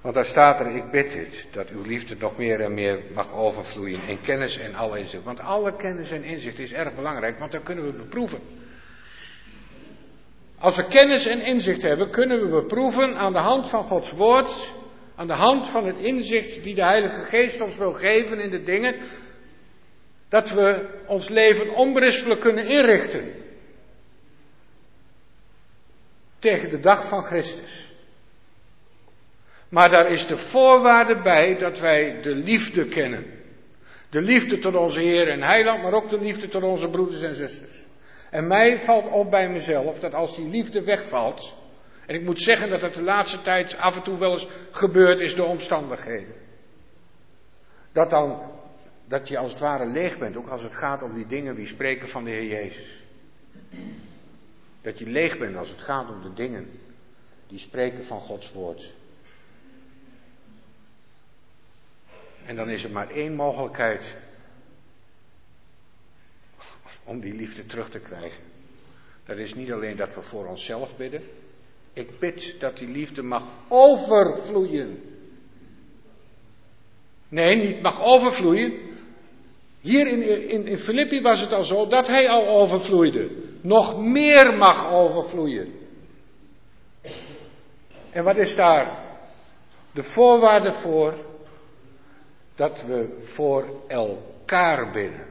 Want 0.00 0.14
daar 0.14 0.24
staat 0.24 0.60
er, 0.60 0.76
ik 0.76 0.90
bid 0.90 1.12
dit, 1.12 1.48
dat 1.52 1.68
uw 1.68 1.82
liefde 1.82 2.16
nog 2.18 2.36
meer 2.36 2.60
en 2.60 2.74
meer 2.74 3.02
mag 3.14 3.32
overvloeien 3.32 4.02
in 4.08 4.20
kennis 4.20 4.58
en 4.58 4.74
alle 4.74 4.98
inzicht. 4.98 5.24
Want 5.24 5.40
alle 5.40 5.76
kennis 5.76 6.10
en 6.10 6.24
inzicht 6.24 6.58
is 6.58 6.72
erg 6.72 6.94
belangrijk, 6.94 7.38
want 7.38 7.52
dan 7.52 7.62
kunnen 7.62 7.84
we 7.84 7.92
beproeven. 7.92 8.40
Als 10.58 10.76
we 10.76 10.88
kennis 10.88 11.26
en 11.26 11.40
inzicht 11.40 11.82
hebben, 11.82 12.10
kunnen 12.10 12.40
we 12.40 12.48
beproeven 12.48 13.16
aan 13.16 13.32
de 13.32 13.38
hand 13.38 13.68
van 13.68 13.82
Gods 13.82 14.12
woord, 14.12 14.74
aan 15.16 15.26
de 15.26 15.32
hand 15.32 15.68
van 15.68 15.86
het 15.86 15.96
inzicht 15.96 16.62
die 16.62 16.74
de 16.74 16.84
Heilige 16.84 17.20
Geest 17.20 17.60
ons 17.60 17.76
wil 17.76 17.92
geven 17.92 18.40
in 18.40 18.50
de 18.50 18.62
dingen, 18.62 18.96
dat 20.28 20.50
we 20.50 20.88
ons 21.06 21.28
leven 21.28 21.74
onberispelijk 21.74 22.40
kunnen 22.40 22.66
inrichten. 22.66 23.34
Tegen 26.38 26.70
de 26.70 26.80
dag 26.80 27.08
van 27.08 27.22
Christus. 27.22 27.87
Maar 29.68 29.90
daar 29.90 30.10
is 30.10 30.26
de 30.26 30.36
voorwaarde 30.36 31.20
bij 31.22 31.56
dat 31.56 31.78
wij 31.78 32.20
de 32.22 32.34
liefde 32.34 32.88
kennen. 32.88 33.24
De 34.10 34.20
liefde 34.20 34.58
tot 34.58 34.76
onze 34.76 35.00
Heer 35.00 35.28
en 35.28 35.42
Heiland, 35.42 35.82
maar 35.82 35.92
ook 35.92 36.08
de 36.08 36.20
liefde 36.20 36.48
tot 36.48 36.62
onze 36.62 36.88
broeders 36.88 37.22
en 37.22 37.34
zusters. 37.34 37.86
En 38.30 38.46
mij 38.46 38.80
valt 38.80 39.10
op 39.10 39.30
bij 39.30 39.48
mezelf 39.48 39.98
dat 39.98 40.14
als 40.14 40.36
die 40.36 40.48
liefde 40.48 40.84
wegvalt, 40.84 41.56
en 42.06 42.14
ik 42.14 42.22
moet 42.22 42.42
zeggen 42.42 42.70
dat 42.70 42.80
het 42.80 42.94
de 42.94 43.02
laatste 43.02 43.42
tijd 43.42 43.76
af 43.76 43.96
en 43.96 44.02
toe 44.02 44.18
wel 44.18 44.30
eens 44.30 44.48
gebeurd 44.70 45.20
is 45.20 45.34
door 45.34 45.48
omstandigheden. 45.48 46.34
Dat 47.92 48.10
dan, 48.10 48.50
dat 49.08 49.28
je 49.28 49.38
als 49.38 49.50
het 49.50 49.60
ware 49.60 49.86
leeg 49.86 50.18
bent, 50.18 50.36
ook 50.36 50.48
als 50.48 50.62
het 50.62 50.74
gaat 50.74 51.02
om 51.02 51.14
die 51.14 51.26
dingen 51.26 51.54
die 51.54 51.66
spreken 51.66 52.08
van 52.08 52.24
de 52.24 52.30
Heer 52.30 52.46
Jezus. 52.46 53.04
Dat 54.82 54.98
je 54.98 55.06
leeg 55.06 55.38
bent 55.38 55.56
als 55.56 55.70
het 55.70 55.82
gaat 55.82 56.08
om 56.08 56.22
de 56.22 56.32
dingen 56.32 56.68
die 57.46 57.58
spreken 57.58 58.04
van 58.04 58.20
Gods 58.20 58.52
woord. 58.52 58.94
En 62.48 62.56
dan 62.56 62.68
is 62.68 62.84
er 62.84 62.90
maar 62.90 63.10
één 63.10 63.34
mogelijkheid 63.34 64.16
om 67.04 67.20
die 67.20 67.34
liefde 67.34 67.66
terug 67.66 67.90
te 67.90 67.98
krijgen. 67.98 68.42
Dat 69.24 69.36
is 69.36 69.54
niet 69.54 69.72
alleen 69.72 69.96
dat 69.96 70.14
we 70.14 70.22
voor 70.22 70.46
onszelf 70.46 70.96
bidden. 70.96 71.22
Ik 71.92 72.18
bid 72.18 72.54
dat 72.60 72.76
die 72.76 72.88
liefde 72.88 73.22
mag 73.22 73.44
overvloeien. 73.68 75.02
Nee, 77.28 77.56
niet 77.56 77.82
mag 77.82 78.02
overvloeien. 78.02 78.72
Hier 79.80 80.06
in, 80.06 80.48
in, 80.48 80.66
in 80.66 80.78
Filippi 80.78 81.20
was 81.20 81.40
het 81.40 81.52
al 81.52 81.64
zo 81.64 81.86
dat 81.86 82.06
hij 82.06 82.28
al 82.28 82.46
overvloeide. 82.46 83.30
Nog 83.60 83.98
meer 83.98 84.56
mag 84.56 84.90
overvloeien. 84.92 85.72
En 88.10 88.24
wat 88.24 88.36
is 88.36 88.56
daar 88.56 89.04
de 89.92 90.02
voorwaarde 90.02 90.72
voor? 90.72 91.27
Dat 92.58 92.84
we 92.86 93.22
voor 93.22 93.82
elkaar 93.88 94.92
bidden. 94.92 95.26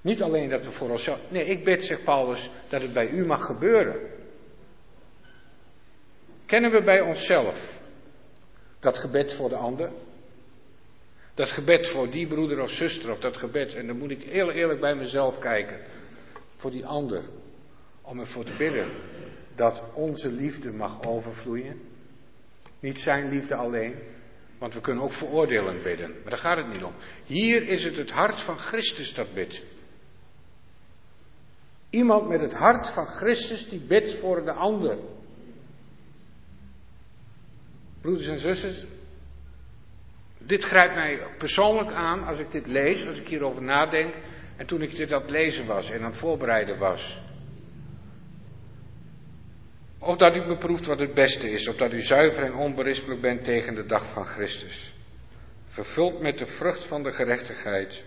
Niet 0.00 0.22
alleen 0.22 0.48
dat 0.48 0.64
we 0.64 0.70
voor 0.70 0.90
onszelf. 0.90 1.18
Nee, 1.30 1.44
ik 1.44 1.64
bid, 1.64 1.84
zegt 1.84 2.04
Paulus, 2.04 2.50
dat 2.68 2.80
het 2.80 2.92
bij 2.92 3.08
u 3.08 3.26
mag 3.26 3.46
gebeuren. 3.46 4.10
Kennen 6.46 6.70
we 6.70 6.82
bij 6.82 7.00
onszelf 7.00 7.80
dat 8.80 8.98
gebed 8.98 9.34
voor 9.34 9.48
de 9.48 9.56
ander? 9.56 9.90
Dat 11.34 11.50
gebed 11.50 11.88
voor 11.88 12.10
die 12.10 12.26
broeder 12.26 12.60
of 12.60 12.70
zuster, 12.70 13.10
of 13.10 13.18
dat 13.18 13.36
gebed, 13.36 13.74
en 13.74 13.86
dan 13.86 13.98
moet 13.98 14.10
ik 14.10 14.22
heel 14.22 14.50
eerlijk 14.50 14.80
bij 14.80 14.94
mezelf 14.94 15.38
kijken, 15.38 15.80
voor 16.56 16.70
die 16.70 16.86
ander, 16.86 17.22
om 18.02 18.20
ervoor 18.20 18.44
te 18.44 18.56
bidden. 18.56 18.88
dat 19.54 19.84
onze 19.92 20.28
liefde 20.28 20.72
mag 20.72 21.02
overvloeien. 21.02 21.93
Niet 22.84 23.00
zijn 23.00 23.28
liefde 23.28 23.54
alleen, 23.54 23.94
want 24.58 24.74
we 24.74 24.80
kunnen 24.80 25.04
ook 25.04 25.12
veroordelend 25.12 25.82
bidden. 25.82 26.10
Maar 26.10 26.30
daar 26.30 26.38
gaat 26.38 26.56
het 26.56 26.72
niet 26.72 26.84
om. 26.84 26.94
Hier 27.24 27.68
is 27.68 27.84
het 27.84 27.96
het 27.96 28.10
hart 28.10 28.40
van 28.40 28.58
Christus 28.58 29.14
dat 29.14 29.34
bidt. 29.34 29.62
Iemand 31.90 32.28
met 32.28 32.40
het 32.40 32.54
hart 32.54 32.90
van 32.90 33.06
Christus 33.06 33.68
die 33.68 33.80
bidt 33.80 34.14
voor 34.14 34.44
de 34.44 34.52
ander. 34.52 34.98
Broeders 38.00 38.28
en 38.28 38.38
zusters, 38.38 38.86
dit 40.38 40.64
grijpt 40.64 40.94
mij 40.94 41.26
persoonlijk 41.38 41.92
aan 41.92 42.24
als 42.24 42.38
ik 42.38 42.50
dit 42.50 42.66
lees, 42.66 43.06
als 43.06 43.18
ik 43.18 43.28
hierover 43.28 43.62
nadenk. 43.62 44.14
En 44.56 44.66
toen 44.66 44.82
ik 44.82 44.96
dit 44.96 45.12
aan 45.12 45.20
het 45.20 45.30
lezen 45.30 45.66
was 45.66 45.90
en 45.90 46.02
aan 46.02 46.10
het 46.10 46.20
voorbereiden 46.20 46.78
was. 46.78 47.20
Opdat 50.04 50.34
u 50.34 50.46
beproeft 50.46 50.86
wat 50.86 50.98
het 50.98 51.14
beste 51.14 51.50
is, 51.50 51.68
opdat 51.68 51.92
u 51.92 52.00
zuiver 52.00 52.44
en 52.44 52.54
onberispelijk 52.54 53.20
bent 53.20 53.44
tegen 53.44 53.74
de 53.74 53.86
dag 53.86 54.12
van 54.12 54.24
Christus. 54.24 54.94
Vervuld 55.68 56.20
met 56.20 56.38
de 56.38 56.46
vrucht 56.46 56.86
van 56.86 57.02
de 57.02 57.12
gerechtigheid, 57.12 58.04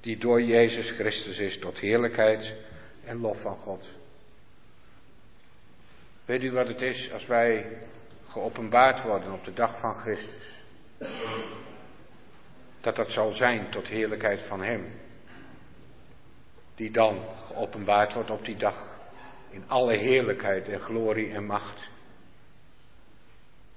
die 0.00 0.18
door 0.18 0.42
Jezus 0.42 0.90
Christus 0.90 1.38
is, 1.38 1.58
tot 1.58 1.78
heerlijkheid 1.78 2.56
en 3.04 3.20
lof 3.20 3.40
van 3.40 3.54
God. 3.54 3.98
Weet 6.24 6.42
u 6.42 6.52
wat 6.52 6.68
het 6.68 6.82
is 6.82 7.12
als 7.12 7.26
wij 7.26 7.78
geopenbaard 8.24 9.02
worden 9.02 9.32
op 9.32 9.44
de 9.44 9.52
dag 9.52 9.80
van 9.80 9.94
Christus? 9.94 10.64
Dat 12.80 12.96
dat 12.96 13.10
zal 13.10 13.32
zijn 13.32 13.70
tot 13.70 13.88
heerlijkheid 13.88 14.42
van 14.42 14.62
Hem, 14.62 15.00
die 16.74 16.90
dan 16.90 17.24
geopenbaard 17.46 18.14
wordt 18.14 18.30
op 18.30 18.44
die 18.44 18.56
dag 18.56 19.01
in 19.52 19.64
alle 19.66 19.96
heerlijkheid 19.96 20.68
en 20.68 20.80
glorie 20.80 21.32
en 21.32 21.44
macht. 21.44 21.90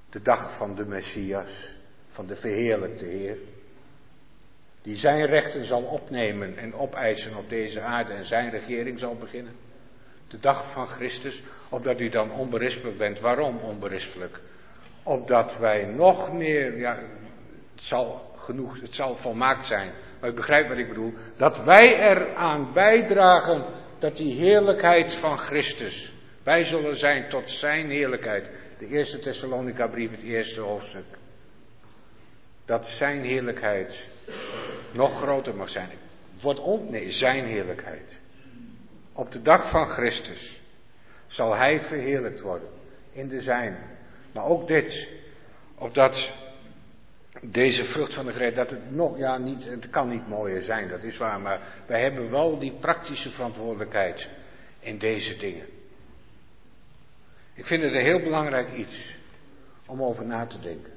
De 0.10 0.22
dag 0.22 0.58
van 0.58 0.76
de 0.76 0.86
Messias, 0.86 1.76
van 2.08 2.28
de 2.28 2.36
verheerlijkte 2.36 3.06
Heer, 3.06 3.38
die 4.82 4.96
zijn 4.96 5.26
rechten 5.26 5.66
zal 5.66 5.84
opnemen 5.84 6.58
en 6.58 6.74
opeisen 6.74 7.38
op 7.38 7.50
deze 7.50 7.82
aarde 7.82 8.14
en 8.14 8.26
zijn 8.26 8.50
regering 8.50 9.00
zal 9.00 9.16
beginnen. 9.16 9.54
De 10.28 10.40
dag 10.40 10.72
van 10.72 10.88
Christus, 10.88 11.44
opdat 11.70 12.00
u 12.00 12.10
dan 12.10 12.32
onberispelijk 12.32 12.98
bent. 12.98 13.20
Waarom 13.20 13.58
onberispelijk? 13.58 14.40
Opdat 15.04 15.58
wij 15.58 15.86
nog 15.86 16.34
meer, 16.34 16.80
ja, 16.80 16.96
het 17.76 17.84
zal 17.84 18.34
genoeg, 18.38 18.82
het 18.82 18.94
zal 18.94 19.16
volmaakt 19.16 19.66
zijn. 19.66 19.94
Maar 20.20 20.30
u 20.30 20.34
begrijpt 20.34 20.70
wat 20.70 20.78
ik 20.78 20.88
bedoel. 20.88 21.14
Dat 21.38 21.64
wij 21.64 21.98
eraan 22.00 22.74
bijdragen 22.74 23.66
dat 24.06 24.18
die 24.18 24.34
heerlijkheid 24.34 25.16
van 25.16 25.38
Christus, 25.38 26.14
wij 26.44 26.64
zullen 26.64 26.98
zijn 26.98 27.30
tot 27.30 27.50
zijn 27.52 27.90
heerlijkheid. 27.90 28.50
De 28.80 28.88
eerste 28.88 29.20
Thessalonica 29.20 29.88
brief, 29.88 30.12
het 30.12 30.22
eerste 30.22 30.62
hoofdstuk. 30.62 31.06
Dat 32.66 32.88
zijn 32.88 33.24
heerlijkheid 33.24 34.08
nog 34.94 35.22
groter 35.22 35.56
mag 35.56 35.70
zijn. 35.70 35.90
Wordt 36.42 36.60
on, 36.60 36.92
nee, 36.92 37.12
zijn 37.12 37.46
heerlijkheid. 37.46 38.22
Op 39.14 39.32
de 39.32 39.42
dag 39.42 39.70
van 39.70 39.88
Christus 39.88 40.62
zal 41.28 41.56
hij 41.56 41.82
verheerlijkt 41.82 42.42
worden 42.42 42.70
in 43.12 43.28
de 43.28 43.42
zijn. 43.42 43.78
Maar 44.32 44.46
ook 44.46 44.68
dit, 44.68 45.10
opdat 45.78 46.32
deze 47.42 47.86
vrucht 47.86 48.14
van 48.14 48.26
de 48.26 48.32
gerechtigheid, 48.32 48.70
dat 48.70 48.80
het 48.80 48.96
nog, 48.96 49.18
ja, 49.18 49.38
niet, 49.38 49.64
het 49.64 49.90
kan 49.90 50.10
niet 50.10 50.28
mooier 50.28 50.62
zijn, 50.62 50.88
dat 50.88 51.04
is 51.04 51.18
waar, 51.18 51.42
maar 51.42 51.84
wij 51.88 52.02
hebben 52.02 52.30
wel 52.32 52.60
die 52.60 52.74
praktische 52.80 53.32
verantwoordelijkheid 53.32 54.30
in 54.80 54.98
deze 54.98 55.38
dingen. 55.38 55.66
Ik 57.54 57.66
vind 57.66 57.84
het 57.84 57.94
een 57.94 58.06
heel 58.06 58.22
belangrijk 58.22 58.74
iets 58.74 59.18
om 59.86 60.04
over 60.04 60.26
na 60.26 60.46
te 60.46 60.60
denken. 60.60 60.94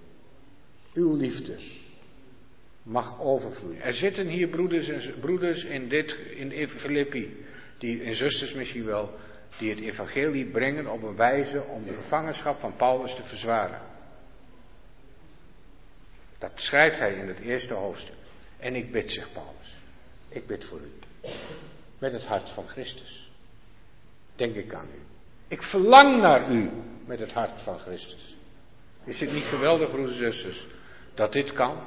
Uw 0.95 1.17
liefde 1.17 1.57
mag 2.83 3.21
overvloeien. 3.21 3.83
Er 3.83 3.93
zitten 3.93 4.27
hier 4.27 4.49
broeders, 4.49 4.89
en, 4.89 5.21
broeders 5.21 5.65
in 5.65 5.89
dit, 5.89 6.17
in 6.37 6.69
Filippi, 6.69 7.45
die, 7.79 8.03
en 8.03 8.15
zusters 8.15 8.53
misschien 8.53 8.85
wel, 8.85 9.11
die 9.59 9.71
het 9.71 9.81
evangelie 9.81 10.47
brengen 10.47 10.87
op 10.87 11.03
een 11.03 11.17
wijze 11.17 11.63
om 11.63 11.85
de 11.85 11.95
gevangenschap 11.95 12.61
van 12.61 12.77
Paulus 12.77 13.15
te 13.15 13.25
verzwaren. 13.25 13.81
Dat 16.39 16.53
schrijft 16.55 16.99
hij 16.99 17.15
in 17.15 17.29
het 17.29 17.39
eerste 17.39 17.75
hoofdstuk. 17.75 18.15
En 18.59 18.75
ik 18.75 18.93
bid, 18.93 19.11
zegt 19.11 19.33
Paulus. 19.33 19.79
Ik 20.29 20.47
bid 20.47 20.65
voor 20.65 20.81
u. 20.81 20.93
Met 21.99 22.13
het 22.13 22.25
hart 22.25 22.51
van 22.51 22.67
Christus. 22.67 23.31
Denk 24.37 24.55
ik 24.55 24.75
aan 24.75 24.89
u. 24.95 25.01
Ik 25.49 25.63
verlang 25.63 26.21
naar 26.21 26.51
u 26.51 26.71
met 27.07 27.19
het 27.19 27.33
hart 27.33 27.61
van 27.61 27.79
Christus. 27.79 28.37
Is 29.05 29.21
het 29.21 29.33
niet 29.33 29.45
geweldig, 29.45 29.91
broeders 29.91 30.21
en 30.21 30.33
zusters, 30.33 30.67
dat 31.15 31.33
dit 31.33 31.53
kan? 31.53 31.87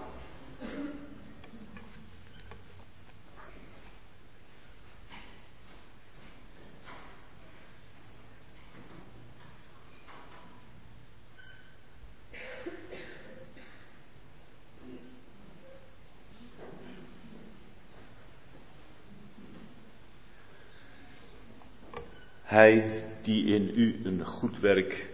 Hij 22.51 23.03
die 23.21 23.45
in 23.45 23.71
u 23.75 23.99
een 24.03 24.25
goed 24.25 24.59
werk 24.59 25.09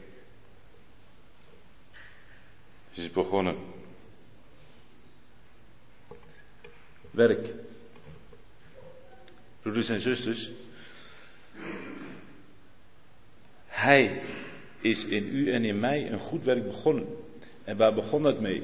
is 2.92 3.12
begonnen. 3.12 3.56
Werk. 7.12 7.54
Broeders 9.62 9.90
en 9.90 10.00
zusters. 10.00 10.52
Hij 13.66 14.22
is 14.82 15.06
in 15.06 15.36
u 15.36 15.52
en 15.52 15.66
in 15.66 15.80
mij 15.80 16.12
een 16.12 16.20
goed 16.20 16.44
werk 16.44 16.64
begonnen. 16.64 17.08
En 17.64 17.78
waar 17.78 17.94
begon 17.94 18.22
dat 18.22 18.40
mee? 18.40 18.64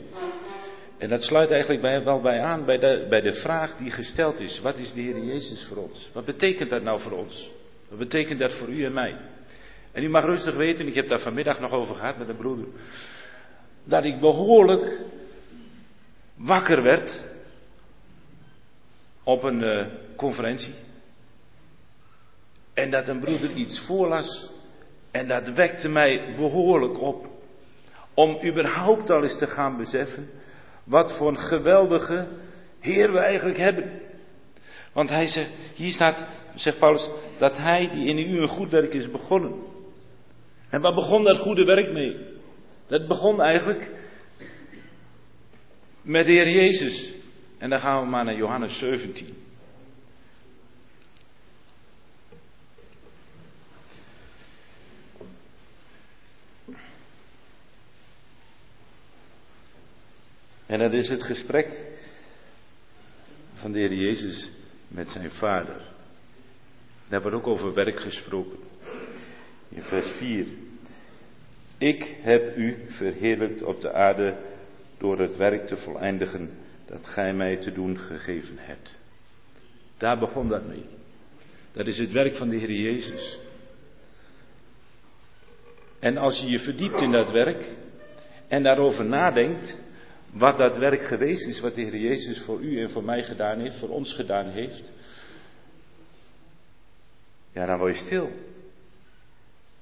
En 0.97 1.09
dat 1.09 1.23
sluit 1.23 1.51
eigenlijk 1.51 1.81
bij, 1.81 2.03
wel 2.03 2.21
bij 2.21 2.41
aan 2.41 2.65
bij 2.65 2.77
de, 2.77 3.05
bij 3.09 3.21
de 3.21 3.33
vraag 3.33 3.75
die 3.75 3.91
gesteld 3.91 4.39
is. 4.39 4.59
Wat 4.59 4.77
is 4.77 4.93
de 4.93 5.01
Heer 5.01 5.23
Jezus 5.23 5.65
voor 5.65 5.77
ons? 5.77 6.09
Wat 6.13 6.25
betekent 6.25 6.69
dat 6.69 6.83
nou 6.83 6.99
voor 6.99 7.11
ons? 7.11 7.51
Wat 7.93 8.09
betekent 8.09 8.39
dat 8.39 8.53
voor 8.53 8.69
u 8.69 8.85
en 8.85 8.93
mij? 8.93 9.17
En 9.91 10.03
u 10.03 10.09
mag 10.09 10.23
rustig 10.23 10.55
weten, 10.55 10.87
ik 10.87 10.93
heb 10.93 11.07
daar 11.07 11.19
vanmiddag 11.19 11.59
nog 11.59 11.71
over 11.71 11.95
gehad 11.95 12.17
met 12.17 12.29
een 12.29 12.35
broeder, 12.35 12.65
dat 13.83 14.05
ik 14.05 14.19
behoorlijk 14.19 15.01
wakker 16.35 16.83
werd 16.83 17.23
op 19.23 19.43
een 19.43 19.63
uh, 19.63 19.85
conferentie. 20.15 20.73
En 22.73 22.91
dat 22.91 23.07
een 23.07 23.19
broeder 23.19 23.51
iets 23.51 23.79
voorlas. 23.79 24.51
En 25.11 25.27
dat 25.27 25.49
wekte 25.49 25.89
mij 25.89 26.35
behoorlijk 26.35 27.01
op. 27.01 27.27
Om 28.13 28.45
überhaupt 28.45 29.09
al 29.09 29.23
eens 29.23 29.37
te 29.37 29.47
gaan 29.47 29.77
beseffen. 29.77 30.29
Wat 30.83 31.11
voor 31.17 31.27
een 31.27 31.37
geweldige 31.37 32.27
Heer 32.79 33.11
we 33.11 33.19
eigenlijk 33.19 33.57
hebben. 33.57 34.01
Want 34.93 35.09
hij 35.09 35.27
zegt, 35.27 35.49
hier 35.75 35.91
staat, 35.91 36.27
zegt 36.55 36.79
Paulus, 36.79 37.09
dat 37.37 37.57
hij 37.57 37.89
die 37.89 38.07
in 38.07 38.17
u 38.17 38.41
een 38.41 38.47
goed 38.47 38.69
werk 38.69 38.93
is 38.93 39.11
begonnen. 39.11 39.53
En 40.69 40.81
waar 40.81 40.93
begon 40.93 41.23
dat 41.23 41.37
goede 41.37 41.63
werk 41.63 41.91
mee? 41.91 42.17
Dat 42.87 43.07
begon 43.07 43.41
eigenlijk 43.41 43.91
met 46.01 46.25
de 46.25 46.31
Heer 46.31 46.49
Jezus. 46.49 47.13
En 47.57 47.69
dan 47.69 47.79
gaan 47.79 48.03
we 48.03 48.09
maar 48.09 48.25
naar 48.25 48.35
Johannes 48.35 48.77
17. 48.77 49.41
En 60.65 60.79
dat 60.79 60.93
is 60.93 61.09
het 61.09 61.23
gesprek 61.23 61.85
van 63.53 63.71
de 63.71 63.79
Heer 63.79 63.93
Jezus 63.93 64.51
met 64.87 65.09
zijn 65.09 65.31
vader. 65.31 65.92
Wordt 67.21 67.37
ook 67.37 67.47
over 67.47 67.73
werk 67.73 67.99
gesproken. 67.99 68.57
In 69.69 69.81
vers 69.81 70.11
4. 70.11 70.45
Ik 71.77 72.17
heb 72.21 72.57
u 72.57 72.85
verheerlijkt 72.87 73.63
op 73.63 73.81
de 73.81 73.93
aarde 73.93 74.37
door 74.97 75.19
het 75.19 75.37
werk 75.37 75.65
te 75.65 75.77
voleindigen 75.77 76.49
dat 76.85 77.07
gij 77.07 77.33
mij 77.33 77.57
te 77.57 77.71
doen 77.71 77.97
gegeven 77.97 78.55
hebt. 78.57 78.95
Daar 79.97 80.19
begon 80.19 80.47
dat 80.47 80.67
mee. 80.67 80.85
Dat 81.71 81.87
is 81.87 81.97
het 81.97 82.11
werk 82.11 82.35
van 82.35 82.49
de 82.49 82.55
Heer 82.55 82.71
Jezus. 82.71 83.39
En 85.99 86.17
als 86.17 86.39
je 86.39 86.47
je 86.47 86.59
verdiept 86.59 87.01
in 87.01 87.11
dat 87.11 87.31
werk 87.31 87.71
en 88.47 88.63
daarover 88.63 89.05
nadenkt, 89.05 89.77
wat 90.31 90.57
dat 90.57 90.77
werk 90.77 91.01
geweest 91.01 91.47
is, 91.47 91.59
wat 91.59 91.75
de 91.75 91.81
Heer 91.81 91.97
Jezus 91.97 92.41
voor 92.41 92.61
u 92.61 92.79
en 92.79 92.89
voor 92.89 93.03
mij 93.03 93.23
gedaan 93.23 93.59
heeft, 93.59 93.79
voor 93.79 93.89
ons 93.89 94.13
gedaan 94.13 94.49
heeft, 94.49 94.91
ja, 97.53 97.65
dan 97.65 97.77
word 97.77 97.97
je 97.97 98.05
stil. 98.05 98.31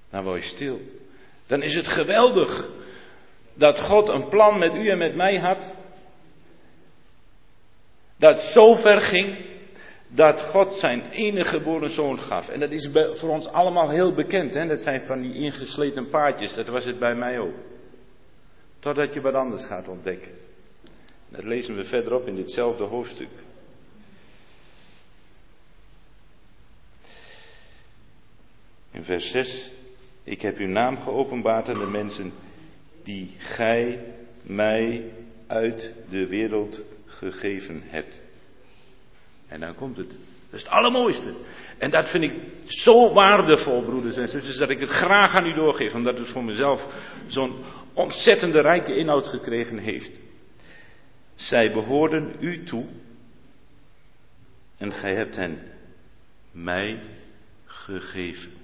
Dan 0.09 0.23
word 0.23 0.41
je 0.41 0.47
stil. 0.47 0.79
Dan 1.47 1.61
is 1.61 1.75
het 1.75 1.87
geweldig 1.87 2.69
dat 3.53 3.79
God 3.79 4.09
een 4.09 4.27
plan 4.27 4.59
met 4.59 4.75
u 4.75 4.89
en 4.89 4.97
met 4.97 5.15
mij 5.15 5.37
had. 5.37 5.75
Dat 8.17 8.39
zo 8.39 8.75
ver 8.75 9.01
ging 9.01 9.49
dat 10.07 10.41
God 10.41 10.75
zijn 10.75 11.09
enige 11.09 11.57
geboren 11.57 11.89
zoon 11.89 12.19
gaf. 12.19 12.49
En 12.49 12.59
dat 12.59 12.71
is 12.71 12.89
voor 13.13 13.29
ons 13.29 13.47
allemaal 13.47 13.89
heel 13.89 14.13
bekend. 14.13 14.53
Hè? 14.53 14.67
Dat 14.67 14.81
zijn 14.81 15.01
van 15.01 15.21
die 15.21 15.33
ingesleten 15.33 16.09
paardjes. 16.09 16.55
Dat 16.55 16.67
was 16.67 16.85
het 16.85 16.99
bij 16.99 17.15
mij 17.15 17.39
ook. 17.39 17.55
Totdat 18.79 19.13
je 19.13 19.21
wat 19.21 19.33
anders 19.33 19.65
gaat 19.65 19.87
ontdekken. 19.87 20.31
Dat 21.29 21.43
lezen 21.43 21.75
we 21.75 21.83
verderop 21.85 22.27
in 22.27 22.35
ditzelfde 22.35 22.83
hoofdstuk. 22.83 23.29
In 28.91 29.03
vers 29.03 29.29
6. 29.31 29.71
Ik 30.23 30.41
heb 30.41 30.57
uw 30.57 30.67
naam 30.67 30.97
geopenbaard 30.97 31.67
aan 31.67 31.79
de 31.79 31.85
mensen 31.85 32.31
die 33.03 33.35
gij 33.37 34.05
mij 34.41 35.11
uit 35.47 35.93
de 36.09 36.27
wereld 36.27 36.81
gegeven 37.05 37.81
hebt. 37.85 38.21
En 39.47 39.59
dan 39.59 39.75
komt 39.75 39.97
het. 39.97 40.09
Dat 40.09 40.59
is 40.59 40.61
het 40.61 40.71
allermooiste. 40.71 41.33
En 41.77 41.91
dat 41.91 42.09
vind 42.09 42.23
ik 42.23 42.33
zo 42.65 43.13
waardevol, 43.13 43.83
broeders 43.83 44.17
en 44.17 44.27
zusters, 44.27 44.57
dat 44.57 44.69
ik 44.69 44.79
het 44.79 44.89
graag 44.89 45.35
aan 45.35 45.45
u 45.45 45.53
doorgeef, 45.53 45.93
omdat 45.93 46.17
het 46.17 46.27
voor 46.27 46.43
mezelf 46.43 46.87
zo'n 47.27 47.63
ontzettende 47.93 48.61
rijke 48.61 48.95
inhoud 48.95 49.27
gekregen 49.27 49.77
heeft. 49.77 50.21
Zij 51.35 51.71
behoorden 51.73 52.35
u 52.39 52.63
toe 52.63 52.85
en 54.77 54.91
gij 54.91 55.15
hebt 55.15 55.35
hen 55.35 55.59
mij 56.51 56.99
gegeven. 57.65 58.60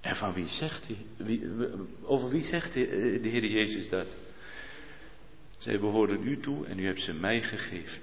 En 0.00 0.16
van 0.16 0.32
wie 0.32 0.46
zegt 0.46 0.86
hij? 0.86 0.96
Wie, 1.16 1.48
over 2.02 2.30
wie 2.30 2.42
zegt 2.42 2.72
de, 2.72 3.18
de 3.22 3.28
Heer 3.28 3.44
Jezus 3.44 3.88
dat? 3.88 4.06
Zij 5.58 5.80
behoorden 5.80 6.26
u 6.26 6.40
toe 6.40 6.66
en 6.66 6.78
u 6.78 6.86
hebt 6.86 7.00
ze 7.00 7.12
mij 7.12 7.42
gegeven. 7.42 8.02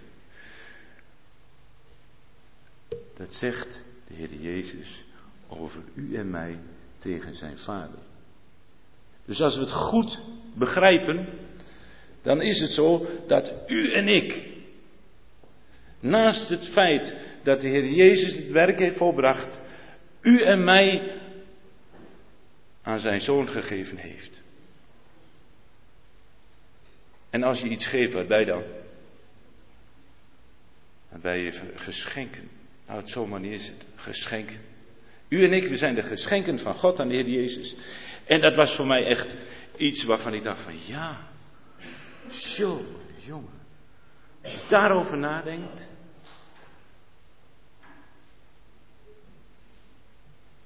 Dat 3.17 3.33
zegt 3.33 3.83
de 4.07 4.13
Heer 4.13 4.33
Jezus 4.33 5.03
over 5.47 5.81
u 5.93 6.15
en 6.15 6.29
mij 6.29 6.59
tegen 6.97 7.35
zijn 7.35 7.57
Vader. 7.57 7.99
Dus 9.25 9.41
als 9.41 9.55
we 9.55 9.61
het 9.61 9.71
goed 9.71 10.21
begrijpen, 10.53 11.27
dan 12.21 12.41
is 12.41 12.59
het 12.59 12.71
zo 12.71 13.07
dat 13.27 13.51
u 13.67 13.91
en 13.91 14.07
ik, 14.07 14.53
naast 15.99 16.49
het 16.49 16.67
feit 16.67 17.15
dat 17.43 17.61
de 17.61 17.67
Heer 17.67 17.89
Jezus 17.89 18.35
het 18.35 18.51
werk 18.51 18.79
heeft 18.79 18.97
volbracht, 18.97 19.57
u 20.21 20.41
en 20.41 20.63
mij 20.63 21.13
aan 22.86 22.99
zijn 22.99 23.21
zoon 23.21 23.47
gegeven 23.47 23.97
heeft. 23.97 24.41
En 27.29 27.43
als 27.43 27.61
je 27.61 27.69
iets 27.69 27.86
geeft, 27.86 28.13
waarbij 28.13 28.45
dan? 28.45 28.63
Waarbij 31.09 31.39
je 31.39 31.51
geschenken. 31.75 32.49
Nou, 32.88 32.99
het 32.99 33.09
zo'n 33.09 33.29
manier 33.29 33.53
is 33.53 33.67
het. 33.67 33.86
Geschenken. 33.95 34.59
U 35.27 35.43
en 35.43 35.53
ik, 35.53 35.67
we 35.67 35.77
zijn 35.77 35.95
de 35.95 36.03
geschenken 36.03 36.59
van 36.59 36.73
God 36.73 36.99
aan 36.99 37.07
de 37.07 37.13
Heer 37.13 37.29
Jezus. 37.29 37.75
En 38.25 38.41
dat 38.41 38.55
was 38.55 38.75
voor 38.75 38.88
mij 38.88 39.05
echt 39.05 39.36
iets 39.77 40.03
waarvan 40.03 40.33
ik 40.33 40.43
dacht 40.43 40.61
van 40.61 40.86
ja, 40.86 41.27
zo, 42.29 42.81
jongen. 43.19 43.63
Als 44.43 44.53
je 44.53 44.65
daarover 44.69 45.17
nadenkt, 45.17 45.88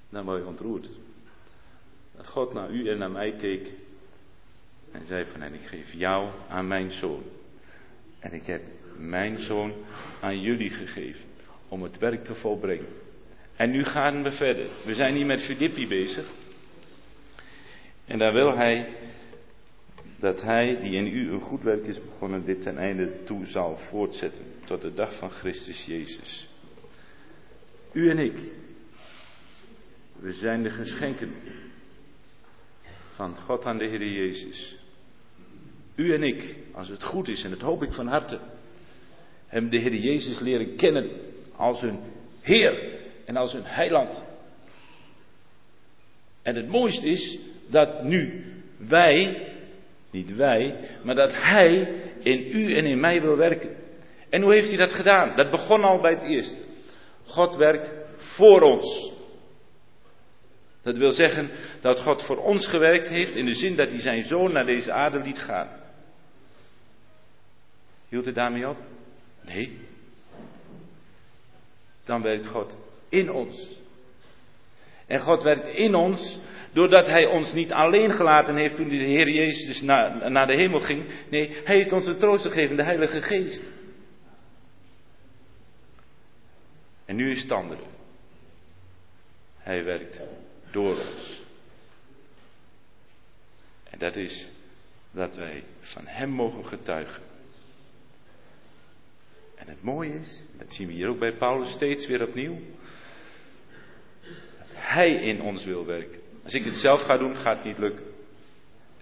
dan 0.10 0.26
word 0.26 0.42
je 0.42 0.48
ontroerd. 0.48 0.90
Dat 2.20 2.28
God 2.28 2.54
naar 2.54 2.72
u 2.72 2.90
en 2.90 2.98
naar 2.98 3.12
mij 3.12 3.32
keek 3.32 3.74
en 4.92 5.06
zei 5.06 5.26
van 5.26 5.42
en 5.42 5.54
ik 5.54 5.68
geef 5.68 5.94
jou 5.94 6.30
aan 6.50 6.68
mijn 6.68 6.92
zoon. 6.92 7.24
En 8.20 8.34
ik 8.34 8.46
heb 8.46 8.62
mijn 8.98 9.40
zoon 9.40 9.74
aan 10.22 10.42
jullie 10.42 10.70
gegeven 10.70 11.26
om 11.68 11.84
het 11.84 11.98
werk 11.98 12.24
te 12.24 12.36
volbrengen. 12.36 12.88
En 13.56 13.72
nu 13.72 13.84
gaan 13.84 14.24
we 14.24 14.32
verder. 14.32 14.66
We 14.86 14.96
zijn 14.96 15.16
hier 15.16 15.26
met 15.26 15.42
Filippi 15.42 15.88
bezig. 15.88 16.30
En 18.06 18.18
daar 18.18 18.34
wil 18.34 18.56
hij 18.56 18.96
dat 20.18 20.42
hij, 20.42 20.80
die 20.80 20.92
in 20.92 21.08
u 21.08 21.32
een 21.32 21.42
goed 21.42 21.64
werk 21.64 21.86
is 21.86 22.04
begonnen, 22.04 22.46
dit 22.46 22.62
ten 22.62 22.78
einde 22.78 23.24
toe 23.24 23.46
zal 23.46 23.78
voortzetten 23.78 24.46
tot 24.66 24.82
de 24.82 24.94
dag 24.94 25.16
van 25.16 25.30
Christus 25.30 25.86
Jezus. 25.86 26.50
U 27.92 28.10
en 28.10 28.18
ik, 28.18 28.40
we 30.20 30.34
zijn 30.34 30.64
de 30.64 30.70
geschenken 30.70 31.34
van 33.20 33.36
God 33.36 33.66
aan 33.66 33.78
de 33.78 33.86
Heer 33.86 34.06
Jezus. 34.06 34.78
U 35.96 36.14
en 36.14 36.24
ik, 36.24 36.56
als 36.74 36.88
het 36.88 37.04
goed 37.04 37.28
is, 37.28 37.44
en 37.44 37.50
dat 37.50 37.62
hoop 37.62 37.84
ik 37.84 37.92
van 37.92 38.08
harte, 38.08 38.40
hebben 39.48 39.72
de 39.72 39.78
Heer 39.78 39.96
Jezus 39.96 40.40
leren 40.40 40.76
kennen 40.76 41.10
als 41.56 41.82
hun 41.82 42.00
Heer 42.42 43.00
en 43.26 43.36
als 43.36 43.54
hun 43.54 43.66
Heiland. 43.66 44.24
En 46.42 46.56
het 46.56 46.68
mooiste 46.68 47.08
is 47.08 47.40
dat 47.68 48.04
nu 48.04 48.46
wij, 48.78 49.48
niet 50.12 50.36
wij, 50.36 50.90
maar 51.04 51.16
dat 51.16 51.36
Hij 51.36 51.94
in 52.24 52.58
u 52.58 52.76
en 52.76 52.86
in 52.86 53.00
mij 53.00 53.22
wil 53.22 53.38
werken. 53.38 53.76
En 54.30 54.42
hoe 54.42 54.54
heeft 54.54 54.68
Hij 54.68 54.78
dat 54.78 54.94
gedaan? 54.94 55.36
Dat 55.36 55.52
begon 55.52 55.84
al 55.84 56.02
bij 56.02 56.12
het 56.12 56.24
eerste. 56.24 56.62
God 57.26 57.56
werkt 57.56 57.92
voor 58.18 58.62
ons. 58.62 59.18
Dat 60.82 60.98
wil 60.98 61.12
zeggen 61.12 61.50
dat 61.82 62.00
God 62.00 62.24
voor 62.24 62.38
ons 62.38 62.68
gewerkt 62.68 63.08
heeft 63.08 63.36
in 63.36 63.46
de 63.46 63.54
zin 63.54 63.76
dat 63.76 63.90
hij 63.90 64.00
zijn 64.00 64.24
zoon 64.24 64.52
naar 64.52 64.66
deze 64.66 64.92
aarde 64.92 65.20
liet 65.20 65.40
gaan. 65.40 65.70
Hield 68.10 68.26
het 68.26 68.36
daarmee 68.36 68.70
op? 68.70 68.78
Nee. 69.42 69.78
Dan 72.04 72.22
werkt 72.22 72.48
God 72.48 72.78
in 73.10 73.32
ons. 73.32 73.82
En 75.08 75.20
God 75.20 75.44
werkt 75.44 75.68
in 75.68 75.96
ons 75.96 76.40
doordat 76.74 77.08
Hij 77.08 77.26
ons 77.26 77.54
niet 77.54 77.72
alleen 77.72 78.12
gelaten 78.12 78.56
heeft 78.56 78.76
toen 78.76 78.90
de 78.90 78.96
Heer 78.96 79.30
Jezus 79.30 79.82
naar, 79.82 80.32
naar 80.32 80.48
de 80.48 80.54
hemel 80.54 80.80
ging. 80.80 81.06
Nee, 81.30 81.50
Hij 81.64 81.76
heeft 81.76 81.92
ons 81.92 82.08
een 82.08 82.18
troost 82.18 82.46
gegeven, 82.46 82.76
de 82.76 82.84
Heilige 82.84 83.22
Geest. 83.22 83.72
En 87.06 87.16
nu 87.16 87.32
is 87.32 87.42
het 87.42 87.52
andere. 87.52 87.82
Hij 89.58 89.84
werkt 89.84 90.22
door 90.72 90.90
ons. 90.90 91.42
En 93.90 94.00
dat 94.00 94.16
is 94.16 94.48
dat 95.12 95.36
wij 95.36 95.64
van 95.80 96.04
Hem 96.06 96.30
mogen 96.30 96.66
getuigen. 96.66 97.24
En 99.56 99.68
het 99.68 99.84
mooie 99.84 100.14
is, 100.14 100.44
dat 100.58 100.74
zien 100.74 100.88
we 100.88 100.94
hier 100.94 101.10
ook 101.10 101.20
bij 101.20 101.34
Paulus 101.34 101.72
steeds 101.72 102.08
weer 102.08 102.28
opnieuw, 102.28 102.58
dat 104.58 104.68
Hij 104.72 105.10
in 105.10 105.42
ons 105.42 105.66
wil 105.66 105.86
werken. 105.86 106.20
Als 106.44 106.54
ik 106.54 106.64
het 106.64 106.76
zelf 106.78 107.02
ga 107.02 107.18
doen, 107.18 107.36
gaat 107.36 107.56
het 107.56 107.66
niet 107.66 107.78
lukken. 107.78 108.06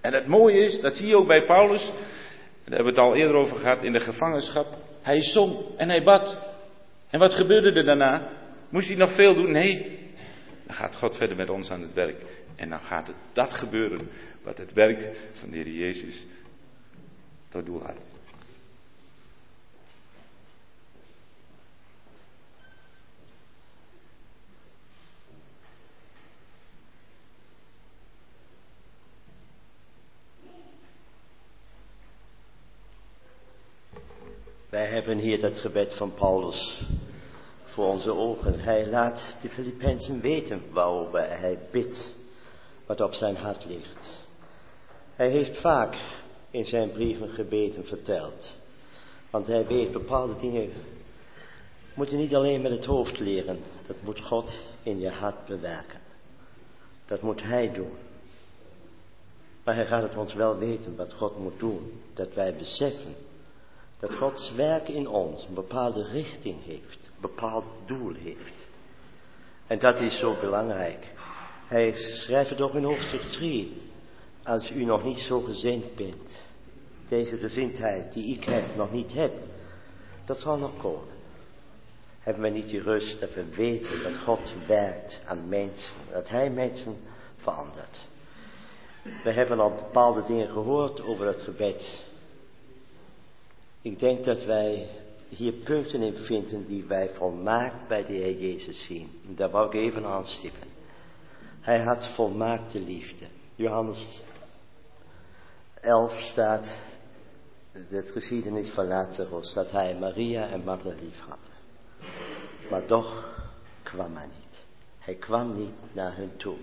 En 0.01 0.13
het 0.13 0.27
mooie 0.27 0.59
is, 0.59 0.81
dat 0.81 0.97
zie 0.97 1.07
je 1.07 1.17
ook 1.17 1.27
bij 1.27 1.45
Paulus, 1.45 1.85
daar 1.85 2.75
hebben 2.75 2.93
we 2.93 3.01
het 3.01 3.09
al 3.09 3.15
eerder 3.15 3.35
over 3.35 3.57
gehad 3.57 3.83
in 3.83 3.91
de 3.91 3.99
gevangenschap. 3.99 4.77
Hij 5.01 5.23
zong 5.23 5.77
en 5.77 5.89
hij 5.89 6.03
bad. 6.03 6.39
En 7.09 7.19
wat 7.19 7.33
gebeurde 7.33 7.71
er 7.71 7.85
daarna? 7.85 8.29
Moest 8.69 8.87
hij 8.87 8.97
nog 8.97 9.11
veel 9.11 9.33
doen? 9.33 9.51
Nee, 9.51 10.06
dan 10.67 10.75
gaat 10.75 10.95
God 10.95 11.15
verder 11.15 11.37
met 11.37 11.49
ons 11.49 11.71
aan 11.71 11.81
het 11.81 11.93
werk. 11.93 12.23
En 12.55 12.69
dan 12.69 12.79
gaat 12.79 13.07
het 13.07 13.15
dat 13.33 13.53
gebeuren 13.53 14.09
wat 14.43 14.57
het 14.57 14.73
werk 14.73 15.17
van 15.31 15.49
de 15.49 15.55
Heer 15.57 15.69
Jezus 15.69 16.25
tot 17.49 17.65
doel 17.65 17.81
had. 17.81 18.05
Wij 34.69 34.87
hebben 34.87 35.17
hier 35.17 35.39
dat 35.39 35.59
gebed 35.59 35.93
van 35.93 36.13
Paulus 36.13 36.85
voor 37.77 37.87
onze 37.87 38.11
ogen. 38.11 38.59
Hij 38.59 38.87
laat 38.87 39.35
de 39.41 39.49
Filippenzen 39.49 40.21
weten 40.21 40.61
waarover 40.71 41.39
hij 41.39 41.59
bidt, 41.71 42.15
wat 42.85 43.01
op 43.01 43.13
zijn 43.13 43.35
hart 43.35 43.65
ligt. 43.65 44.27
Hij 45.15 45.29
heeft 45.29 45.59
vaak 45.59 45.97
in 46.51 46.65
zijn 46.65 46.91
brieven 46.91 47.29
gebeten 47.29 47.85
verteld. 47.85 48.53
Want 49.29 49.47
hij 49.47 49.67
weet 49.67 49.91
bepaalde 49.91 50.35
dingen 50.35 50.71
moet 51.93 52.09
je 52.09 52.15
niet 52.15 52.35
alleen 52.35 52.61
met 52.61 52.71
het 52.71 52.85
hoofd 52.85 53.19
leren. 53.19 53.59
Dat 53.87 53.95
moet 54.03 54.21
God 54.21 54.59
in 54.83 54.99
je 54.99 55.09
hart 55.09 55.45
bewerken. 55.45 55.99
Dat 57.05 57.21
moet 57.21 57.43
hij 57.43 57.71
doen. 57.73 57.93
Maar 59.63 59.75
hij 59.75 59.85
gaat 59.85 60.03
het 60.03 60.15
ons 60.15 60.33
wel 60.33 60.57
weten 60.57 60.95
wat 60.95 61.13
God 61.13 61.39
moet 61.39 61.59
doen. 61.59 62.01
Dat 62.13 62.33
wij 62.33 62.55
beseffen 62.55 63.15
dat 63.99 64.15
Gods 64.15 64.51
werk 64.51 64.87
in 64.87 65.07
ons 65.07 65.43
een 65.43 65.53
bepaalde 65.53 66.03
richting 66.03 66.63
heeft, 66.63 67.05
een 67.05 67.21
bepaald 67.21 67.65
doel 67.85 68.13
heeft. 68.13 68.65
En 69.67 69.79
dat 69.79 69.99
is 69.99 70.17
zo 70.17 70.35
belangrijk. 70.39 71.13
Hij 71.67 71.95
schrijft 71.95 72.49
het 72.49 72.61
ook 72.61 72.73
in 72.73 72.83
hoofdstuk 72.83 73.21
3. 73.21 73.81
Als 74.43 74.71
u 74.71 74.83
nog 74.83 75.03
niet 75.03 75.17
zo 75.17 75.41
gezind 75.41 75.95
bent, 75.95 76.41
deze 77.07 77.37
gezindheid 77.37 78.13
die 78.13 78.35
ik 78.35 78.43
heb, 78.43 78.75
nog 78.75 78.91
niet 78.91 79.13
hebt, 79.13 79.47
dat 80.25 80.39
zal 80.39 80.57
nog 80.57 80.77
komen. 80.77 81.15
Hebben 82.19 82.43
we 82.43 82.49
niet 82.49 82.69
die 82.69 82.81
rust 82.81 83.19
dat 83.19 83.33
we 83.33 83.45
weten 83.45 84.03
dat 84.03 84.17
God 84.17 84.53
werkt 84.67 85.21
aan 85.25 85.49
mensen, 85.49 85.97
dat 86.11 86.29
Hij 86.29 86.49
mensen 86.49 86.97
verandert. 87.37 88.05
We 89.23 89.31
hebben 89.31 89.59
al 89.59 89.73
bepaalde 89.73 90.23
dingen 90.23 90.49
gehoord 90.49 91.01
over 91.01 91.25
het 91.25 91.41
gebed. 91.41 92.05
Ik 93.81 93.99
denk 93.99 94.23
dat 94.23 94.43
wij 94.43 94.87
hier 95.29 95.53
punten 95.53 96.01
in 96.01 96.15
vinden 96.15 96.65
die 96.65 96.83
wij 96.83 97.09
volmaakt 97.09 97.87
bij 97.87 98.05
de 98.05 98.13
Heer 98.13 98.39
Jezus 98.39 98.85
zien. 98.85 99.09
Daar 99.35 99.49
wou 99.49 99.67
ik 99.67 99.73
even 99.73 100.05
aanstippen. 100.05 100.67
Hij 101.59 101.83
had 101.83 102.07
volmaakte 102.07 102.79
liefde. 102.79 103.25
Johannes 103.55 104.23
11 105.81 106.19
staat, 106.19 106.79
het 107.71 108.11
geschiedenis 108.11 108.69
van 108.69 108.87
Lazarus, 108.87 109.53
dat 109.53 109.71
hij 109.71 109.97
Maria 109.99 110.47
en 110.47 110.63
Martha 110.63 110.93
lief 110.99 111.19
had. 111.19 111.51
Maar 112.69 112.85
toch 112.85 113.35
kwam 113.83 114.15
hij 114.15 114.25
niet. 114.25 114.63
Hij 114.99 115.15
kwam 115.15 115.55
niet 115.55 115.75
naar 115.91 116.15
hun 116.15 116.37
toe. 116.37 116.57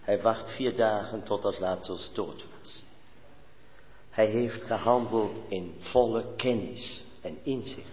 Hij 0.00 0.20
wacht 0.20 0.50
vier 0.50 0.76
dagen 0.76 1.22
totdat 1.22 1.58
Lazarus 1.58 2.10
dood 2.14 2.46
was. 2.58 2.84
Hij 4.16 4.26
heeft 4.26 4.62
gehandeld 4.62 5.32
in 5.48 5.74
volle 5.78 6.24
kennis 6.36 7.04
en 7.20 7.38
inzicht. 7.42 7.88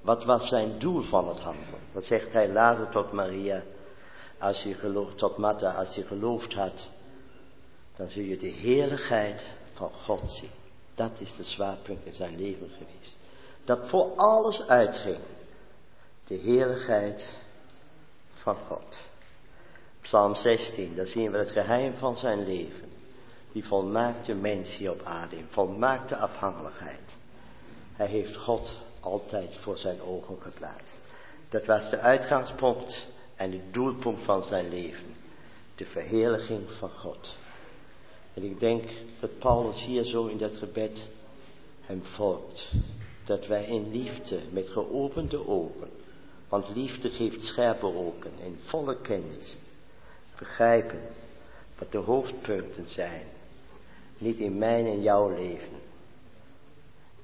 Wat 0.00 0.24
was 0.24 0.48
zijn 0.48 0.78
doel 0.78 1.02
van 1.02 1.28
het 1.28 1.38
handelen? 1.38 1.80
Dat 1.92 2.04
zegt 2.04 2.32
hij 2.32 2.52
later 2.52 2.88
tot 2.88 3.12
Maria, 3.12 3.62
als 4.38 4.62
je 4.62 5.12
tot 5.16 5.36
Martha, 5.36 5.72
als 5.74 5.94
je 5.94 6.02
geloofd 6.02 6.54
had, 6.54 6.88
dan 7.96 8.10
zul 8.10 8.22
je 8.22 8.36
de 8.36 8.46
heerlijkheid 8.46 9.50
van 9.72 9.90
God 10.02 10.30
zien. 10.30 10.50
Dat 10.94 11.20
is 11.20 11.34
de 11.36 11.44
zwaarpunt 11.44 12.04
in 12.04 12.14
zijn 12.14 12.36
leven 12.36 12.70
geweest. 12.70 13.16
Dat 13.64 13.88
voor 13.88 14.12
alles 14.16 14.62
uitging. 14.62 15.18
De 16.24 16.34
heerlijkheid 16.34 17.38
van 18.32 18.56
God. 18.68 18.98
Psalm 20.00 20.34
16, 20.34 20.94
daar 20.94 21.06
zien 21.06 21.30
we 21.30 21.38
het 21.38 21.50
geheim 21.50 21.96
van 21.96 22.16
zijn 22.16 22.44
leven. 22.44 22.95
Die 23.56 23.64
volmaakte 23.64 24.34
mens 24.34 24.76
hier 24.76 24.90
op 24.90 25.02
aarde, 25.04 25.36
volmaakte 25.50 26.16
afhankelijkheid. 26.16 27.18
Hij 27.92 28.06
heeft 28.06 28.36
God 28.36 28.72
altijd 29.00 29.54
voor 29.54 29.78
zijn 29.78 30.02
ogen 30.02 30.36
geplaatst. 30.40 31.00
Dat 31.48 31.66
was 31.66 31.90
de 31.90 31.98
uitgangspunt 31.98 33.06
en 33.36 33.52
het 33.52 33.74
doelpunt 33.74 34.18
van 34.22 34.42
zijn 34.42 34.68
leven. 34.68 35.14
De 35.74 35.84
verheerlijking 35.84 36.72
van 36.72 36.90
God. 36.90 37.36
En 38.34 38.42
ik 38.42 38.60
denk 38.60 38.90
dat 39.20 39.38
Paulus 39.38 39.84
hier 39.84 40.04
zo 40.04 40.26
in 40.26 40.38
dat 40.38 40.56
gebed 40.56 41.08
hem 41.80 42.04
volgt. 42.04 42.72
Dat 43.24 43.46
wij 43.46 43.64
in 43.64 43.90
liefde, 43.90 44.40
met 44.50 44.68
geopende 44.68 45.48
ogen, 45.48 45.90
want 46.48 46.74
liefde 46.74 47.10
geeft 47.10 47.44
scherpe 47.44 47.86
ogen 47.86 48.32
en 48.42 48.58
volle 48.60 49.00
kennis, 49.00 49.58
begrijpen 50.38 51.00
wat 51.78 51.92
de 51.92 51.98
hoofdpunten 51.98 52.88
zijn. 52.88 53.34
Niet 54.18 54.38
in 54.38 54.58
mijn 54.58 54.86
en 54.86 55.02
jouw 55.02 55.34
leven. 55.34 55.80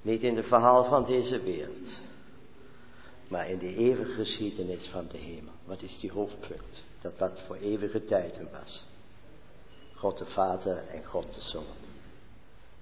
Niet 0.03 0.22
in 0.22 0.36
het 0.36 0.47
verhaal 0.47 0.84
van 0.84 1.05
deze 1.05 1.40
wereld. 1.40 2.01
Maar 3.28 3.51
in 3.51 3.59
de 3.59 3.74
eeuwige 3.74 4.12
geschiedenis 4.12 4.88
van 4.88 5.09
de 5.09 5.18
hemel. 5.18 5.53
Wat 5.64 5.82
is 5.82 5.99
die 6.01 6.12
hoofdpunt? 6.12 6.84
Dat 7.01 7.18
wat 7.18 7.43
voor 7.47 7.57
eeuwige 7.57 8.05
tijden 8.05 8.49
was. 8.51 8.86
God 9.95 10.18
de 10.18 10.26
Vader 10.26 10.86
en 10.88 11.05
God 11.05 11.34
de 11.34 11.40
Zoon. 11.40 11.64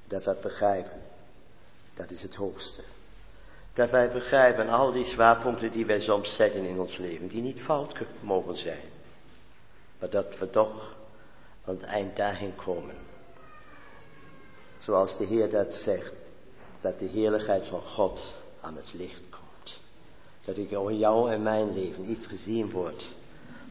Dat 0.07 0.25
wij 0.25 0.37
begrijpen. 0.43 1.03
Dat 1.95 2.11
is 2.11 2.23
het 2.23 2.35
hoogste. 2.35 2.83
Dat 3.73 3.91
wij 3.91 4.13
begrijpen 4.13 4.69
al 4.69 4.93
die 4.93 5.05
zwaarpunten 5.05 5.71
die 5.71 5.87
wij 5.87 6.01
soms 6.01 6.35
zetten 6.37 6.65
in 6.65 6.81
ons 6.81 6.97
leven. 6.97 7.29
Die 7.29 7.43
niet 7.43 7.63
fout 7.63 7.95
mogen 8.21 8.57
zijn. 8.57 8.89
Maar 9.99 10.11
dat 10.11 10.39
we 10.39 10.51
toch 10.51 10.97
aan 11.65 11.75
het 11.75 11.83
eind 11.85 12.17
daarheen 12.17 12.55
komen. 12.55 12.95
Zoals 14.81 15.17
de 15.17 15.25
Heer 15.25 15.51
dat 15.51 15.75
zegt. 15.75 16.13
Dat 16.81 16.99
de 16.99 17.05
heerlijkheid 17.05 17.67
van 17.67 17.83
God 17.83 18.35
aan 18.61 18.77
het 18.77 18.93
licht 18.93 19.23
komt. 19.31 19.79
Dat 20.45 20.57
ik 20.57 20.71
in 20.71 20.99
jou 20.99 21.33
en 21.33 21.43
mijn 21.43 21.73
leven 21.73 22.11
iets 22.11 22.27
gezien 22.27 22.71
wordt 22.71 23.05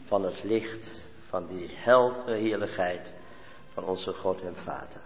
van 0.06 0.24
het 0.24 0.44
licht 0.44 1.10
van 1.30 1.48
die 1.48 1.70
heldere 1.74 2.36
heerlijkheid 2.36 3.14
van 3.74 3.84
onze 3.84 4.14
God 4.14 4.42
en 4.42 4.56
Vader. 4.56 5.02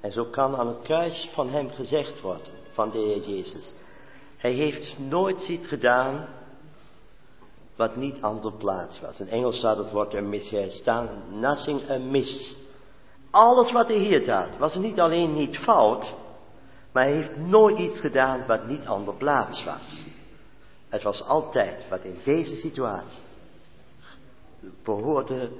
En 0.00 0.12
zo 0.12 0.24
kan 0.24 0.56
aan 0.56 0.66
het 0.66 0.82
kruis 0.82 1.30
van 1.32 1.50
hem 1.50 1.70
gezegd 1.70 2.20
worden, 2.20 2.52
van 2.72 2.90
de 2.90 2.98
Heer 2.98 3.28
Jezus. 3.28 3.74
Hij 4.36 4.52
heeft 4.52 4.98
nooit 4.98 5.48
iets 5.48 5.68
gedaan 5.68 6.28
wat 7.76 7.96
niet 7.96 8.20
aan 8.20 8.40
de 8.40 8.52
plaats 8.52 9.00
was. 9.00 9.20
In 9.20 9.28
Engels 9.28 9.56
staat 9.56 9.76
het 9.76 9.90
woord 9.90 10.14
er 10.14 10.70
staan, 10.70 11.22
nothing 11.30 11.90
amiss. 11.90 12.56
Alles 13.32 13.72
wat 13.72 13.88
hij 13.88 13.98
hier 13.98 14.24
deed, 14.24 14.58
was 14.58 14.74
niet 14.74 15.00
alleen 15.00 15.34
niet 15.34 15.58
fout, 15.58 16.14
maar 16.92 17.04
hij 17.04 17.12
heeft 17.12 17.36
nooit 17.36 17.78
iets 17.78 18.00
gedaan 18.00 18.46
wat 18.46 18.66
niet 18.66 18.84
aan 18.84 19.04
de 19.04 19.12
plaats 19.12 19.64
was. 19.64 20.00
Het 20.88 21.02
was 21.02 21.24
altijd 21.24 21.88
wat 21.88 22.04
in 22.04 22.18
deze 22.24 22.56
situatie 22.56 23.22
behoorde 24.82 25.50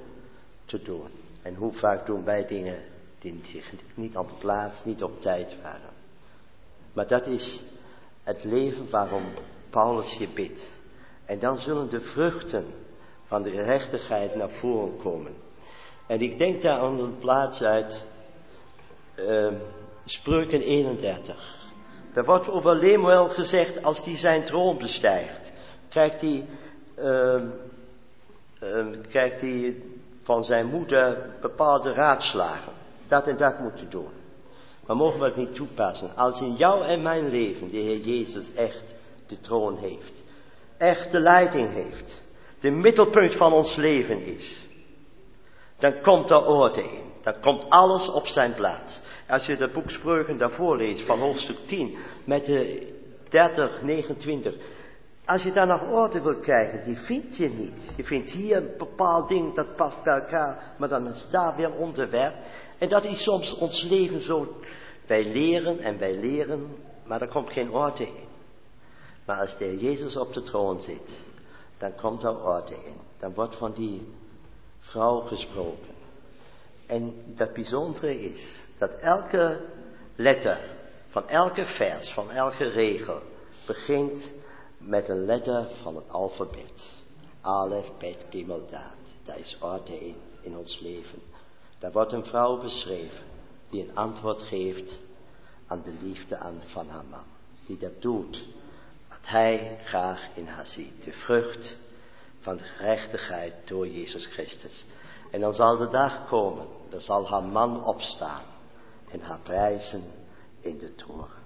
te 0.65 0.81
doen. 0.81 1.09
En 1.41 1.55
hoe 1.55 1.73
vaak 1.73 2.05
doen 2.05 2.23
wij 2.23 2.47
dingen 2.47 2.83
die 3.19 3.39
zich 3.43 3.73
niet 3.93 4.15
aan 4.15 4.27
de 4.27 4.33
plaats, 4.39 4.85
niet 4.85 5.03
op 5.03 5.21
tijd 5.21 5.55
waren. 5.61 5.93
Maar 6.93 7.07
dat 7.07 7.27
is 7.27 7.63
het 8.23 8.43
leven 8.43 8.89
waarom 8.89 9.23
Paulus 9.69 10.13
je 10.13 10.27
bidt. 10.27 10.75
En 11.25 11.39
dan 11.39 11.57
zullen 11.57 11.89
de 11.89 12.01
vruchten 12.01 12.65
van 13.25 13.43
de 13.43 13.49
gerechtigheid 13.49 14.35
naar 14.35 14.49
voren 14.49 14.97
komen. 14.97 15.33
En 16.07 16.21
ik 16.21 16.37
denk 16.37 16.61
daar 16.61 16.79
aan 16.79 16.99
een 16.99 17.17
plaats 17.17 17.63
uit 17.63 18.05
uh, 19.15 19.51
Spreuken 20.05 20.61
31. 20.61 21.61
Daar 22.13 22.25
wordt 22.25 22.49
over 22.49 22.75
Lemuel 22.75 23.29
gezegd, 23.29 23.83
als 23.83 24.05
hij 24.05 24.17
zijn 24.17 24.45
troon 24.45 24.77
bestijgt, 24.77 25.51
krijgt 25.89 26.21
hij, 26.21 26.45
uh, 26.97 27.41
uh, 28.63 28.87
krijgt 29.09 29.41
hij 29.41 29.75
van 30.21 30.43
zijn 30.43 30.65
moeder 30.65 31.35
bepaalde 31.41 31.93
raadslagen. 31.93 32.73
Dat 33.07 33.27
en 33.27 33.37
dat 33.37 33.59
moet 33.59 33.79
je 33.79 33.87
doen. 33.87 34.11
Maar 34.85 34.95
mogen 34.95 35.19
we 35.19 35.25
het 35.25 35.35
niet 35.35 35.55
toepassen? 35.55 36.15
Als 36.15 36.41
in 36.41 36.55
jou 36.55 36.83
en 36.83 37.01
mijn 37.01 37.29
leven 37.29 37.71
de 37.71 37.77
Heer 37.77 37.99
Jezus 37.99 38.53
echt 38.53 38.95
de 39.27 39.39
troon 39.39 39.77
heeft. 39.77 40.23
Echt 40.77 41.11
de 41.11 41.19
leiding 41.19 41.69
heeft. 41.69 42.21
De 42.59 42.71
middelpunt 42.71 43.35
van 43.35 43.53
ons 43.53 43.75
leven 43.75 44.25
is. 44.25 44.62
Dan 45.83 46.01
komt 46.01 46.29
er 46.29 46.45
orde 46.45 46.81
in. 46.83 47.11
Dan 47.23 47.39
komt 47.39 47.69
alles 47.69 48.09
op 48.09 48.27
zijn 48.27 48.53
plaats. 48.53 49.01
Als 49.27 49.45
je 49.45 49.57
dat 49.57 49.73
boek 49.73 49.89
Spreuken 49.89 50.37
daarvoor 50.37 50.77
leest 50.77 51.05
van 51.05 51.19
hoofdstuk 51.19 51.57
10 51.67 51.97
met 52.23 52.45
de 52.45 52.87
30, 53.29 53.81
29. 53.81 54.55
Als 55.25 55.43
je 55.43 55.51
daar 55.51 55.67
nog 55.67 55.91
orde 55.91 56.21
wilt 56.21 56.39
krijgen, 56.39 56.83
die 56.83 56.97
vind 56.97 57.37
je 57.37 57.49
niet. 57.49 57.93
Je 57.97 58.03
vindt 58.03 58.31
hier 58.31 58.57
een 58.57 58.73
bepaald 58.77 59.27
ding 59.29 59.55
dat 59.55 59.75
past 59.75 60.03
bij 60.03 60.19
elkaar, 60.19 60.73
maar 60.77 60.89
dan 60.89 61.07
is 61.07 61.27
daar 61.29 61.55
weer 61.55 61.73
onderwerp. 61.73 62.35
En 62.77 62.89
dat 62.89 63.03
is 63.03 63.23
soms 63.23 63.57
ons 63.57 63.83
leven 63.83 64.19
zo. 64.19 64.55
Wij 65.07 65.25
leren 65.25 65.79
en 65.79 65.97
wij 65.97 66.15
leren, 66.15 66.75
maar 67.05 67.21
er 67.21 67.27
komt 67.27 67.51
geen 67.51 67.71
orde 67.71 68.03
in. 68.03 68.27
Maar 69.25 69.39
als 69.39 69.57
de 69.57 69.77
Jezus 69.77 70.15
op 70.15 70.33
de 70.33 70.41
troon 70.41 70.81
zit, 70.81 71.09
dan 71.77 71.95
komt 71.95 72.23
er 72.23 72.43
orde 72.45 72.75
in. 72.75 72.97
Dan 73.17 73.33
wordt 73.33 73.55
van 73.55 73.73
die 73.73 74.07
vrouw 74.83 75.19
gesproken. 75.19 75.93
En 76.85 77.23
dat 77.25 77.53
bijzondere 77.53 78.21
is 78.21 78.67
dat 78.77 78.91
elke 78.91 79.61
letter 80.15 80.59
van 81.09 81.27
elke 81.27 81.65
vers, 81.65 82.13
van 82.13 82.31
elke 82.31 82.69
regel, 82.69 83.21
begint 83.65 84.33
met 84.77 85.09
een 85.09 85.25
letter 85.25 85.67
van 85.81 85.95
het 85.95 86.09
alfabet. 86.09 87.01
Alef, 87.41 87.91
Bet, 87.97 88.25
Gimel, 88.29 88.65
Daad. 88.69 88.95
Daar 89.25 89.39
is 89.39 89.57
orde 89.59 89.99
in, 90.05 90.15
in 90.41 90.57
ons 90.57 90.79
leven. 90.79 91.21
Daar 91.79 91.91
wordt 91.91 92.11
een 92.11 92.25
vrouw 92.25 92.61
beschreven 92.61 93.23
die 93.69 93.81
een 93.81 93.95
antwoord 93.95 94.41
geeft 94.41 94.99
aan 95.67 95.81
de 95.83 95.93
liefde 96.01 96.37
aan 96.37 96.61
van 96.65 96.89
haar 96.89 97.05
man. 97.09 97.23
Die 97.65 97.77
dat 97.77 98.01
doet 98.01 98.47
wat 99.09 99.27
hij 99.27 99.79
graag 99.83 100.27
in 100.33 100.47
haar 100.47 100.65
ziet. 100.65 101.03
De 101.03 101.13
vrucht 101.13 101.77
van 102.43 102.59
gerechtigheid 102.59 103.53
door 103.65 103.87
Jezus 103.87 104.25
Christus. 104.25 104.85
En 105.31 105.39
dan 105.39 105.53
zal 105.53 105.77
de 105.77 105.89
dag 105.89 106.27
komen, 106.27 106.65
dan 106.89 107.01
zal 107.01 107.29
haar 107.29 107.43
man 107.43 107.85
opstaan 107.85 108.43
en 109.09 109.21
haar 109.21 109.39
prijzen 109.39 110.03
in 110.59 110.77
de 110.77 110.95
toren. 110.95 111.41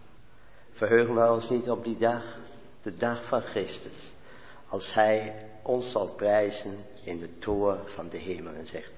Verheugen 0.72 1.16
we 1.16 1.32
ons 1.32 1.50
niet 1.50 1.70
op 1.70 1.84
die 1.84 1.98
dag, 1.98 2.24
de 2.82 2.98
dag 2.98 3.26
van 3.26 3.42
Christus, 3.42 4.12
als 4.70 4.94
Hij 4.94 5.46
ons 5.64 5.92
zal 5.92 6.08
prijzen 6.08 6.78
in 7.04 7.20
de 7.20 7.38
toren 7.38 7.90
van 7.90 8.10
de 8.10 8.18
hemel 8.18 8.54
en 8.54 8.68
zegt, 8.68 8.92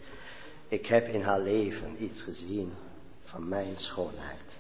Ik 0.68 0.86
heb 0.86 1.08
in 1.08 1.22
haar 1.22 1.40
leven 1.40 2.04
iets 2.04 2.22
gezien 2.22 2.74
van 3.24 3.48
mijn 3.48 3.78
schoonheid. 3.78 4.59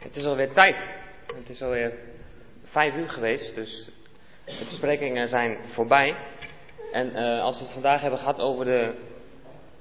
Het 0.00 0.16
is 0.16 0.24
alweer 0.24 0.52
tijd. 0.52 0.94
Het 1.34 1.48
is 1.48 1.62
alweer 1.62 1.92
vijf 2.62 2.96
uur 2.96 3.08
geweest, 3.08 3.54
dus 3.54 3.90
de 4.44 4.64
besprekingen 4.64 5.28
zijn 5.28 5.58
voorbij. 5.64 6.16
En 6.92 7.06
uh, 7.06 7.40
als 7.40 7.58
we 7.58 7.64
het 7.64 7.72
vandaag 7.72 8.00
hebben 8.00 8.18
gehad 8.18 8.40
over 8.40 8.64
de, 8.64 8.94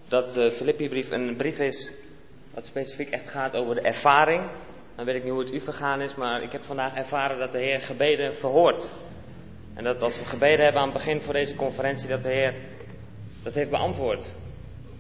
dat 0.08 0.34
de 0.34 0.52
Filippi-brief 0.52 1.12
een 1.12 1.36
brief 1.36 1.58
is 1.58 1.92
wat 2.54 2.66
specifiek 2.66 3.10
echt 3.10 3.30
gaat 3.30 3.56
over 3.56 3.76
de 3.76 3.82
ervaring, 3.82 4.50
dan 4.96 5.06
weet 5.06 5.16
ik 5.16 5.24
niet 5.24 5.32
hoe 5.32 5.42
het 5.42 5.54
u 5.54 5.60
vergaan 5.60 6.02
is, 6.02 6.16
maar 6.16 6.42
ik 6.42 6.52
heb 6.52 6.64
vandaag 6.64 6.96
ervaren 6.96 7.40
dat 7.40 7.52
de 7.52 7.60
Heer 7.60 7.82
gebeden 7.82 8.36
verhoort. 8.36 8.94
En 9.74 9.84
dat 9.84 10.02
als 10.02 10.20
we 10.20 10.26
gebeden 10.26 10.64
hebben 10.64 10.82
aan 10.82 10.90
het 10.90 10.98
begin 10.98 11.22
voor 11.22 11.34
deze 11.34 11.56
conferentie, 11.56 12.08
dat 12.08 12.24
de 12.24 12.32
Heer 12.32 12.54
dat 13.44 13.54
heeft 13.54 13.70
beantwoord. 13.70 14.36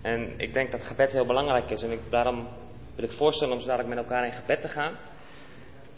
En 0.01 0.33
ik 0.37 0.53
denk 0.53 0.71
dat 0.71 0.83
gebed 0.83 1.11
heel 1.11 1.25
belangrijk 1.25 1.69
is. 1.69 1.83
En 1.83 1.91
ik, 1.91 1.99
daarom 2.09 2.47
wil 2.99 3.09
ik 3.09 3.15
voorstellen 3.15 3.53
om 3.53 3.59
zo 3.59 3.67
dadelijk 3.67 3.95
met 3.95 4.03
elkaar 4.03 4.25
in 4.25 4.31
gebed 4.31 4.61
te 4.61 4.69
gaan. 4.69 4.97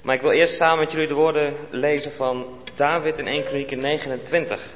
Maar 0.03 0.15
ik 0.15 0.21
wil 0.21 0.31
eerst 0.31 0.55
samen 0.55 0.79
met 0.79 0.91
jullie 0.91 1.07
de 1.07 1.13
woorden 1.13 1.55
lezen 1.69 2.11
van 2.11 2.63
David 2.75 3.17
in 3.17 3.27
1 3.27 3.43
Kronieken 3.43 3.81
29. 3.81 4.73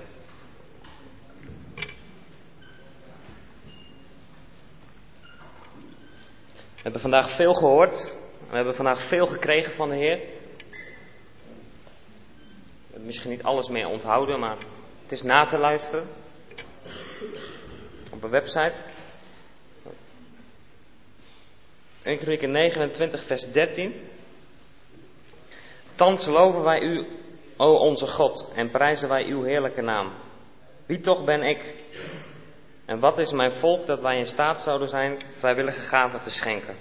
We 6.75 6.81
hebben 6.81 7.01
vandaag 7.01 7.35
veel 7.35 7.53
gehoord. 7.53 8.11
We 8.49 8.55
hebben 8.55 8.75
vandaag 8.75 9.07
veel 9.07 9.27
gekregen 9.27 9.73
van 9.73 9.89
de 9.89 9.95
Heer. 9.95 10.17
We 10.17 10.23
hebben 12.89 13.05
misschien 13.05 13.31
niet 13.31 13.43
alles 13.43 13.69
meer 13.69 13.87
onthouden, 13.87 14.39
maar 14.39 14.57
het 15.01 15.11
is 15.11 15.21
na 15.21 15.45
te 15.45 15.57
luisteren. 15.57 16.07
Op 18.11 18.23
een 18.23 18.29
website. 18.29 18.94
1 22.05 22.17
Kronieken 22.17 22.51
29 22.51 23.25
vers 23.25 23.51
13. 23.51 23.93
Thans 25.95 26.25
loven 26.25 26.63
wij 26.63 26.81
u, 26.81 27.05
o 27.57 27.73
onze 27.73 28.07
God, 28.07 28.51
en 28.55 28.71
prijzen 28.71 29.09
wij 29.09 29.25
uw 29.25 29.43
heerlijke 29.43 29.81
naam. 29.81 30.13
Wie 30.85 30.99
toch 30.99 31.23
ben 31.23 31.41
ik? 31.41 31.75
En 32.85 32.99
wat 32.99 33.17
is 33.17 33.31
mijn 33.31 33.51
volk 33.51 33.87
dat 33.87 34.01
wij 34.01 34.17
in 34.17 34.25
staat 34.25 34.59
zouden 34.59 34.87
zijn 34.87 35.17
vrijwillige 35.39 35.79
gaven 35.79 36.21
te 36.21 36.29
schenken? 36.29 36.75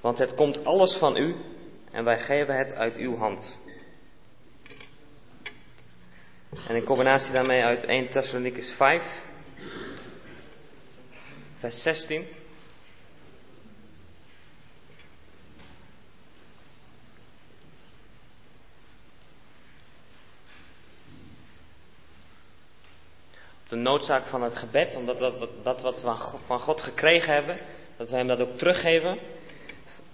Want 0.00 0.18
het 0.18 0.34
komt 0.34 0.64
alles 0.64 0.96
van 0.96 1.16
u 1.16 1.36
en 1.92 2.04
wij 2.04 2.18
geven 2.18 2.56
het 2.56 2.74
uit 2.74 2.96
uw 2.96 3.16
hand. 3.16 3.58
En 6.68 6.76
in 6.76 6.84
combinatie 6.84 7.32
daarmee 7.32 7.62
uit 7.62 7.84
1 7.84 8.08
Thessalonicus 8.08 8.72
5, 8.72 9.02
vers 11.58 11.82
16. 11.82 12.37
De 23.68 23.76
noodzaak 23.76 24.26
van 24.26 24.42
het 24.42 24.56
gebed, 24.56 24.96
omdat 24.96 25.18
dat, 25.18 25.48
dat 25.62 25.80
wat 25.82 26.02
we 26.02 26.36
van 26.46 26.58
God 26.58 26.82
gekregen 26.82 27.32
hebben, 27.32 27.58
dat 27.96 28.10
we 28.10 28.16
Hem 28.16 28.26
dat 28.26 28.40
ook 28.40 28.56
teruggeven. 28.56 29.18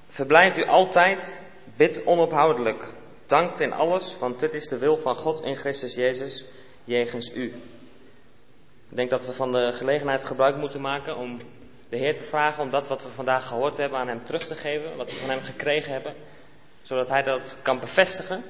Verblijft 0.09 0.57
u 0.57 0.65
altijd, 0.65 1.39
bid 1.77 2.07
onophoudelijk. 2.07 2.93
Dankt 3.27 3.61
in 3.61 3.73
alles, 3.73 4.19
want 4.19 4.41
dit 4.41 4.53
is 4.53 4.69
de 4.69 4.79
wil 4.79 4.97
van 4.97 5.17
God 5.17 5.43
in 5.43 5.57
Christus 5.57 5.95
Jezus, 5.95 6.45
jegens 6.85 7.35
u. 7.35 7.45
Ik 8.91 8.97
denk 8.97 9.11
dat 9.11 9.27
we 9.27 9.33
van 9.33 9.53
de 9.53 9.73
gelegenheid 9.73 10.25
gebruik 10.25 10.57
moeten 10.57 10.81
maken 10.81 11.17
om 11.17 11.41
de 11.89 11.97
Heer 11.97 12.17
te 12.17 12.25
vragen 12.25 12.63
om 12.63 12.71
dat 12.71 12.89
wat 12.89 13.03
we 13.03 13.09
vandaag 13.09 13.49
gehoord 13.49 13.77
hebben 13.77 13.99
aan 13.99 14.09
Hem 14.09 14.25
terug 14.25 14.47
te 14.47 14.55
geven, 14.55 14.97
wat 14.97 15.11
we 15.11 15.17
van 15.17 15.31
Hem 15.31 15.41
gekregen 15.41 15.93
hebben, 15.93 16.15
zodat 16.83 17.09
Hij 17.09 17.23
dat 17.23 17.59
kan 17.63 17.81
bevestigen 17.81 18.45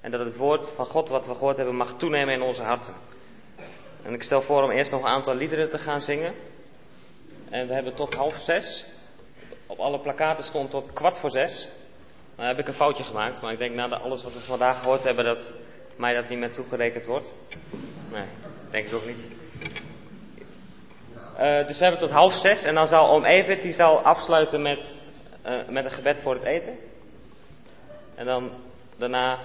en 0.00 0.10
dat 0.10 0.20
het 0.20 0.36
woord 0.36 0.72
van 0.76 0.86
God 0.86 1.08
wat 1.08 1.26
we 1.26 1.34
gehoord 1.34 1.56
hebben 1.56 1.76
mag 1.76 1.96
toenemen 1.96 2.34
in 2.34 2.42
onze 2.42 2.62
harten. 2.62 2.94
En 4.04 4.14
ik 4.14 4.22
stel 4.22 4.42
voor 4.42 4.62
om 4.62 4.70
eerst 4.70 4.90
nog 4.90 5.02
een 5.02 5.08
aantal 5.08 5.34
liederen 5.34 5.68
te 5.68 5.78
gaan 5.78 6.00
zingen. 6.00 6.34
En 7.50 7.66
we 7.66 7.74
hebben 7.74 7.94
tot 7.94 8.14
half 8.14 8.34
zes. 8.34 8.86
Op 9.66 9.78
alle 9.78 10.00
plakaten 10.00 10.44
stond 10.44 10.70
tot 10.70 10.92
kwart 10.92 11.18
voor 11.18 11.30
zes. 11.30 11.68
Nou 12.36 12.48
heb 12.48 12.58
ik 12.58 12.68
een 12.68 12.74
foutje 12.74 13.04
gemaakt, 13.04 13.40
maar 13.40 13.52
ik 13.52 13.58
denk 13.58 13.74
na 13.74 13.88
alles 13.88 14.22
wat 14.22 14.32
we 14.32 14.40
vandaag 14.40 14.80
gehoord 14.80 15.02
hebben 15.02 15.24
dat 15.24 15.52
mij 15.96 16.14
dat 16.14 16.28
niet 16.28 16.38
meer 16.38 16.52
toegerekend 16.52 17.06
wordt. 17.06 17.34
Nee, 18.10 18.26
denk 18.70 18.86
ik 18.86 18.94
ook 18.94 19.06
niet. 19.06 19.18
Uh, 21.38 21.66
dus 21.66 21.78
we 21.78 21.84
hebben 21.84 22.00
tot 22.00 22.10
half 22.10 22.32
zes 22.32 22.62
en 22.62 22.74
dan 22.74 22.86
zal 22.86 23.10
Oom 23.10 23.24
Evert 23.24 23.62
die 23.62 23.72
zal 23.72 24.02
afsluiten 24.02 24.62
met, 24.62 24.98
uh, 25.46 25.68
met 25.68 25.84
een 25.84 25.90
gebed 25.90 26.20
voor 26.20 26.34
het 26.34 26.44
eten. 26.44 26.78
En 28.14 28.26
dan 28.26 28.50
daarna 28.98 29.38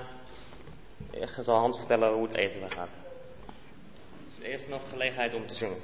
zal 1.39 1.59
Hans 1.59 1.77
vertellen 1.77 2.13
hoe 2.13 2.23
het 2.23 2.35
eten 2.35 2.71
gaat 2.71 3.04
eerst 4.45 4.67
nog 4.67 4.81
gelegenheid 4.89 5.33
om 5.33 5.47
te 5.47 5.55
zingen. 5.55 5.77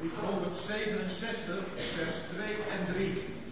Lied 0.00 0.12
167, 0.20 1.64
vers 1.94 2.14
2 2.32 2.46
en 2.70 2.92
3. 2.92 3.42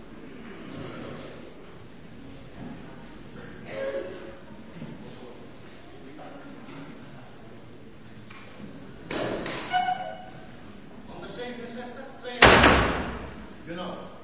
Genau. 13.66 14.22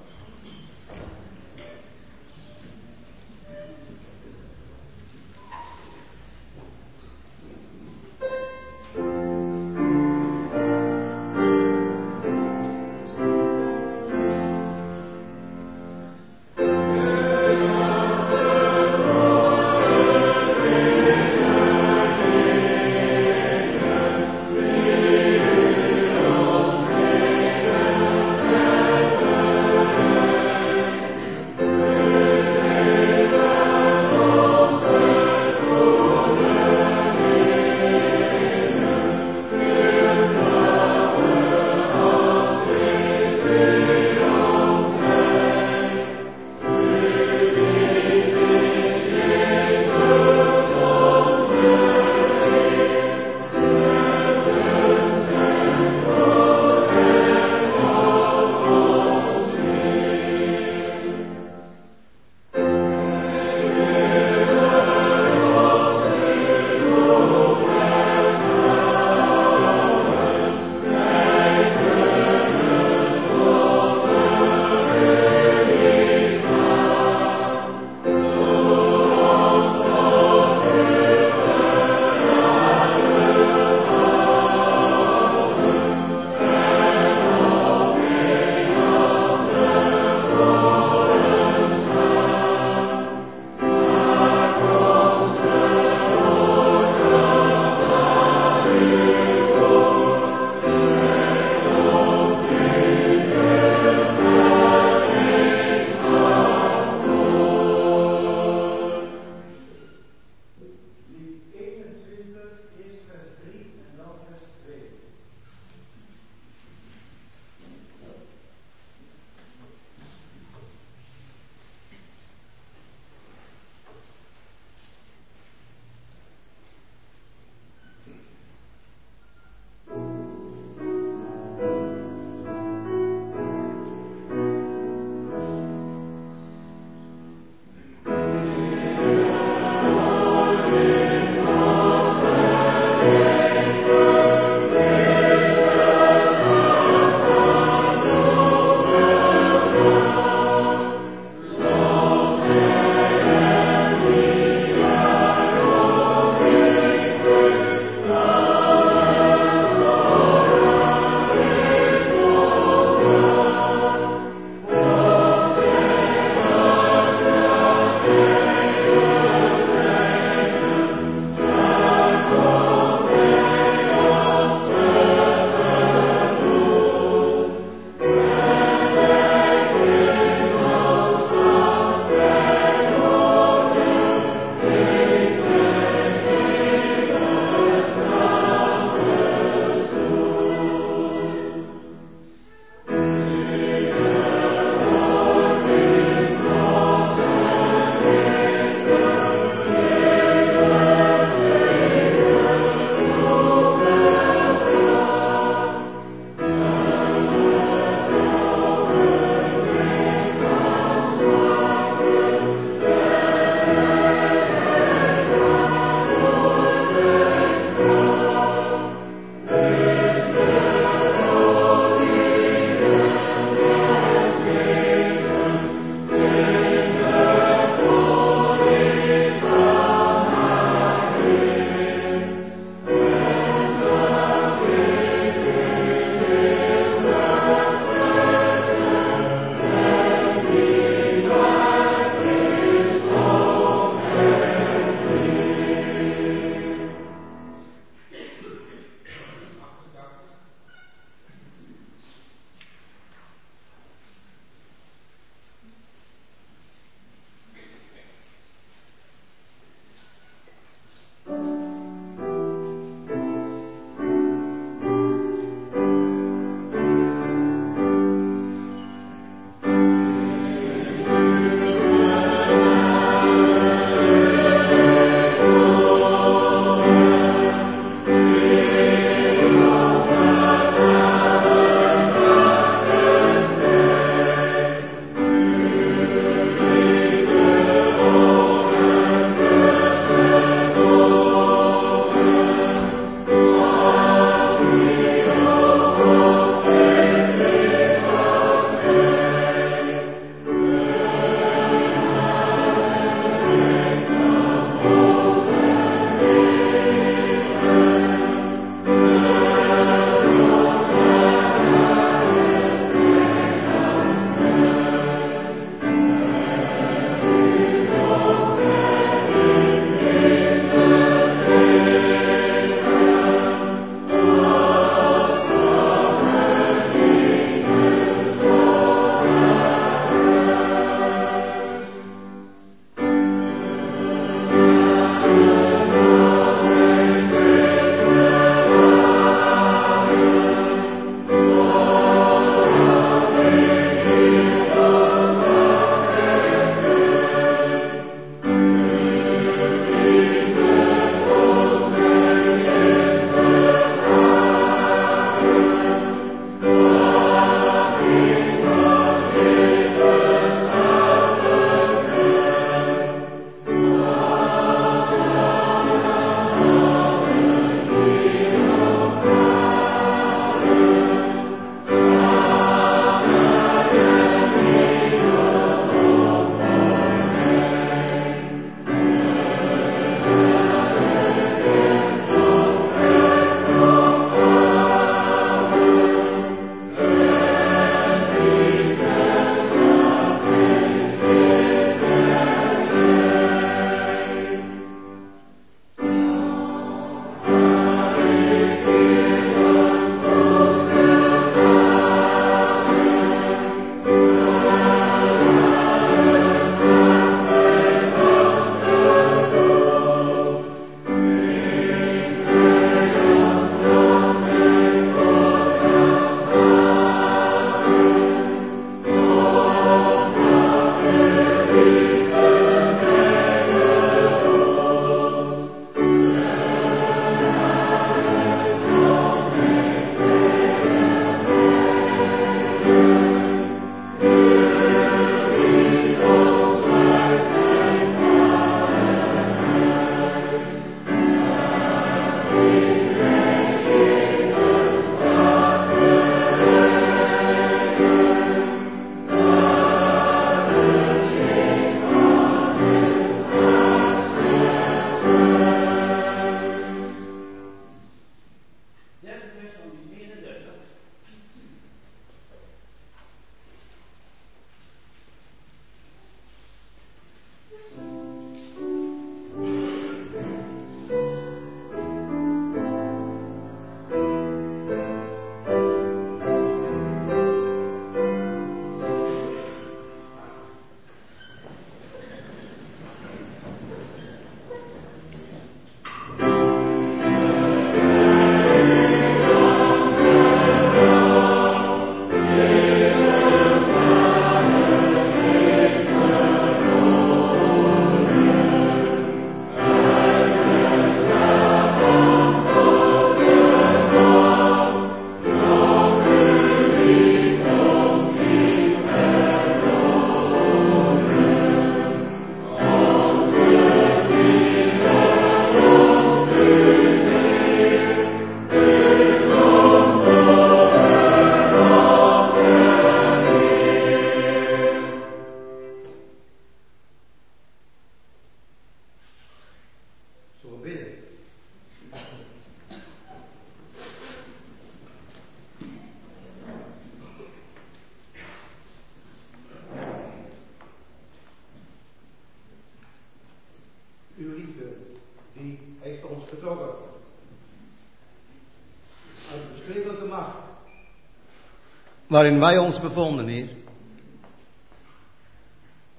Waarin 552.29 552.59
wij 552.59 552.79
ons 552.79 553.01
bevonden, 553.01 553.47
Heer. 553.47 553.69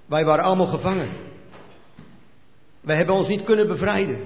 Wij 0.06 0.26
waren 0.26 0.44
allemaal 0.44 0.68
gevangen. 0.68 1.10
Wij 2.82 2.96
hebben 2.96 3.16
ons 3.16 3.28
niet 3.28 3.44
kunnen 3.44 3.68
bevrijden. 3.68 4.18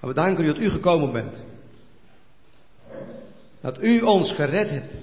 Maar 0.00 0.10
we 0.10 0.14
danken 0.14 0.44
u 0.44 0.46
dat 0.46 0.56
u 0.56 0.68
gekomen 0.70 1.12
bent. 1.12 1.42
Dat 3.60 3.82
u 3.82 4.00
ons 4.00 4.32
gered 4.32 4.70
hebt. 4.70 4.94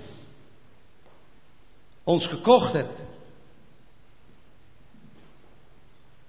Ons 2.03 2.27
gekocht 2.27 2.73
hebt. 2.73 3.01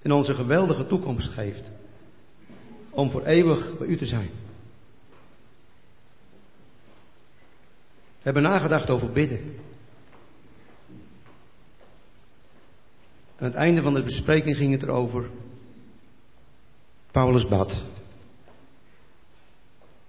En 0.02 0.12
ons 0.12 0.28
een 0.28 0.34
geweldige 0.34 0.86
toekomst 0.86 1.28
geeft. 1.28 1.70
Om 2.90 3.10
voor 3.10 3.24
eeuwig 3.24 3.78
bij 3.78 3.86
u 3.86 3.96
te 3.96 4.06
zijn. 4.06 4.30
We 8.20 8.26
hebben 8.26 8.42
nagedacht 8.42 8.90
over 8.90 9.10
bidden. 9.10 9.56
Aan 13.36 13.46
het 13.46 13.54
einde 13.54 13.82
van 13.82 13.94
de 13.94 14.02
bespreking 14.02 14.56
ging 14.56 14.72
het 14.72 14.82
erover. 14.82 15.30
Paulus 17.10 17.48
bad. 17.48 17.84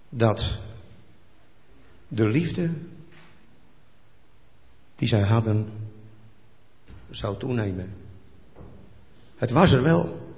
Dat 0.10 0.60
de 2.08 2.28
liefde 2.28 2.72
die 4.96 5.08
zij 5.08 5.22
hadden 5.22 5.72
zou 7.10 7.38
toenemen. 7.38 7.94
Het 9.36 9.52
was 9.52 9.72
er 9.72 9.84
wel. 9.84 10.30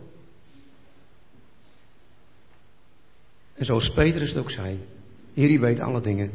En 3.54 3.66
zoals 3.66 3.94
Petrus 3.94 4.30
het 4.30 4.38
ook 4.38 4.52
zei. 4.52 4.88
Heer, 5.34 5.50
u 5.50 5.60
weet 5.60 5.80
alle 5.80 6.02
dingen. 6.02 6.32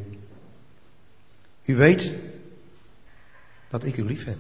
U 1.69 1.77
weet 1.77 2.13
dat 3.69 3.85
ik 3.85 3.97
u 3.97 4.05
lief 4.05 4.25
heb. 4.25 4.39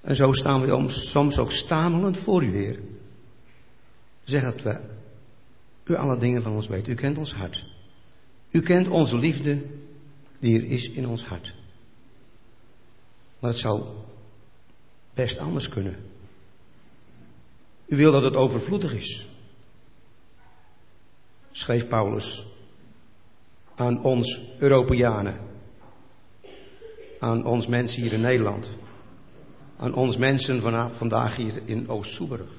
En 0.00 0.16
zo 0.16 0.32
staan 0.32 0.60
we 0.60 0.88
soms 0.88 1.38
ook 1.38 1.52
stamelend 1.52 2.18
voor 2.18 2.44
u, 2.44 2.50
Heer. 2.50 2.80
Zeg 4.24 4.42
dat 4.42 4.62
we 4.62 4.80
u 5.84 5.94
alle 5.94 6.18
dingen 6.18 6.42
van 6.42 6.52
ons 6.52 6.66
weet. 6.66 6.88
U 6.88 6.94
kent 6.94 7.18
ons 7.18 7.34
hart. 7.34 7.64
U 8.50 8.60
kent 8.60 8.88
onze 8.88 9.18
liefde 9.18 9.62
die 10.38 10.60
er 10.60 10.66
is 10.66 10.90
in 10.90 11.06
ons 11.06 11.24
hart. 11.24 11.54
Maar 13.38 13.50
het 13.50 13.60
zou 13.60 13.84
best 15.14 15.38
anders 15.38 15.68
kunnen. 15.68 15.96
U 17.86 17.96
wil 17.96 18.12
dat 18.12 18.22
het 18.22 18.34
overvloedig 18.34 18.94
is. 18.94 19.26
Schreef 21.50 21.86
Paulus 21.86 22.46
aan 23.76 24.02
ons 24.02 24.40
Europeanen. 24.58 25.40
Aan 27.18 27.44
ons 27.44 27.66
mensen 27.66 28.02
hier 28.02 28.12
in 28.12 28.20
Nederland. 28.20 28.68
Aan 29.76 29.94
ons 29.94 30.16
mensen 30.16 30.60
vandaag 30.96 31.36
hier 31.36 31.62
in 31.64 31.88
Oost-Soeberg. 31.88 32.50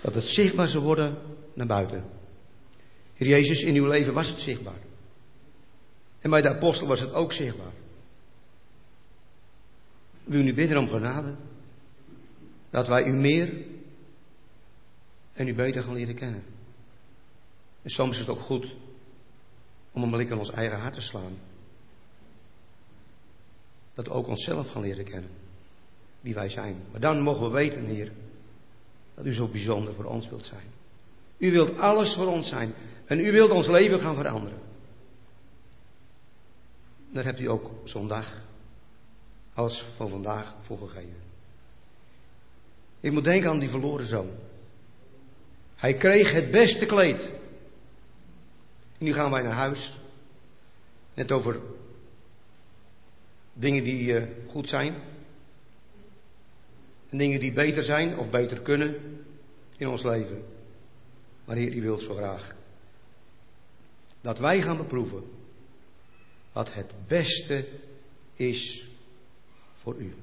Dat 0.00 0.14
het 0.14 0.24
zichtbaar 0.24 0.68
zou 0.68 0.84
worden 0.84 1.16
naar 1.54 1.66
buiten. 1.66 2.04
Heer 3.14 3.28
Jezus, 3.28 3.62
in 3.62 3.74
uw 3.74 3.86
leven 3.86 4.14
was 4.14 4.28
het 4.28 4.38
zichtbaar. 4.38 4.80
En 6.20 6.30
bij 6.30 6.42
de 6.42 6.48
apostel 6.48 6.86
was 6.86 7.00
het 7.00 7.12
ook 7.12 7.32
zichtbaar. 7.32 7.72
Wil 10.24 10.40
u 10.40 10.42
nu 10.42 10.54
bidden 10.54 10.78
om 10.78 10.88
genade? 10.88 11.34
Dat 12.70 12.86
wij 12.86 13.04
u 13.04 13.12
meer 13.12 13.52
en 15.32 15.48
u 15.48 15.54
beter 15.54 15.82
gaan 15.82 15.94
leren 15.94 16.14
kennen. 16.14 16.53
En 17.84 17.90
soms 17.90 18.14
is 18.14 18.20
het 18.20 18.28
ook 18.28 18.40
goed 18.40 18.76
om 19.92 20.02
een 20.02 20.10
blik 20.10 20.30
in 20.30 20.38
ons 20.38 20.50
eigen 20.50 20.78
hart 20.78 20.94
te 20.94 21.00
slaan. 21.00 21.38
Dat 23.94 24.06
we 24.06 24.12
ook 24.12 24.26
onszelf 24.26 24.70
gaan 24.70 24.82
leren 24.82 25.04
kennen. 25.04 25.30
Wie 26.20 26.34
wij 26.34 26.48
zijn. 26.48 26.76
Maar 26.90 27.00
dan 27.00 27.20
mogen 27.20 27.44
we 27.44 27.50
weten, 27.50 27.84
Heer, 27.84 28.12
dat 29.14 29.26
u 29.26 29.32
zo 29.32 29.46
bijzonder 29.46 29.94
voor 29.94 30.04
ons 30.04 30.28
wilt 30.28 30.44
zijn. 30.44 30.66
U 31.38 31.50
wilt 31.50 31.78
alles 31.78 32.14
voor 32.14 32.26
ons 32.26 32.48
zijn. 32.48 32.74
En 33.04 33.18
u 33.18 33.32
wilt 33.32 33.50
ons 33.50 33.66
leven 33.66 34.00
gaan 34.00 34.14
veranderen. 34.14 34.58
Daar 37.12 37.24
hebt 37.24 37.40
u 37.40 37.48
ook 37.48 37.70
zondag 37.84 38.42
alles 39.54 39.84
van 39.96 40.08
vandaag 40.08 40.54
voor 40.60 40.78
gegeven. 40.78 41.22
Ik 43.00 43.12
moet 43.12 43.24
denken 43.24 43.50
aan 43.50 43.58
die 43.58 43.68
verloren 43.68 44.06
zoon. 44.06 44.30
Hij 45.74 45.94
kreeg 45.94 46.32
het 46.32 46.50
beste 46.50 46.86
kleed. 46.86 47.30
Nu 49.04 49.12
gaan 49.12 49.30
wij 49.30 49.42
naar 49.42 49.52
huis. 49.52 49.98
Net 51.14 51.32
over 51.32 51.60
dingen 53.52 53.84
die 53.84 54.20
uh, 54.20 54.22
goed 54.48 54.68
zijn. 54.68 54.94
En 57.10 57.18
dingen 57.18 57.40
die 57.40 57.52
beter 57.52 57.82
zijn 57.82 58.18
of 58.18 58.30
beter 58.30 58.60
kunnen 58.60 58.94
in 59.76 59.88
ons 59.88 60.02
leven. 60.02 60.42
Maar 61.44 61.56
Heer, 61.56 61.72
u 61.72 61.82
wilt 61.82 62.02
zo 62.02 62.14
graag 62.14 62.56
dat 64.20 64.38
wij 64.38 64.62
gaan 64.62 64.76
beproeven 64.76 65.22
wat 66.52 66.74
het 66.74 66.92
beste 67.06 67.68
is 68.34 68.88
voor 69.74 69.96
u. 69.96 70.14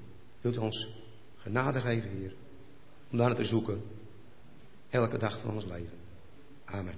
Wilt 0.41 0.55
u 0.55 0.59
ons 0.59 0.89
genade 1.37 1.81
geven, 1.81 2.09
Heer, 2.09 2.33
om 3.11 3.17
daar 3.17 3.35
te 3.35 3.43
zoeken, 3.43 3.81
elke 4.89 5.17
dag 5.17 5.39
van 5.41 5.53
ons 5.53 5.65
leven. 5.65 5.97
Amen. 6.65 6.95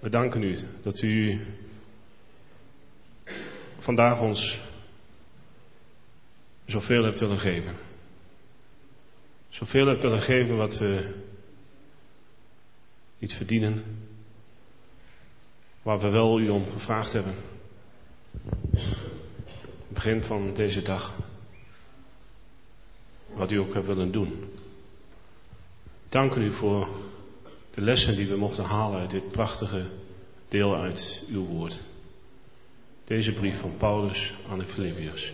We 0.00 0.10
danken 0.10 0.42
u 0.42 0.58
dat 0.82 1.02
u 1.02 1.40
vandaag 3.78 4.20
ons 4.20 4.60
zoveel 6.64 7.02
hebt 7.02 7.20
willen 7.20 7.38
geven. 7.38 7.76
Zoveel 9.48 9.86
hebt 9.86 10.02
willen 10.02 10.20
geven 10.20 10.56
wat 10.56 10.78
we 10.78 11.14
niet 13.18 13.34
verdienen, 13.34 13.84
waar 15.82 15.98
we 15.98 16.08
wel 16.08 16.40
u 16.40 16.48
om 16.48 16.66
gevraagd 16.66 17.12
hebben. 17.12 17.34
Het 18.70 19.88
begin 19.88 20.22
van 20.22 20.54
deze 20.54 20.82
dag. 20.82 21.18
Wat 23.34 23.52
u 23.52 23.58
ook 23.58 23.74
hebt 23.74 23.86
willen 23.86 24.12
doen 24.12 24.52
dank 26.14 26.34
u 26.34 26.52
voor 26.52 26.88
de 27.74 27.80
lessen 27.80 28.16
die 28.16 28.26
we 28.26 28.36
mochten 28.36 28.64
halen 28.64 29.00
uit 29.00 29.10
dit 29.10 29.30
prachtige 29.30 29.90
deel 30.48 30.76
uit 30.76 31.26
uw 31.30 31.44
woord. 31.46 31.82
Deze 33.04 33.32
brief 33.32 33.60
van 33.60 33.76
Paulus 33.76 34.34
aan 34.48 34.58
de 34.58 34.66
Filippiërs. 34.66 35.32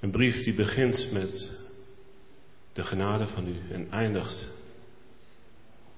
Een 0.00 0.10
brief 0.10 0.44
die 0.44 0.54
begint 0.54 1.10
met 1.12 1.60
de 2.72 2.84
genade 2.84 3.26
van 3.26 3.46
u 3.48 3.72
en 3.72 3.90
eindigt 3.90 4.50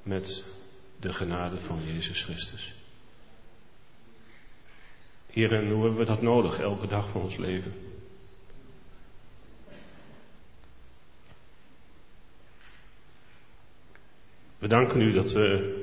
met 0.03 0.55
de 1.01 1.13
genade 1.13 1.61
van 1.61 1.85
Jezus 1.85 2.23
Christus. 2.23 2.75
Heer, 5.27 5.53
en 5.53 5.71
hoe 5.71 5.83
hebben 5.83 5.99
we 5.99 6.05
dat 6.05 6.23
nodig 6.23 6.59
elke 6.59 6.87
dag 6.87 7.11
van 7.11 7.23
ons 7.23 7.37
leven? 7.37 7.90
We 14.61 14.67
danken 14.67 15.01
u 15.01 15.13
dat 15.13 15.33
we 15.33 15.79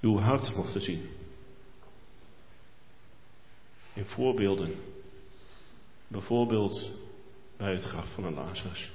uw 0.00 0.18
hart 0.18 0.54
mochten 0.56 0.80
zien. 0.80 1.10
In 3.94 4.04
voorbeelden. 4.04 4.74
Bijvoorbeeld 6.08 6.90
bij 7.56 7.72
het 7.72 7.84
graf 7.84 8.12
van 8.12 8.24
een 8.24 8.34
Lazarus. 8.34 8.92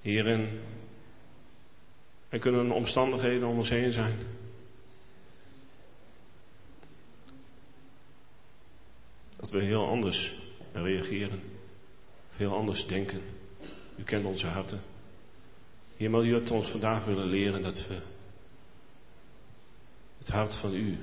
Hierin, 0.00 0.60
er 2.28 2.38
kunnen 2.38 2.70
omstandigheden 2.70 3.48
om 3.48 3.56
ons 3.56 3.70
heen 3.70 3.92
zijn. 3.92 4.18
Dat 9.36 9.50
we 9.50 9.62
heel 9.62 9.88
anders 9.88 10.38
reageren, 10.72 11.42
heel 12.30 12.54
anders 12.54 12.86
denken. 12.86 13.22
U 13.96 14.02
kent 14.02 14.24
onze 14.24 14.46
harten. 14.46 14.89
Heer, 16.00 16.10
maar 16.10 16.24
u 16.24 16.32
hebt 16.32 16.50
ons 16.50 16.70
vandaag 16.70 17.04
willen 17.04 17.26
leren 17.26 17.62
dat 17.62 17.86
we 17.86 18.00
het 20.18 20.28
hart 20.28 20.56
van 20.56 20.74
u, 20.74 20.98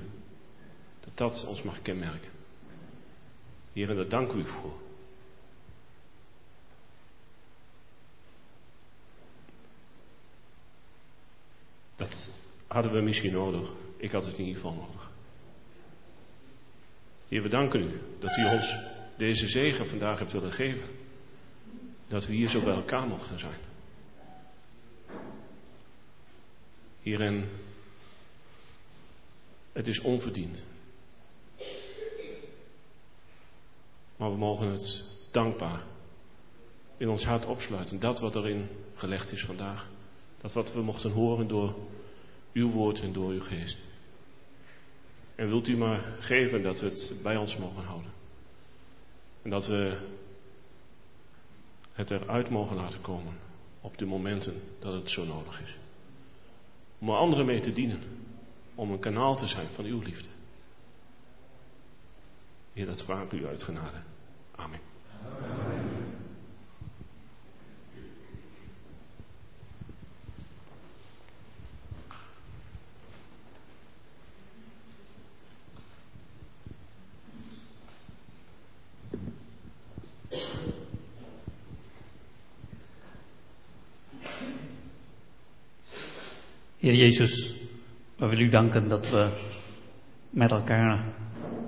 dat 1.00 1.16
dat 1.16 1.46
ons 1.46 1.62
mag 1.62 1.82
kenmerken. 1.82 2.30
Heer, 3.72 3.90
en 3.90 3.96
daar 3.96 4.08
dank 4.08 4.32
u 4.32 4.46
voor. 4.46 4.80
Dat 11.94 12.30
hadden 12.66 12.92
we 12.92 13.00
misschien 13.00 13.32
nodig. 13.32 13.72
Ik 13.96 14.10
had 14.10 14.24
het 14.24 14.38
in 14.38 14.44
ieder 14.44 14.60
geval 14.60 14.76
nodig. 14.76 15.10
Heer, 17.28 17.42
we 17.42 17.48
danken 17.48 17.80
u 17.80 18.00
dat 18.18 18.36
u 18.36 18.44
ons 18.44 18.76
deze 19.16 19.48
zegen 19.48 19.88
vandaag 19.88 20.18
hebt 20.18 20.32
willen 20.32 20.52
geven. 20.52 20.88
Dat 22.08 22.26
we 22.26 22.32
hier 22.32 22.48
zo 22.48 22.64
bij 22.64 22.74
elkaar 22.74 23.06
mochten 23.06 23.38
zijn. 23.38 23.67
Hierin, 27.08 27.48
het 29.72 29.86
is 29.86 30.00
onverdiend. 30.00 30.64
Maar 34.16 34.30
we 34.30 34.36
mogen 34.36 34.68
het 34.68 35.10
dankbaar 35.30 35.84
in 36.96 37.08
ons 37.08 37.24
hart 37.24 37.46
opsluiten. 37.46 38.00
Dat 38.00 38.20
wat 38.20 38.36
erin 38.36 38.68
gelegd 38.94 39.32
is 39.32 39.44
vandaag. 39.44 39.88
Dat 40.40 40.52
wat 40.52 40.72
we 40.72 40.82
mochten 40.82 41.10
horen 41.10 41.48
door 41.48 41.74
uw 42.52 42.70
woord 42.70 43.00
en 43.00 43.12
door 43.12 43.30
uw 43.30 43.40
geest. 43.40 43.82
En 45.34 45.48
wilt 45.48 45.68
u 45.68 45.76
maar 45.76 46.00
geven 46.18 46.62
dat 46.62 46.80
we 46.80 46.86
het 46.86 47.14
bij 47.22 47.36
ons 47.36 47.56
mogen 47.56 47.84
houden. 47.84 48.12
En 49.42 49.50
dat 49.50 49.66
we 49.66 50.08
het 51.92 52.10
eruit 52.10 52.50
mogen 52.50 52.76
laten 52.76 53.00
komen 53.00 53.38
op 53.80 53.98
de 53.98 54.06
momenten 54.06 54.62
dat 54.78 54.92
het 54.92 55.10
zo 55.10 55.24
nodig 55.24 55.60
is. 55.62 55.76
Om 56.98 57.08
er 57.08 57.16
anderen 57.16 57.46
mee 57.46 57.60
te 57.60 57.72
dienen. 57.72 58.02
Om 58.74 58.90
een 58.90 58.98
kanaal 58.98 59.36
te 59.36 59.46
zijn 59.46 59.66
van 59.66 59.84
uw 59.84 60.00
liefde. 60.00 60.28
Heer, 62.72 62.86
dat 62.86 63.04
vraag 63.04 63.32
u 63.32 63.46
uit 63.46 63.62
genade. 63.62 64.02
Amen. 64.54 64.80
Heer 86.78 86.94
Jezus, 86.94 87.54
we 88.16 88.28
willen 88.28 88.44
u 88.44 88.48
danken 88.48 88.88
dat 88.88 89.10
we 89.10 89.30
met 90.30 90.50
elkaar 90.50 91.14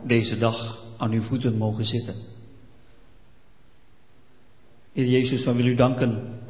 deze 0.05 0.39
dag 0.39 0.85
aan 0.97 1.13
uw 1.13 1.23
voeten 1.23 1.57
mogen 1.57 1.85
zitten. 1.85 2.15
Heer 4.93 5.07
Jezus, 5.07 5.45
we 5.45 5.55
willen 5.55 5.73
u 5.73 5.75
danken 5.75 6.41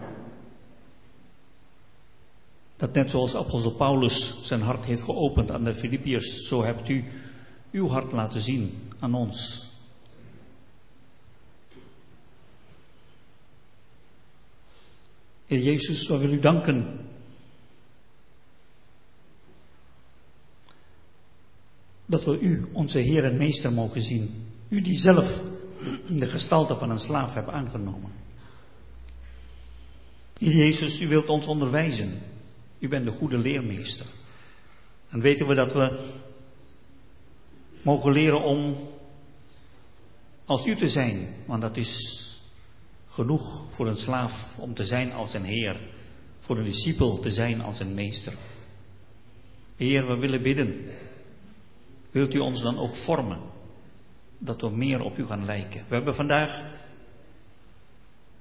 dat 2.77 2.93
net 2.93 3.11
zoals 3.11 3.35
apostel 3.35 3.73
Paulus 3.73 4.41
zijn 4.43 4.61
hart 4.61 4.85
heeft 4.85 5.03
geopend 5.03 5.51
aan 5.51 5.65
de 5.65 5.75
Filippiërs, 5.75 6.47
zo 6.47 6.63
hebt 6.63 6.89
u 6.89 7.05
uw 7.71 7.89
hart 7.89 8.13
laten 8.13 8.41
zien 8.41 8.73
aan 8.99 9.15
ons. 9.15 9.69
Heer 15.47 15.61
Jezus, 15.61 16.09
we 16.09 16.19
willen 16.19 16.37
u 16.37 16.41
danken 16.41 17.09
dat 22.11 22.25
we 22.25 22.39
u, 22.41 22.67
onze 22.73 22.99
Heer 22.99 23.25
en 23.25 23.37
Meester, 23.37 23.73
mogen 23.73 24.03
zien. 24.03 24.45
U 24.69 24.83
die 24.83 24.99
zelf 24.99 25.41
de 26.09 26.29
gestalte 26.29 26.77
van 26.77 26.91
een 26.91 26.99
slaaf 26.99 27.35
hebt 27.35 27.49
aangenomen. 27.49 28.11
Heer 30.39 30.55
Jezus, 30.55 31.01
u 31.01 31.09
wilt 31.09 31.29
ons 31.29 31.47
onderwijzen. 31.47 32.23
U 32.79 32.89
bent 32.89 33.05
de 33.05 33.11
goede 33.11 33.39
leermeester. 33.39 34.07
En 35.09 35.21
weten 35.21 35.47
we 35.47 35.55
dat 35.55 35.73
we 35.73 36.13
mogen 37.83 38.13
leren 38.13 38.43
om 38.43 38.89
als 40.45 40.67
u 40.67 40.77
te 40.77 40.89
zijn, 40.89 41.29
want 41.47 41.63
dat 41.63 41.77
is 41.77 42.25
genoeg 43.07 43.75
voor 43.75 43.89
een 43.89 43.97
slaaf 43.97 44.59
om 44.59 44.75
te 44.75 44.85
zijn 44.85 45.13
als 45.13 45.35
een 45.35 45.45
Heer, 45.45 45.81
voor 46.39 46.59
een 46.59 46.65
discipel 46.65 47.19
te 47.19 47.31
zijn 47.31 47.61
als 47.61 47.81
een 47.81 47.95
meester. 47.95 48.35
Heer, 49.77 50.07
we 50.07 50.17
willen 50.17 50.43
bidden 50.43 50.91
Wilt 52.11 52.35
u 52.35 52.39
ons 52.39 52.63
dan 52.63 52.79
ook 52.79 52.97
vormen? 52.97 53.41
Dat 54.39 54.61
we 54.61 54.71
meer 54.71 55.03
op 55.03 55.19
u 55.19 55.27
gaan 55.27 55.45
lijken. 55.45 55.85
We 55.89 55.95
hebben 55.95 56.15
vandaag 56.15 56.63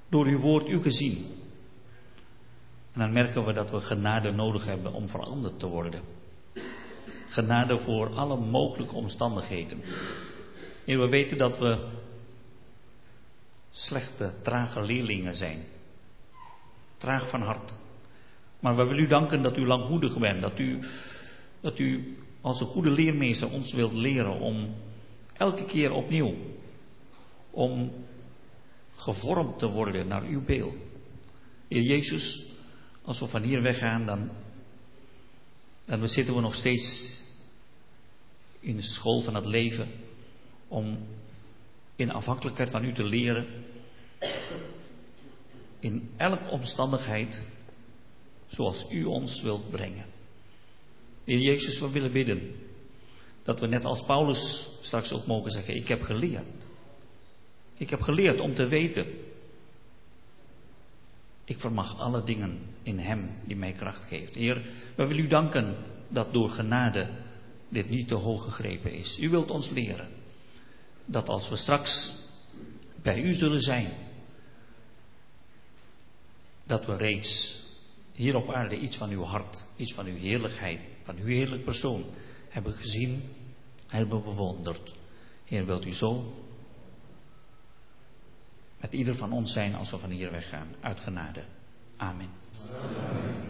door 0.10 0.26
uw 0.26 0.40
woord 0.40 0.70
u 0.70 0.82
gezien. 0.82 1.26
En 2.94 3.00
dan 3.00 3.14
merken 3.14 3.46
we 3.46 3.54
dat 3.54 3.72
we 3.72 3.82
genade 3.82 4.32
nodig 4.32 4.66
hebben 4.66 4.94
om 4.94 5.10
veranderd 5.10 5.60
te 5.60 5.68
worden. 5.68 6.02
Genade 7.30 7.78
voor 7.78 8.16
alle 8.16 8.38
mogelijke 8.38 8.96
omstandigheden. 8.96 9.82
Heer, 10.86 11.00
we 11.00 11.10
weten 11.10 11.38
dat 11.38 11.58
we 11.58 11.88
slechte, 13.70 14.34
trage 14.42 14.82
leerlingen 14.82 15.36
zijn. 15.36 15.64
Traag 16.98 17.30
van 17.30 17.42
hart. 17.42 17.74
Maar 18.60 18.76
we 18.76 18.84
willen 18.84 19.04
u 19.04 19.08
danken 19.08 19.42
dat 19.42 19.58
u 19.58 19.68
langmoedig 19.68 20.18
bent. 20.18 20.42
Dat 20.42 20.60
u, 20.60 20.80
dat 21.62 21.80
u 21.80 22.18
als 22.42 22.60
een 22.60 22.68
goede 22.68 22.90
leermeester 22.90 23.52
ons 23.52 23.74
wilt 23.74 23.94
leren 23.94 24.40
om 24.40 24.76
elke 25.34 25.66
keer 25.66 25.92
opnieuw, 25.92 26.36
om 27.52 27.92
gevormd 28.96 29.60
te 29.60 29.70
worden 29.70 30.08
naar 30.08 30.24
uw 30.24 30.46
beeld. 30.46 30.76
Heer 31.68 31.82
Jezus, 31.82 32.52
als 33.02 33.20
we 33.20 33.28
van 33.28 33.42
hier 33.42 33.62
weggaan, 33.62 34.06
dan, 34.06 34.30
dan 35.86 36.08
zitten 36.08 36.36
we 36.36 36.42
nog 36.42 36.56
steeds 36.56 37.18
in 38.60 38.76
de 38.76 38.82
school 38.82 39.22
van 39.22 39.36
het 39.36 39.46
leven 39.46 39.88
om 40.68 40.98
in 41.96 42.12
afhankelijkheid 42.12 42.70
van 42.70 42.84
u 42.84 42.94
te 42.94 43.04
leren, 43.04 43.48
in 45.80 46.10
elke 46.18 46.52
omstandigheid 46.52 47.42
zoals 48.48 48.86
u 48.92 49.04
ons 49.04 49.42
wilt 49.42 49.70
brengen. 49.70 50.09
Heer 51.30 51.40
Jezus, 51.40 51.80
we 51.80 51.92
willen 51.92 52.12
bidden. 52.12 52.56
Dat 53.44 53.60
we 53.60 53.68
net 53.68 53.86
als 53.86 54.04
Paulus 54.04 54.70
straks 54.82 55.12
ook 55.12 55.26
mogen 55.26 55.52
zeggen, 55.52 55.76
ik 55.76 55.88
heb 55.88 56.02
geleerd. 56.02 56.66
Ik 57.78 57.90
heb 57.90 58.02
geleerd 58.02 58.40
om 58.40 58.56
te 58.56 58.68
weten. 58.68 59.06
Ik 61.46 61.60
vermag 61.60 62.00
alle 62.00 62.24
dingen 62.24 62.60
in 62.84 63.00
Hem 63.00 63.32
die 63.46 63.56
mij 63.56 63.74
kracht 63.74 64.04
geeft. 64.04 64.36
Heer, 64.36 64.56
we 64.96 65.08
willen 65.08 65.24
u 65.24 65.28
danken 65.28 65.76
dat 66.08 66.34
door 66.34 66.50
genade 66.50 67.10
dit 67.70 67.90
niet 67.90 68.08
te 68.08 68.16
hoog 68.16 68.44
gegrepen 68.44 68.94
is. 68.94 69.20
U 69.20 69.30
wilt 69.30 69.52
ons 69.52 69.70
leren 69.70 70.10
dat 71.06 71.30
als 71.30 71.50
we 71.50 71.56
straks 71.56 72.16
bij 73.02 73.22
u 73.22 73.34
zullen 73.34 73.62
zijn, 73.62 73.92
dat 76.64 76.86
we 76.86 76.96
reeds 76.96 77.58
hier 78.14 78.36
op 78.36 78.54
aarde 78.54 78.78
iets 78.78 78.98
van 78.98 79.10
uw 79.10 79.24
hart, 79.24 79.66
iets 79.76 79.94
van 79.94 80.06
uw 80.06 80.18
heerlijkheid, 80.18 80.80
van 81.10 81.18
uw 81.18 81.26
heerlijk 81.26 81.64
persoon 81.64 82.06
hebben 82.50 82.74
gezien, 82.74 83.22
hebben 83.88 84.24
bewonderd. 84.24 84.96
Heer, 85.46 85.66
wilt 85.66 85.86
u 85.86 85.94
zo 85.94 86.34
met 88.80 88.94
ieder 88.94 89.16
van 89.16 89.32
ons 89.32 89.54
zijn 89.54 89.76
als 89.76 89.92
we 89.92 89.98
van 89.98 90.10
hier 90.10 90.32
weggaan, 90.32 90.68
uit 90.82 91.00
genade. 91.00 91.44
Amen. 91.98 92.30
Amen. 92.70 93.49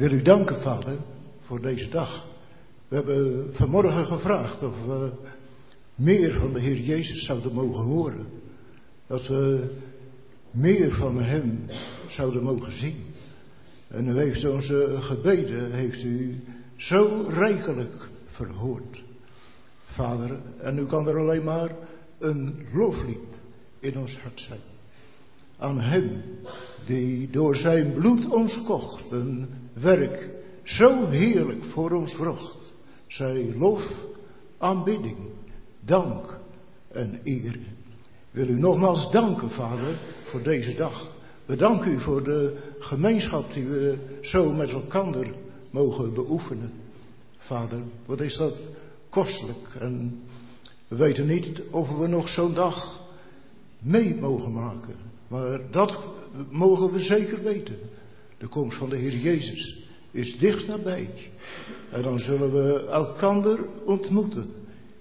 Wil 0.00 0.12
u 0.12 0.22
danken, 0.22 0.60
vader, 0.60 0.96
voor 1.40 1.60
deze 1.60 1.88
dag. 1.88 2.26
We 2.88 2.94
hebben 2.94 3.48
vanmorgen 3.54 4.06
gevraagd 4.06 4.62
of 4.62 4.84
we 4.86 5.10
meer 5.94 6.32
van 6.32 6.52
de 6.52 6.60
Heer 6.60 6.78
Jezus 6.78 7.24
zouden 7.24 7.52
mogen 7.52 7.84
horen. 7.84 8.26
Dat 9.06 9.26
we 9.26 9.70
meer 10.50 10.94
van 10.94 11.22
Hem 11.22 11.60
zouden 12.08 12.42
mogen 12.42 12.72
zien. 12.72 13.04
En 13.88 14.08
u 14.08 14.16
heeft 14.16 14.44
onze 14.44 14.96
gebeden, 15.00 15.72
heeft 15.72 16.02
u 16.02 16.44
zo 16.76 17.24
rijkelijk 17.28 18.08
verhoord. 18.26 19.02
Vader. 19.84 20.40
En 20.58 20.74
nu 20.74 20.86
kan 20.86 21.08
er 21.08 21.18
alleen 21.18 21.44
maar 21.44 21.70
een 22.18 22.66
loflied 22.72 23.38
in 23.78 23.98
ons 23.98 24.18
hart 24.18 24.40
zijn. 24.40 24.60
Aan 25.58 25.80
Hem 25.80 26.22
die 26.86 27.30
door 27.30 27.56
zijn 27.56 27.92
bloed 27.92 28.28
ons 28.28 28.62
kocht. 28.62 29.10
Een 29.10 29.48
werk 29.80 30.28
zo 30.62 31.06
heerlijk 31.06 31.64
voor 31.64 31.90
ons 31.90 32.14
vrocht. 32.14 32.56
Zij 33.06 33.54
lof, 33.56 33.92
aanbidding, 34.58 35.16
dank 35.80 36.38
en 36.88 37.20
eer. 37.24 37.58
Wil 38.30 38.48
u 38.48 38.58
nogmaals 38.58 39.10
danken, 39.10 39.50
Vader, 39.50 39.98
voor 40.24 40.42
deze 40.42 40.74
dag. 40.74 41.06
We 41.46 41.56
danken 41.56 41.92
u 41.92 42.00
voor 42.00 42.22
de 42.24 42.56
gemeenschap 42.78 43.52
die 43.52 43.64
we 43.64 43.98
zo 44.20 44.52
met 44.52 44.70
elkaar 44.70 45.26
mogen 45.70 46.14
beoefenen. 46.14 46.72
Vader, 47.38 47.80
wat 48.06 48.20
is 48.20 48.36
dat 48.36 48.56
kostelijk. 49.08 49.68
En 49.78 50.22
we 50.88 50.96
weten 50.96 51.26
niet 51.26 51.62
of 51.70 51.96
we 51.96 52.06
nog 52.06 52.28
zo'n 52.28 52.54
dag 52.54 53.00
mee 53.78 54.14
mogen 54.14 54.52
maken. 54.52 54.94
Maar 55.28 55.60
dat 55.70 55.98
mogen 56.50 56.92
we 56.92 57.00
zeker 57.00 57.42
weten. 57.42 57.78
De 58.40 58.46
komst 58.46 58.76
van 58.76 58.88
de 58.88 58.96
Heer 58.96 59.16
Jezus 59.16 59.84
is 60.10 60.38
dicht 60.38 60.66
nabij. 60.66 61.08
En 61.90 62.02
dan 62.02 62.18
zullen 62.18 62.52
we 62.52 62.88
elkander 62.88 63.58
ontmoeten 63.84 64.50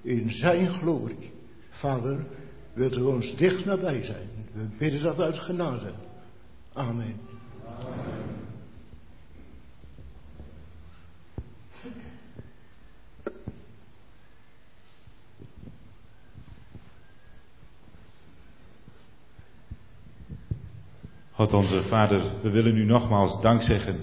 in 0.01 0.31
zijn 0.31 0.71
glorie. 0.71 1.31
Vader, 1.69 2.25
wilt 2.73 2.97
u 2.97 3.01
ons 3.01 3.35
dicht 3.35 3.65
nabij 3.65 4.03
zijn. 4.03 4.29
We 4.51 4.67
bidden 4.77 5.03
dat 5.03 5.21
uit 5.21 5.37
genade. 5.37 5.91
Amen. 6.73 7.15
God 21.39 21.53
onze 21.53 21.81
Vader, 21.81 22.21
we 22.41 22.49
willen 22.49 22.77
u 22.77 22.85
nogmaals 22.85 23.41
dank 23.41 23.61
zeggen 23.61 23.95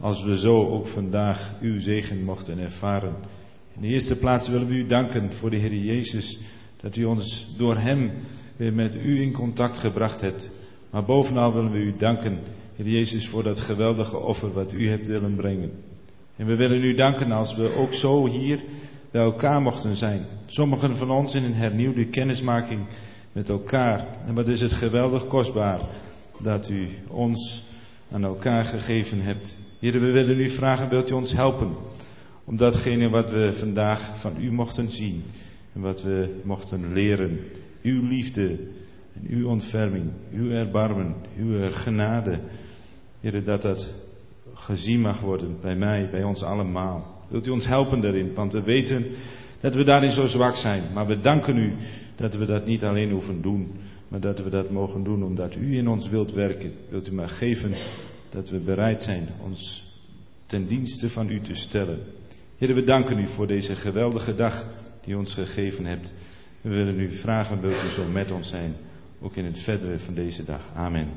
als 0.00 0.24
we 0.24 0.38
zo 0.38 0.68
ook 0.68 0.86
vandaag 0.86 1.54
uw 1.60 1.80
zegen 1.80 2.24
mochten 2.24 2.58
ervaren. 2.58 3.14
In 3.74 3.80
de 3.80 3.86
eerste 3.86 4.18
plaats 4.18 4.48
willen 4.48 4.68
we 4.68 4.74
u 4.74 4.86
danken 4.86 5.32
voor 5.32 5.50
de 5.50 5.56
Heer 5.56 5.74
Jezus, 5.74 6.40
dat 6.80 6.96
u 6.96 7.04
ons 7.04 7.54
door 7.58 7.76
Hem 7.76 8.12
weer 8.56 8.72
met 8.72 8.94
u 8.94 9.20
in 9.20 9.32
contact 9.32 9.78
gebracht 9.78 10.20
hebt. 10.20 10.50
Maar 10.90 11.04
bovenal 11.04 11.52
willen 11.52 11.70
we 11.70 11.78
u 11.78 11.96
danken, 11.96 12.38
Heer 12.76 12.88
Jezus, 12.88 13.28
voor 13.28 13.42
dat 13.42 13.60
geweldige 13.60 14.18
offer 14.18 14.52
wat 14.52 14.72
u 14.72 14.88
hebt 14.88 15.06
willen 15.06 15.36
brengen. 15.36 15.70
En 16.36 16.46
we 16.46 16.56
willen 16.56 16.84
u 16.84 16.94
danken 16.94 17.32
als 17.32 17.54
we 17.54 17.74
ook 17.74 17.94
zo 17.94 18.26
hier 18.26 18.62
bij 19.10 19.22
elkaar 19.22 19.60
mochten 19.60 19.96
zijn. 19.96 20.26
Sommigen 20.46 20.96
van 20.96 21.10
ons 21.10 21.34
in 21.34 21.44
een 21.44 21.54
hernieuwde 21.54 22.08
kennismaking 22.08 22.86
met 23.32 23.48
elkaar. 23.48 24.06
En 24.26 24.34
wat 24.34 24.48
is 24.48 24.60
het 24.60 24.72
geweldig 24.72 25.26
kostbaar 25.26 25.80
dat 26.42 26.68
u 26.70 26.88
ons 27.08 27.64
aan 28.10 28.24
elkaar 28.24 28.64
gegeven 28.64 29.20
hebt. 29.20 29.56
Heer, 29.78 30.00
we 30.00 30.10
willen 30.10 30.38
u 30.38 30.48
vragen, 30.48 30.88
wilt 30.88 31.10
u 31.10 31.14
ons 31.14 31.32
helpen 31.32 31.76
om 32.44 32.56
datgene 32.56 33.08
wat 33.08 33.30
we 33.30 33.52
vandaag 33.52 34.20
van 34.20 34.42
u 34.42 34.52
mochten 34.52 34.90
zien 34.90 35.22
en 35.74 35.80
wat 35.80 36.02
we 36.02 36.40
mochten 36.44 36.92
leren, 36.92 37.38
uw 37.82 38.08
liefde 38.08 38.58
en 39.14 39.26
uw 39.28 39.48
ontferming, 39.48 40.10
uw 40.32 40.50
erbarmen, 40.50 41.14
uw 41.38 41.70
genade, 41.70 42.40
Heer, 43.20 43.44
dat 43.44 43.62
dat 43.62 43.94
gezien 44.54 45.00
mag 45.00 45.20
worden 45.20 45.56
bij 45.60 45.76
mij, 45.76 46.08
bij 46.10 46.22
ons 46.22 46.42
allemaal. 46.42 47.24
Wilt 47.28 47.46
u 47.46 47.50
ons 47.50 47.66
helpen 47.66 48.00
daarin, 48.00 48.34
want 48.34 48.52
we 48.52 48.62
weten 48.62 49.04
dat 49.60 49.74
we 49.74 49.84
daarin 49.84 50.10
zo 50.10 50.26
zwak 50.26 50.54
zijn, 50.54 50.82
maar 50.94 51.06
we 51.06 51.18
danken 51.18 51.56
u 51.56 51.72
dat 52.16 52.34
we 52.34 52.44
dat 52.44 52.66
niet 52.66 52.84
alleen 52.84 53.10
hoeven 53.10 53.42
doen, 53.42 53.70
maar 54.12 54.20
dat 54.20 54.38
we 54.38 54.50
dat 54.50 54.70
mogen 54.70 55.04
doen 55.04 55.24
omdat 55.24 55.54
u 55.56 55.76
in 55.76 55.88
ons 55.88 56.08
wilt 56.08 56.32
werken. 56.32 56.72
Wilt 56.88 57.08
u 57.08 57.12
maar 57.12 57.28
geven 57.28 57.72
dat 58.30 58.50
we 58.50 58.58
bereid 58.58 59.02
zijn 59.02 59.28
ons 59.44 59.84
ten 60.46 60.66
dienste 60.66 61.10
van 61.10 61.30
u 61.30 61.40
te 61.40 61.54
stellen. 61.54 61.98
Heer, 62.58 62.74
we 62.74 62.82
danken 62.82 63.18
u 63.18 63.26
voor 63.26 63.46
deze 63.46 63.76
geweldige 63.76 64.34
dag 64.34 64.66
die 65.02 65.14
u 65.14 65.16
ons 65.16 65.34
gegeven 65.34 65.84
hebt. 65.84 66.14
We 66.60 66.68
willen 66.68 67.00
u 67.00 67.10
vragen, 67.10 67.60
wilt 67.60 67.84
u 67.84 67.88
zo 67.88 68.04
met 68.04 68.30
ons 68.30 68.48
zijn, 68.48 68.74
ook 69.20 69.36
in 69.36 69.44
het 69.44 69.58
verdere 69.58 69.98
van 69.98 70.14
deze 70.14 70.44
dag. 70.44 70.72
Amen. 70.74 71.08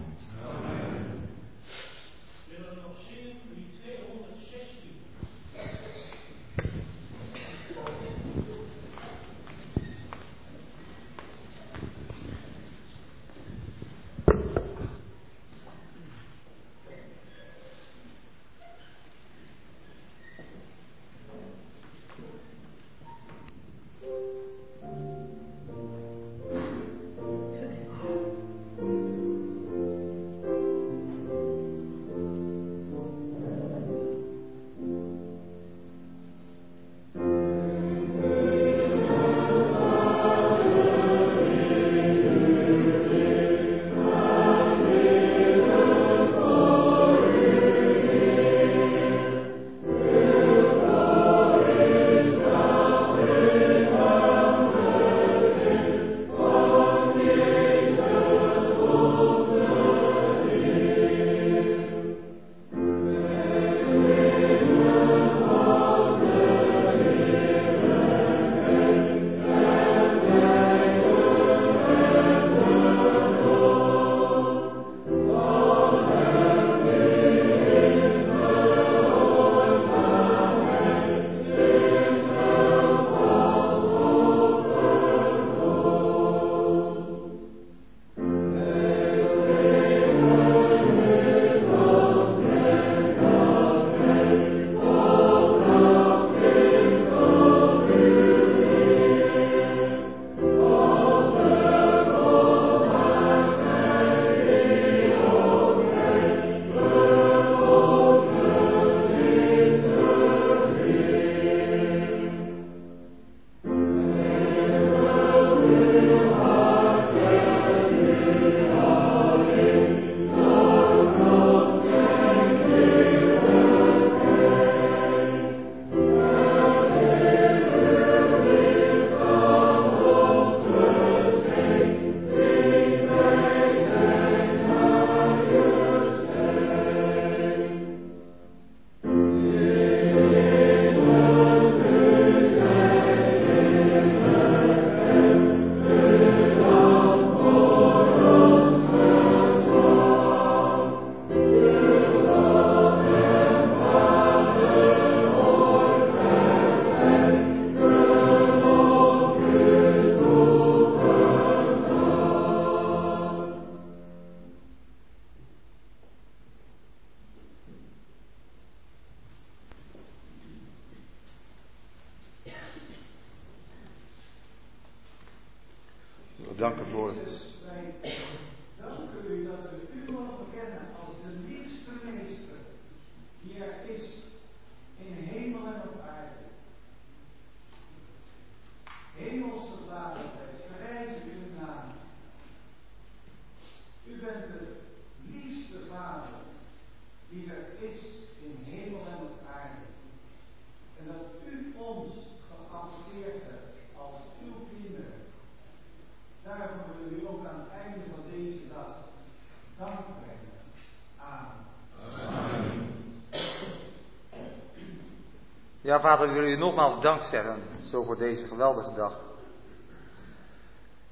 Ja, 215.86 216.02
vader, 216.02 216.28
we 216.28 216.34
willen 216.34 216.50
u 216.50 216.56
nogmaals 216.56 217.02
dank 217.02 217.24
zeggen, 217.24 217.64
zo 217.90 218.04
voor 218.04 218.18
deze 218.18 218.48
geweldige 218.48 218.94
dag. 218.94 219.20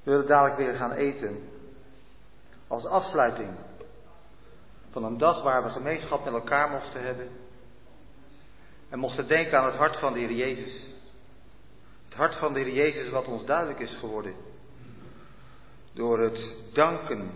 We 0.02 0.10
willen 0.10 0.26
dadelijk 0.26 0.56
weer 0.56 0.74
gaan 0.74 0.92
eten. 0.92 1.48
Als 2.68 2.86
afsluiting 2.86 3.48
van 4.90 5.04
een 5.04 5.18
dag 5.18 5.42
waar 5.42 5.62
we 5.62 5.70
gemeenschap 5.70 6.24
met 6.24 6.34
elkaar 6.34 6.70
mochten 6.70 7.04
hebben. 7.04 7.28
En 8.88 8.98
mochten 8.98 9.28
denken 9.28 9.58
aan 9.58 9.66
het 9.66 9.74
hart 9.74 9.96
van 9.96 10.12
de 10.12 10.18
Heer 10.18 10.32
Jezus. 10.32 10.86
Het 12.04 12.14
hart 12.14 12.34
van 12.34 12.52
de 12.52 12.60
Heer 12.60 12.74
Jezus 12.74 13.08
wat 13.08 13.26
ons 13.26 13.44
duidelijk 13.44 13.78
is 13.78 13.94
geworden. 13.94 14.34
Door 15.92 16.20
het 16.20 16.52
danken 16.72 17.30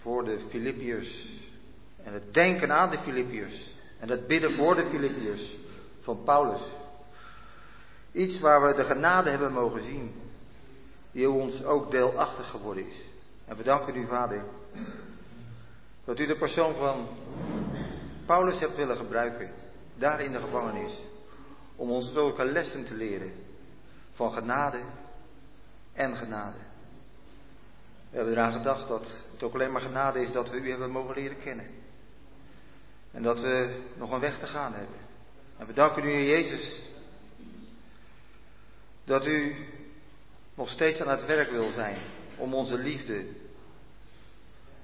voor 0.00 0.24
de 0.24 0.40
Filippiërs. 0.48 1.28
En 2.02 2.12
het 2.12 2.34
denken 2.34 2.72
aan 2.72 2.90
de 2.90 2.98
Filippiërs. 2.98 3.74
En 3.98 4.08
het 4.08 4.26
bidden 4.26 4.56
voor 4.56 4.74
de 4.74 4.86
Filippiërs 4.90 5.58
van 6.14 6.24
Paulus. 6.24 6.62
Iets 8.12 8.40
waar 8.40 8.66
we 8.66 8.74
de 8.74 8.84
genade 8.84 9.30
hebben 9.30 9.52
mogen 9.52 9.82
zien. 9.82 10.14
Die 11.12 11.30
ons 11.30 11.64
ook 11.64 11.90
deelachtig 11.90 12.50
geworden 12.50 12.88
is. 12.88 12.96
En 13.44 13.56
we 13.56 13.62
danken 13.62 13.96
u, 13.96 14.06
Vader. 14.06 14.44
Dat 16.04 16.18
u 16.18 16.26
de 16.26 16.36
persoon 16.36 16.74
van 16.74 17.08
Paulus 18.26 18.60
hebt 18.60 18.76
willen 18.76 18.96
gebruiken. 18.96 19.50
Daar 19.94 20.20
in 20.20 20.32
de 20.32 20.38
gevangenis. 20.38 20.92
Om 21.76 21.90
ons 21.90 22.12
zulke 22.12 22.44
lessen 22.44 22.84
te 22.84 22.94
leren. 22.94 23.32
Van 24.14 24.32
genade 24.32 24.80
en 25.92 26.16
genade. 26.16 26.58
We 28.10 28.16
hebben 28.16 28.34
eraan 28.34 28.52
gedacht 28.52 28.88
dat 28.88 29.10
het 29.32 29.42
ook 29.42 29.54
alleen 29.54 29.72
maar 29.72 29.80
genade 29.80 30.22
is 30.22 30.32
dat 30.32 30.50
we 30.50 30.56
u 30.56 30.70
hebben 30.70 30.90
mogen 30.90 31.14
leren 31.14 31.40
kennen. 31.40 31.66
En 33.12 33.22
dat 33.22 33.40
we 33.40 33.82
nog 33.96 34.10
een 34.10 34.20
weg 34.20 34.38
te 34.38 34.46
gaan 34.46 34.72
hebben. 34.72 34.99
En 35.60 35.66
we 35.66 35.72
danken 35.72 36.04
u, 36.04 36.10
Jezus, 36.10 36.80
dat 39.04 39.26
u 39.26 39.56
nog 40.54 40.68
steeds 40.68 41.00
aan 41.00 41.08
het 41.08 41.26
werk 41.26 41.50
wil 41.50 41.70
zijn 41.70 41.96
om 42.36 42.54
onze 42.54 42.78
liefde 42.78 43.24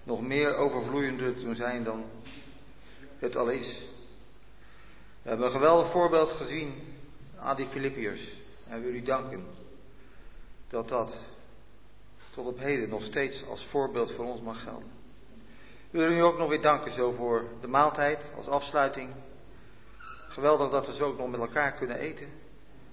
nog 0.03 0.20
meer 0.20 0.57
overvloeiender 0.57 1.39
te 1.39 1.55
zijn 1.55 1.85
dan 1.85 2.05
het 3.19 3.36
al 3.36 3.48
is. 3.48 3.82
We 5.23 5.28
hebben 5.28 5.47
een 5.47 5.53
geweldig 5.53 5.90
voorbeeld 5.90 6.31
gezien 6.31 6.74
aan 7.39 7.57
die 7.57 7.66
Filippiërs. 7.66 8.36
En 8.66 8.77
we 8.77 8.85
willen 8.85 9.01
u 9.01 9.05
danken 9.05 9.47
dat 10.69 10.89
dat 10.89 11.16
tot 12.35 12.47
op 12.47 12.59
heden 12.59 12.89
nog 12.89 13.03
steeds 13.03 13.44
als 13.47 13.65
voorbeeld 13.65 14.12
voor 14.12 14.27
ons 14.27 14.40
mag 14.40 14.62
gelden. 14.62 14.90
We 15.90 15.98
willen 15.98 16.16
u 16.16 16.20
ook 16.20 16.39
nog 16.39 16.48
weer 16.48 16.62
danken 16.62 16.93
zo 16.93 17.12
voor 17.12 17.44
de 17.61 17.69
maaltijd 17.69 18.31
als 18.36 18.48
afsluiting. 18.48 19.11
Geweldig 20.37 20.71
dat 20.71 20.87
we 20.87 20.95
zo 20.95 21.05
ook 21.05 21.19
nog 21.19 21.31
met 21.31 21.41
elkaar 21.41 21.73
kunnen 21.73 21.99
eten. 21.99 22.27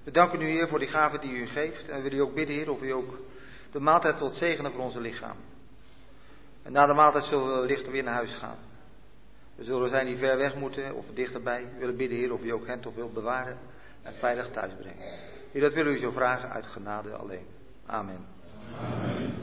We 0.04 0.12
danken 0.12 0.42
u 0.42 0.46
Heer 0.46 0.68
voor 0.68 0.80
die 0.80 0.88
gave 0.88 1.20
die 1.20 1.32
u 1.32 1.48
geeft. 1.48 1.90
En 1.90 1.96
we 1.96 2.02
willen 2.02 2.18
u 2.18 2.22
ook 2.22 2.36
bidden 2.36 2.56
Heer 2.56 2.72
of 2.72 2.82
u 2.82 2.92
ook 2.92 3.20
de 3.72 3.80
maaltijd 3.80 4.20
wilt 4.20 4.36
zegenen 4.36 4.72
voor 4.72 4.84
onze 4.84 5.02
lichaam. 5.02 5.38
En 6.64 6.72
na 6.72 6.86
de 6.86 6.94
maaltijd 6.94 7.24
zullen 7.24 7.62
we 7.62 7.68
lichter 7.68 7.92
weer 7.92 8.04
naar 8.04 8.14
huis 8.14 8.34
gaan. 8.34 8.58
We 9.56 9.64
zullen 9.64 9.90
zijn 9.90 10.06
die 10.06 10.18
ver 10.18 10.38
weg 10.38 10.56
moeten 10.56 10.96
of 10.96 11.06
dichterbij. 11.14 11.68
We 11.74 11.80
willen 11.80 11.98
bidden 11.98 12.18
Heer 12.18 12.34
of 12.34 12.44
u 12.44 12.50
ook 12.50 12.68
hen 12.68 12.80
toch 12.80 12.96
wilt 12.96 13.14
bewaren 13.14 13.58
en 14.02 14.14
veilig 14.14 14.50
thuis 14.50 14.74
brengen. 14.74 15.06
Heer, 15.52 15.62
dat 15.62 15.74
willen 15.74 15.94
u 15.94 15.98
zo 15.98 16.12
vragen 16.12 16.50
uit 16.50 16.66
genade 16.66 17.12
alleen. 17.12 17.46
Amen. 17.86 18.26
Amen. 18.82 19.43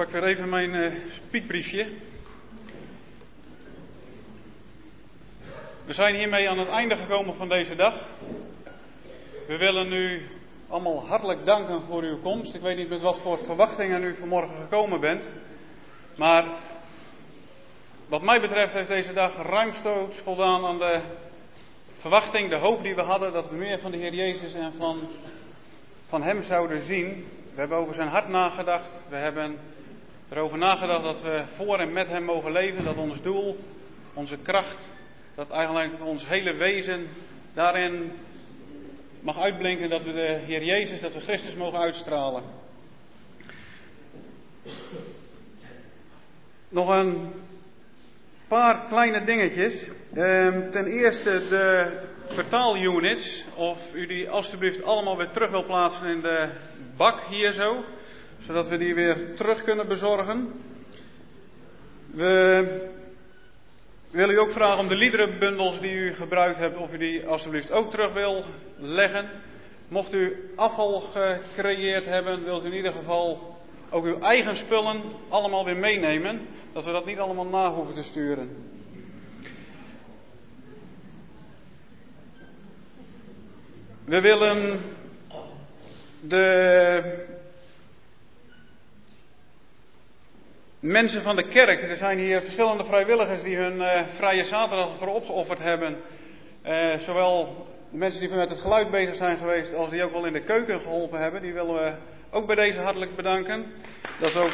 Pak 0.00 0.10
weer 0.10 0.24
even 0.24 0.48
mijn 0.48 0.74
uh, 0.74 0.92
spiekbriefje. 1.10 1.88
We 5.84 5.92
zijn 5.92 6.14
hiermee 6.14 6.48
aan 6.48 6.58
het 6.58 6.68
einde 6.68 6.96
gekomen 6.96 7.34
van 7.34 7.48
deze 7.48 7.74
dag. 7.74 8.08
We 9.46 9.56
willen 9.56 9.92
u 9.92 10.22
allemaal 10.68 11.06
hartelijk 11.06 11.46
danken 11.46 11.82
voor 11.82 12.02
uw 12.02 12.18
komst. 12.18 12.54
Ik 12.54 12.60
weet 12.60 12.76
niet 12.76 12.88
met 12.88 13.02
wat 13.02 13.20
voor 13.20 13.38
verwachtingen 13.38 14.02
u 14.02 14.14
vanmorgen 14.14 14.56
gekomen 14.56 15.00
bent. 15.00 15.24
Maar 16.16 16.44
wat 18.08 18.22
mij 18.22 18.40
betreft 18.40 18.72
heeft 18.72 18.88
deze 18.88 19.12
dag 19.12 19.36
ruimstoots 19.36 20.18
voldaan 20.18 20.64
aan 20.64 20.78
de 20.78 21.00
verwachting, 21.98 22.50
de 22.50 22.56
hoop 22.56 22.82
die 22.82 22.94
we 22.94 23.02
hadden 23.02 23.32
dat 23.32 23.48
we 23.48 23.56
meer 23.56 23.78
van 23.78 23.90
de 23.90 23.96
Heer 23.96 24.14
Jezus 24.14 24.54
en 24.54 24.72
van, 24.78 25.08
van 26.08 26.22
Hem 26.22 26.42
zouden 26.42 26.82
zien. 26.82 27.26
We 27.54 27.60
hebben 27.60 27.78
over 27.78 27.94
zijn 27.94 28.08
hart 28.08 28.28
nagedacht. 28.28 28.90
We 29.08 29.16
hebben 29.16 29.58
erover 30.30 30.58
nagedacht 30.58 31.04
dat 31.04 31.20
we 31.20 31.42
voor 31.56 31.78
en 31.78 31.92
met 31.92 32.08
Hem 32.08 32.24
mogen 32.24 32.52
leven. 32.52 32.84
Dat 32.84 32.96
ons 32.96 33.22
doel, 33.22 33.56
onze 34.14 34.36
kracht, 34.36 34.78
dat 35.34 35.50
eigenlijk 35.50 36.04
ons 36.04 36.28
hele 36.28 36.54
wezen 36.54 37.06
daarin 37.54 38.12
mag 39.20 39.38
uitblinken. 39.38 39.90
Dat 39.90 40.02
we 40.02 40.12
de 40.12 40.38
Heer 40.46 40.64
Jezus, 40.64 41.00
dat 41.00 41.14
we 41.14 41.20
Christus 41.20 41.54
mogen 41.54 41.78
uitstralen. 41.78 42.42
Nog 46.68 46.88
een 46.88 47.32
paar 48.48 48.86
kleine 48.88 49.24
dingetjes. 49.24 49.88
Ehm, 50.14 50.70
ten 50.70 50.86
eerste 50.86 51.30
de 51.48 51.98
vertaalunits. 52.26 53.44
Of 53.54 53.94
u 53.94 54.06
die 54.06 54.30
alstublieft 54.30 54.82
allemaal 54.82 55.16
weer 55.16 55.30
terug 55.30 55.50
wil 55.50 55.64
plaatsen 55.64 56.08
in 56.08 56.20
de 56.20 56.50
bak 56.96 57.20
hier 57.28 57.52
zo. 57.52 57.84
Zodat 58.46 58.68
we 58.68 58.78
die 58.78 58.94
weer 58.94 59.34
terug 59.36 59.62
kunnen 59.62 59.88
bezorgen. 59.88 60.52
We 62.10 62.64
willen 64.10 64.34
u 64.34 64.38
ook 64.38 64.52
vragen 64.52 64.78
om 64.78 64.88
de 64.88 64.94
liederenbundels 64.94 65.80
die 65.80 65.92
u 65.92 66.14
gebruikt 66.14 66.58
hebt, 66.58 66.76
of 66.76 66.92
u 66.92 66.98
die 66.98 67.26
alstublieft 67.26 67.70
ook 67.70 67.90
terug 67.90 68.12
wil 68.12 68.44
leggen. 68.76 69.30
Mocht 69.88 70.14
u 70.14 70.50
afval 70.56 71.00
gecreëerd 71.00 72.04
hebben, 72.04 72.44
wilt 72.44 72.64
u 72.64 72.66
in 72.66 72.74
ieder 72.74 72.92
geval 72.92 73.58
ook 73.90 74.04
uw 74.04 74.20
eigen 74.20 74.56
spullen 74.56 75.02
allemaal 75.28 75.64
weer 75.64 75.76
meenemen. 75.76 76.46
Dat 76.72 76.84
we 76.84 76.92
dat 76.92 77.06
niet 77.06 77.18
allemaal 77.18 77.46
na 77.46 77.72
hoeven 77.72 77.94
te 77.94 78.02
sturen. 78.02 78.50
We 84.04 84.20
willen 84.20 84.80
de 86.20 87.28
mensen 90.80 91.22
van 91.22 91.36
de 91.36 91.48
kerk, 91.48 91.82
er 91.82 91.96
zijn 91.96 92.18
hier 92.18 92.40
verschillende 92.40 92.84
vrijwilligers 92.84 93.42
die 93.42 93.56
hun 93.56 93.76
uh, 93.76 94.00
vrije 94.14 94.44
zaterdag 94.44 94.96
voor 94.96 95.08
opgeofferd 95.08 95.58
hebben. 95.58 95.96
Uh, 96.66 96.98
zowel 96.98 97.66
de 97.90 97.96
mensen 97.96 98.20
die 98.20 98.36
met 98.36 98.50
het 98.50 98.58
geluid 98.58 98.90
bezig 98.90 99.14
zijn 99.14 99.38
geweest, 99.38 99.74
als 99.74 99.90
die 99.90 100.04
ook 100.04 100.12
wel 100.12 100.26
in 100.26 100.32
de 100.32 100.44
keuken 100.44 100.80
geholpen 100.80 101.20
hebben, 101.20 101.42
die 101.42 101.52
willen 101.52 101.74
we 101.74 101.92
ook 102.30 102.46
bij 102.46 102.56
deze 102.56 102.78
hartelijk 102.78 103.16
bedanken. 103.16 103.72
Dat 104.20 104.28
is 104.28 104.36
ook. 104.36 104.50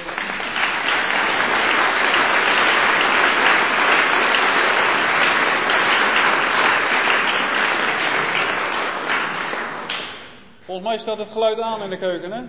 Volgens 10.59 10.87
mij 10.87 10.99
staat 10.99 11.19
het 11.19 11.29
geluid 11.29 11.61
aan 11.61 11.83
in 11.83 11.91
de 11.91 11.99
keuken, 11.99 12.33
hè? 12.33 12.43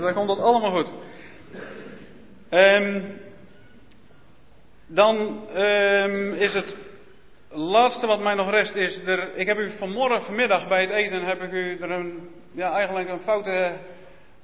Dan 0.00 0.14
komt 0.14 0.28
dat 0.28 0.40
allemaal 0.40 0.70
goed. 0.70 0.86
Um, 2.50 3.20
dan 4.86 5.46
um, 5.56 6.32
is 6.32 6.54
het 6.54 6.76
laatste 7.48 8.06
wat 8.06 8.20
mij 8.20 8.34
nog 8.34 8.50
rest 8.50 8.74
is, 8.74 9.00
er, 9.06 9.36
ik 9.36 9.46
heb 9.46 9.58
u 9.58 9.70
vanmorgen, 9.70 10.22
vanmiddag 10.22 10.68
bij 10.68 10.80
het 10.80 10.90
eten, 10.90 11.24
heb 11.24 11.42
ik 11.42 11.52
u 11.52 11.78
er 11.80 11.90
een, 11.90 12.30
ja, 12.52 12.72
eigenlijk 12.72 13.08
een 13.08 13.20
foute, 13.20 13.72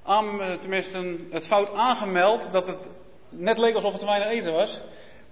aan, 0.04 0.58
tenminste 0.60 0.98
een, 0.98 1.28
het 1.30 1.46
fout 1.46 1.74
aangemeld, 1.74 2.52
dat 2.52 2.66
het 2.66 2.88
net 3.28 3.58
leek 3.58 3.74
alsof 3.74 3.90
het 3.90 4.00
te 4.00 4.06
weinig 4.06 4.28
eten 4.28 4.52
was. 4.52 4.80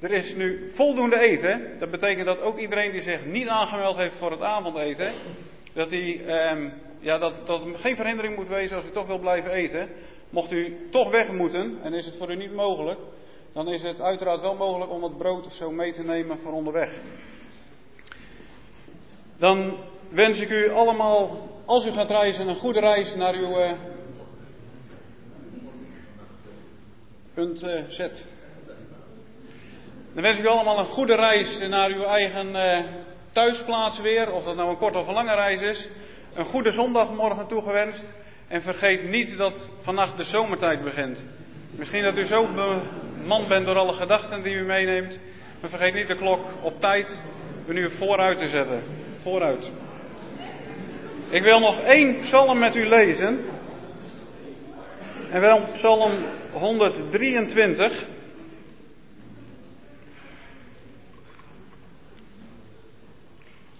er 0.00 0.12
is 0.12 0.34
nu 0.34 0.72
voldoende 0.74 1.18
eten. 1.18 1.78
Dat 1.78 1.90
betekent 1.90 2.26
dat 2.26 2.40
ook 2.40 2.58
iedereen 2.58 2.92
die 2.92 3.02
zich 3.02 3.24
niet 3.24 3.48
aangemeld 3.48 3.96
heeft 3.96 4.16
voor 4.18 4.30
het 4.30 4.42
avondeten, 4.42 5.12
dat, 5.74 5.90
hij, 5.90 6.24
ehm, 6.26 6.68
ja, 7.00 7.18
dat, 7.18 7.46
dat 7.46 7.62
geen 7.74 7.96
verhindering 7.96 8.36
moet 8.36 8.48
wezen 8.48 8.76
als 8.76 8.86
u 8.86 8.90
toch 8.90 9.06
wil 9.06 9.18
blijven 9.18 9.50
eten. 9.50 9.88
Mocht 10.34 10.52
u 10.52 10.88
toch 10.90 11.10
weg 11.10 11.28
moeten, 11.28 11.78
en 11.82 11.92
is 11.92 12.06
het 12.06 12.16
voor 12.16 12.30
u 12.30 12.36
niet 12.36 12.54
mogelijk, 12.54 13.00
dan 13.52 13.68
is 13.68 13.82
het 13.82 14.00
uiteraard 14.00 14.40
wel 14.40 14.54
mogelijk 14.54 14.90
om 14.90 15.02
het 15.02 15.18
brood 15.18 15.46
of 15.46 15.52
zo 15.52 15.70
mee 15.70 15.92
te 15.92 16.02
nemen 16.02 16.38
voor 16.38 16.52
onderweg. 16.52 16.90
Dan 19.36 19.76
wens 20.08 20.40
ik 20.40 20.50
u 20.50 20.70
allemaal, 20.70 21.48
als 21.64 21.86
u 21.86 21.90
gaat 21.90 22.10
reizen, 22.10 22.48
een 22.48 22.56
goede 22.56 22.80
reis 22.80 23.14
naar 23.14 23.34
uw 23.34 23.58
uh, 23.58 23.72
punt 27.34 27.62
uh, 27.62 27.82
Z. 27.88 27.98
Dan 30.12 30.22
wens 30.22 30.38
ik 30.38 30.44
u 30.44 30.48
allemaal 30.48 30.78
een 30.78 30.84
goede 30.84 31.14
reis 31.14 31.58
naar 31.58 31.90
uw 31.90 32.02
eigen 32.02 32.48
uh, 32.48 32.78
thuisplaats 33.32 34.00
weer, 34.00 34.32
of 34.32 34.44
dat 34.44 34.56
nou 34.56 34.70
een 34.70 34.78
korte 34.78 34.98
of 34.98 35.06
een 35.06 35.14
lange 35.14 35.34
reis 35.34 35.60
is. 35.60 35.88
Een 36.34 36.44
goede 36.44 36.70
zondagmorgen 36.70 37.46
toegewenst. 37.46 38.04
En 38.54 38.62
vergeet 38.62 39.08
niet 39.08 39.38
dat 39.38 39.70
vannacht 39.80 40.16
de 40.16 40.24
zomertijd 40.24 40.82
begint. 40.84 41.22
Misschien 41.76 42.02
dat 42.02 42.16
u 42.16 42.26
zo 42.26 42.48
bemand 42.52 43.48
bent 43.48 43.66
door 43.66 43.76
alle 43.76 43.92
gedachten 43.92 44.42
die 44.42 44.54
u 44.54 44.64
meeneemt. 44.64 45.18
Maar 45.60 45.70
vergeet 45.70 45.94
niet 45.94 46.06
de 46.06 46.16
klok 46.16 46.44
op 46.62 46.80
tijd 46.80 47.22
een 47.66 47.76
uur 47.76 47.90
vooruit 47.90 48.38
te 48.38 48.48
zetten. 48.48 48.82
Vooruit. 49.22 49.70
Ik 51.30 51.42
wil 51.42 51.58
nog 51.60 51.80
één 51.80 52.20
psalm 52.20 52.58
met 52.58 52.74
u 52.74 52.86
lezen. 52.86 53.40
En 55.30 55.40
wel 55.40 55.70
psalm 55.72 56.12
123. 56.52 58.06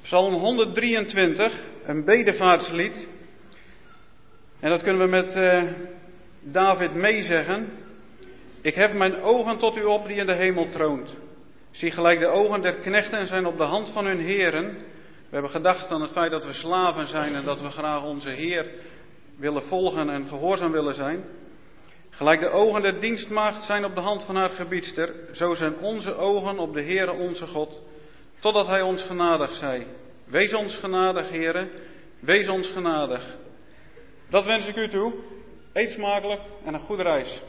Psalm 0.02 0.34
123, 0.34 1.52
een 1.84 2.04
bedevaartslied. 2.04 3.12
En 4.64 4.70
dat 4.70 4.82
kunnen 4.82 5.02
we 5.02 5.10
met 5.10 5.36
uh, 5.36 5.62
David 6.40 6.94
meezeggen. 6.94 7.72
Ik 8.60 8.74
hef 8.74 8.92
mijn 8.92 9.22
ogen 9.22 9.58
tot 9.58 9.76
u 9.76 9.84
op 9.84 10.06
die 10.06 10.16
in 10.16 10.26
de 10.26 10.32
hemel 10.32 10.68
troont. 10.70 11.14
Zie 11.70 11.90
gelijk 11.90 12.18
de 12.18 12.26
ogen 12.26 12.62
der 12.62 12.74
knechten 12.74 13.26
zijn 13.26 13.46
op 13.46 13.58
de 13.58 13.64
hand 13.64 13.90
van 13.90 14.06
hun 14.06 14.20
heren. 14.20 14.72
We 15.28 15.30
hebben 15.30 15.50
gedacht 15.50 15.90
aan 15.90 16.00
het 16.00 16.10
feit 16.10 16.30
dat 16.30 16.46
we 16.46 16.52
slaven 16.52 17.06
zijn 17.06 17.34
en 17.34 17.44
dat 17.44 17.60
we 17.60 17.70
graag 17.70 18.02
onze 18.04 18.28
Heer 18.28 18.70
willen 19.36 19.62
volgen 19.62 20.08
en 20.08 20.28
gehoorzaam 20.28 20.72
willen 20.72 20.94
zijn. 20.94 21.24
Gelijk 22.10 22.40
de 22.40 22.50
ogen 22.50 22.82
der 22.82 23.00
dienstmaagd 23.00 23.64
zijn 23.64 23.84
op 23.84 23.94
de 23.94 24.00
hand 24.00 24.24
van 24.24 24.36
haar 24.36 24.50
gebiedster, 24.50 25.14
zo 25.32 25.54
zijn 25.54 25.78
onze 25.78 26.16
ogen 26.16 26.58
op 26.58 26.74
de 26.74 26.82
Heere 26.82 27.12
onze 27.12 27.46
God, 27.46 27.80
totdat 28.38 28.66
Hij 28.66 28.82
ons 28.82 29.02
genadig 29.02 29.54
zij. 29.54 29.86
Wees 30.24 30.54
ons 30.54 30.76
genadig, 30.76 31.28
Heere, 31.28 31.68
wees 32.20 32.48
ons 32.48 32.68
genadig. 32.68 33.42
Dat 34.28 34.44
wens 34.44 34.66
ik 34.66 34.76
u 34.76 34.88
toe. 34.88 35.14
Eet 35.72 35.90
smakelijk 35.90 36.40
en 36.64 36.74
een 36.74 36.80
goede 36.80 37.02
reis. 37.02 37.42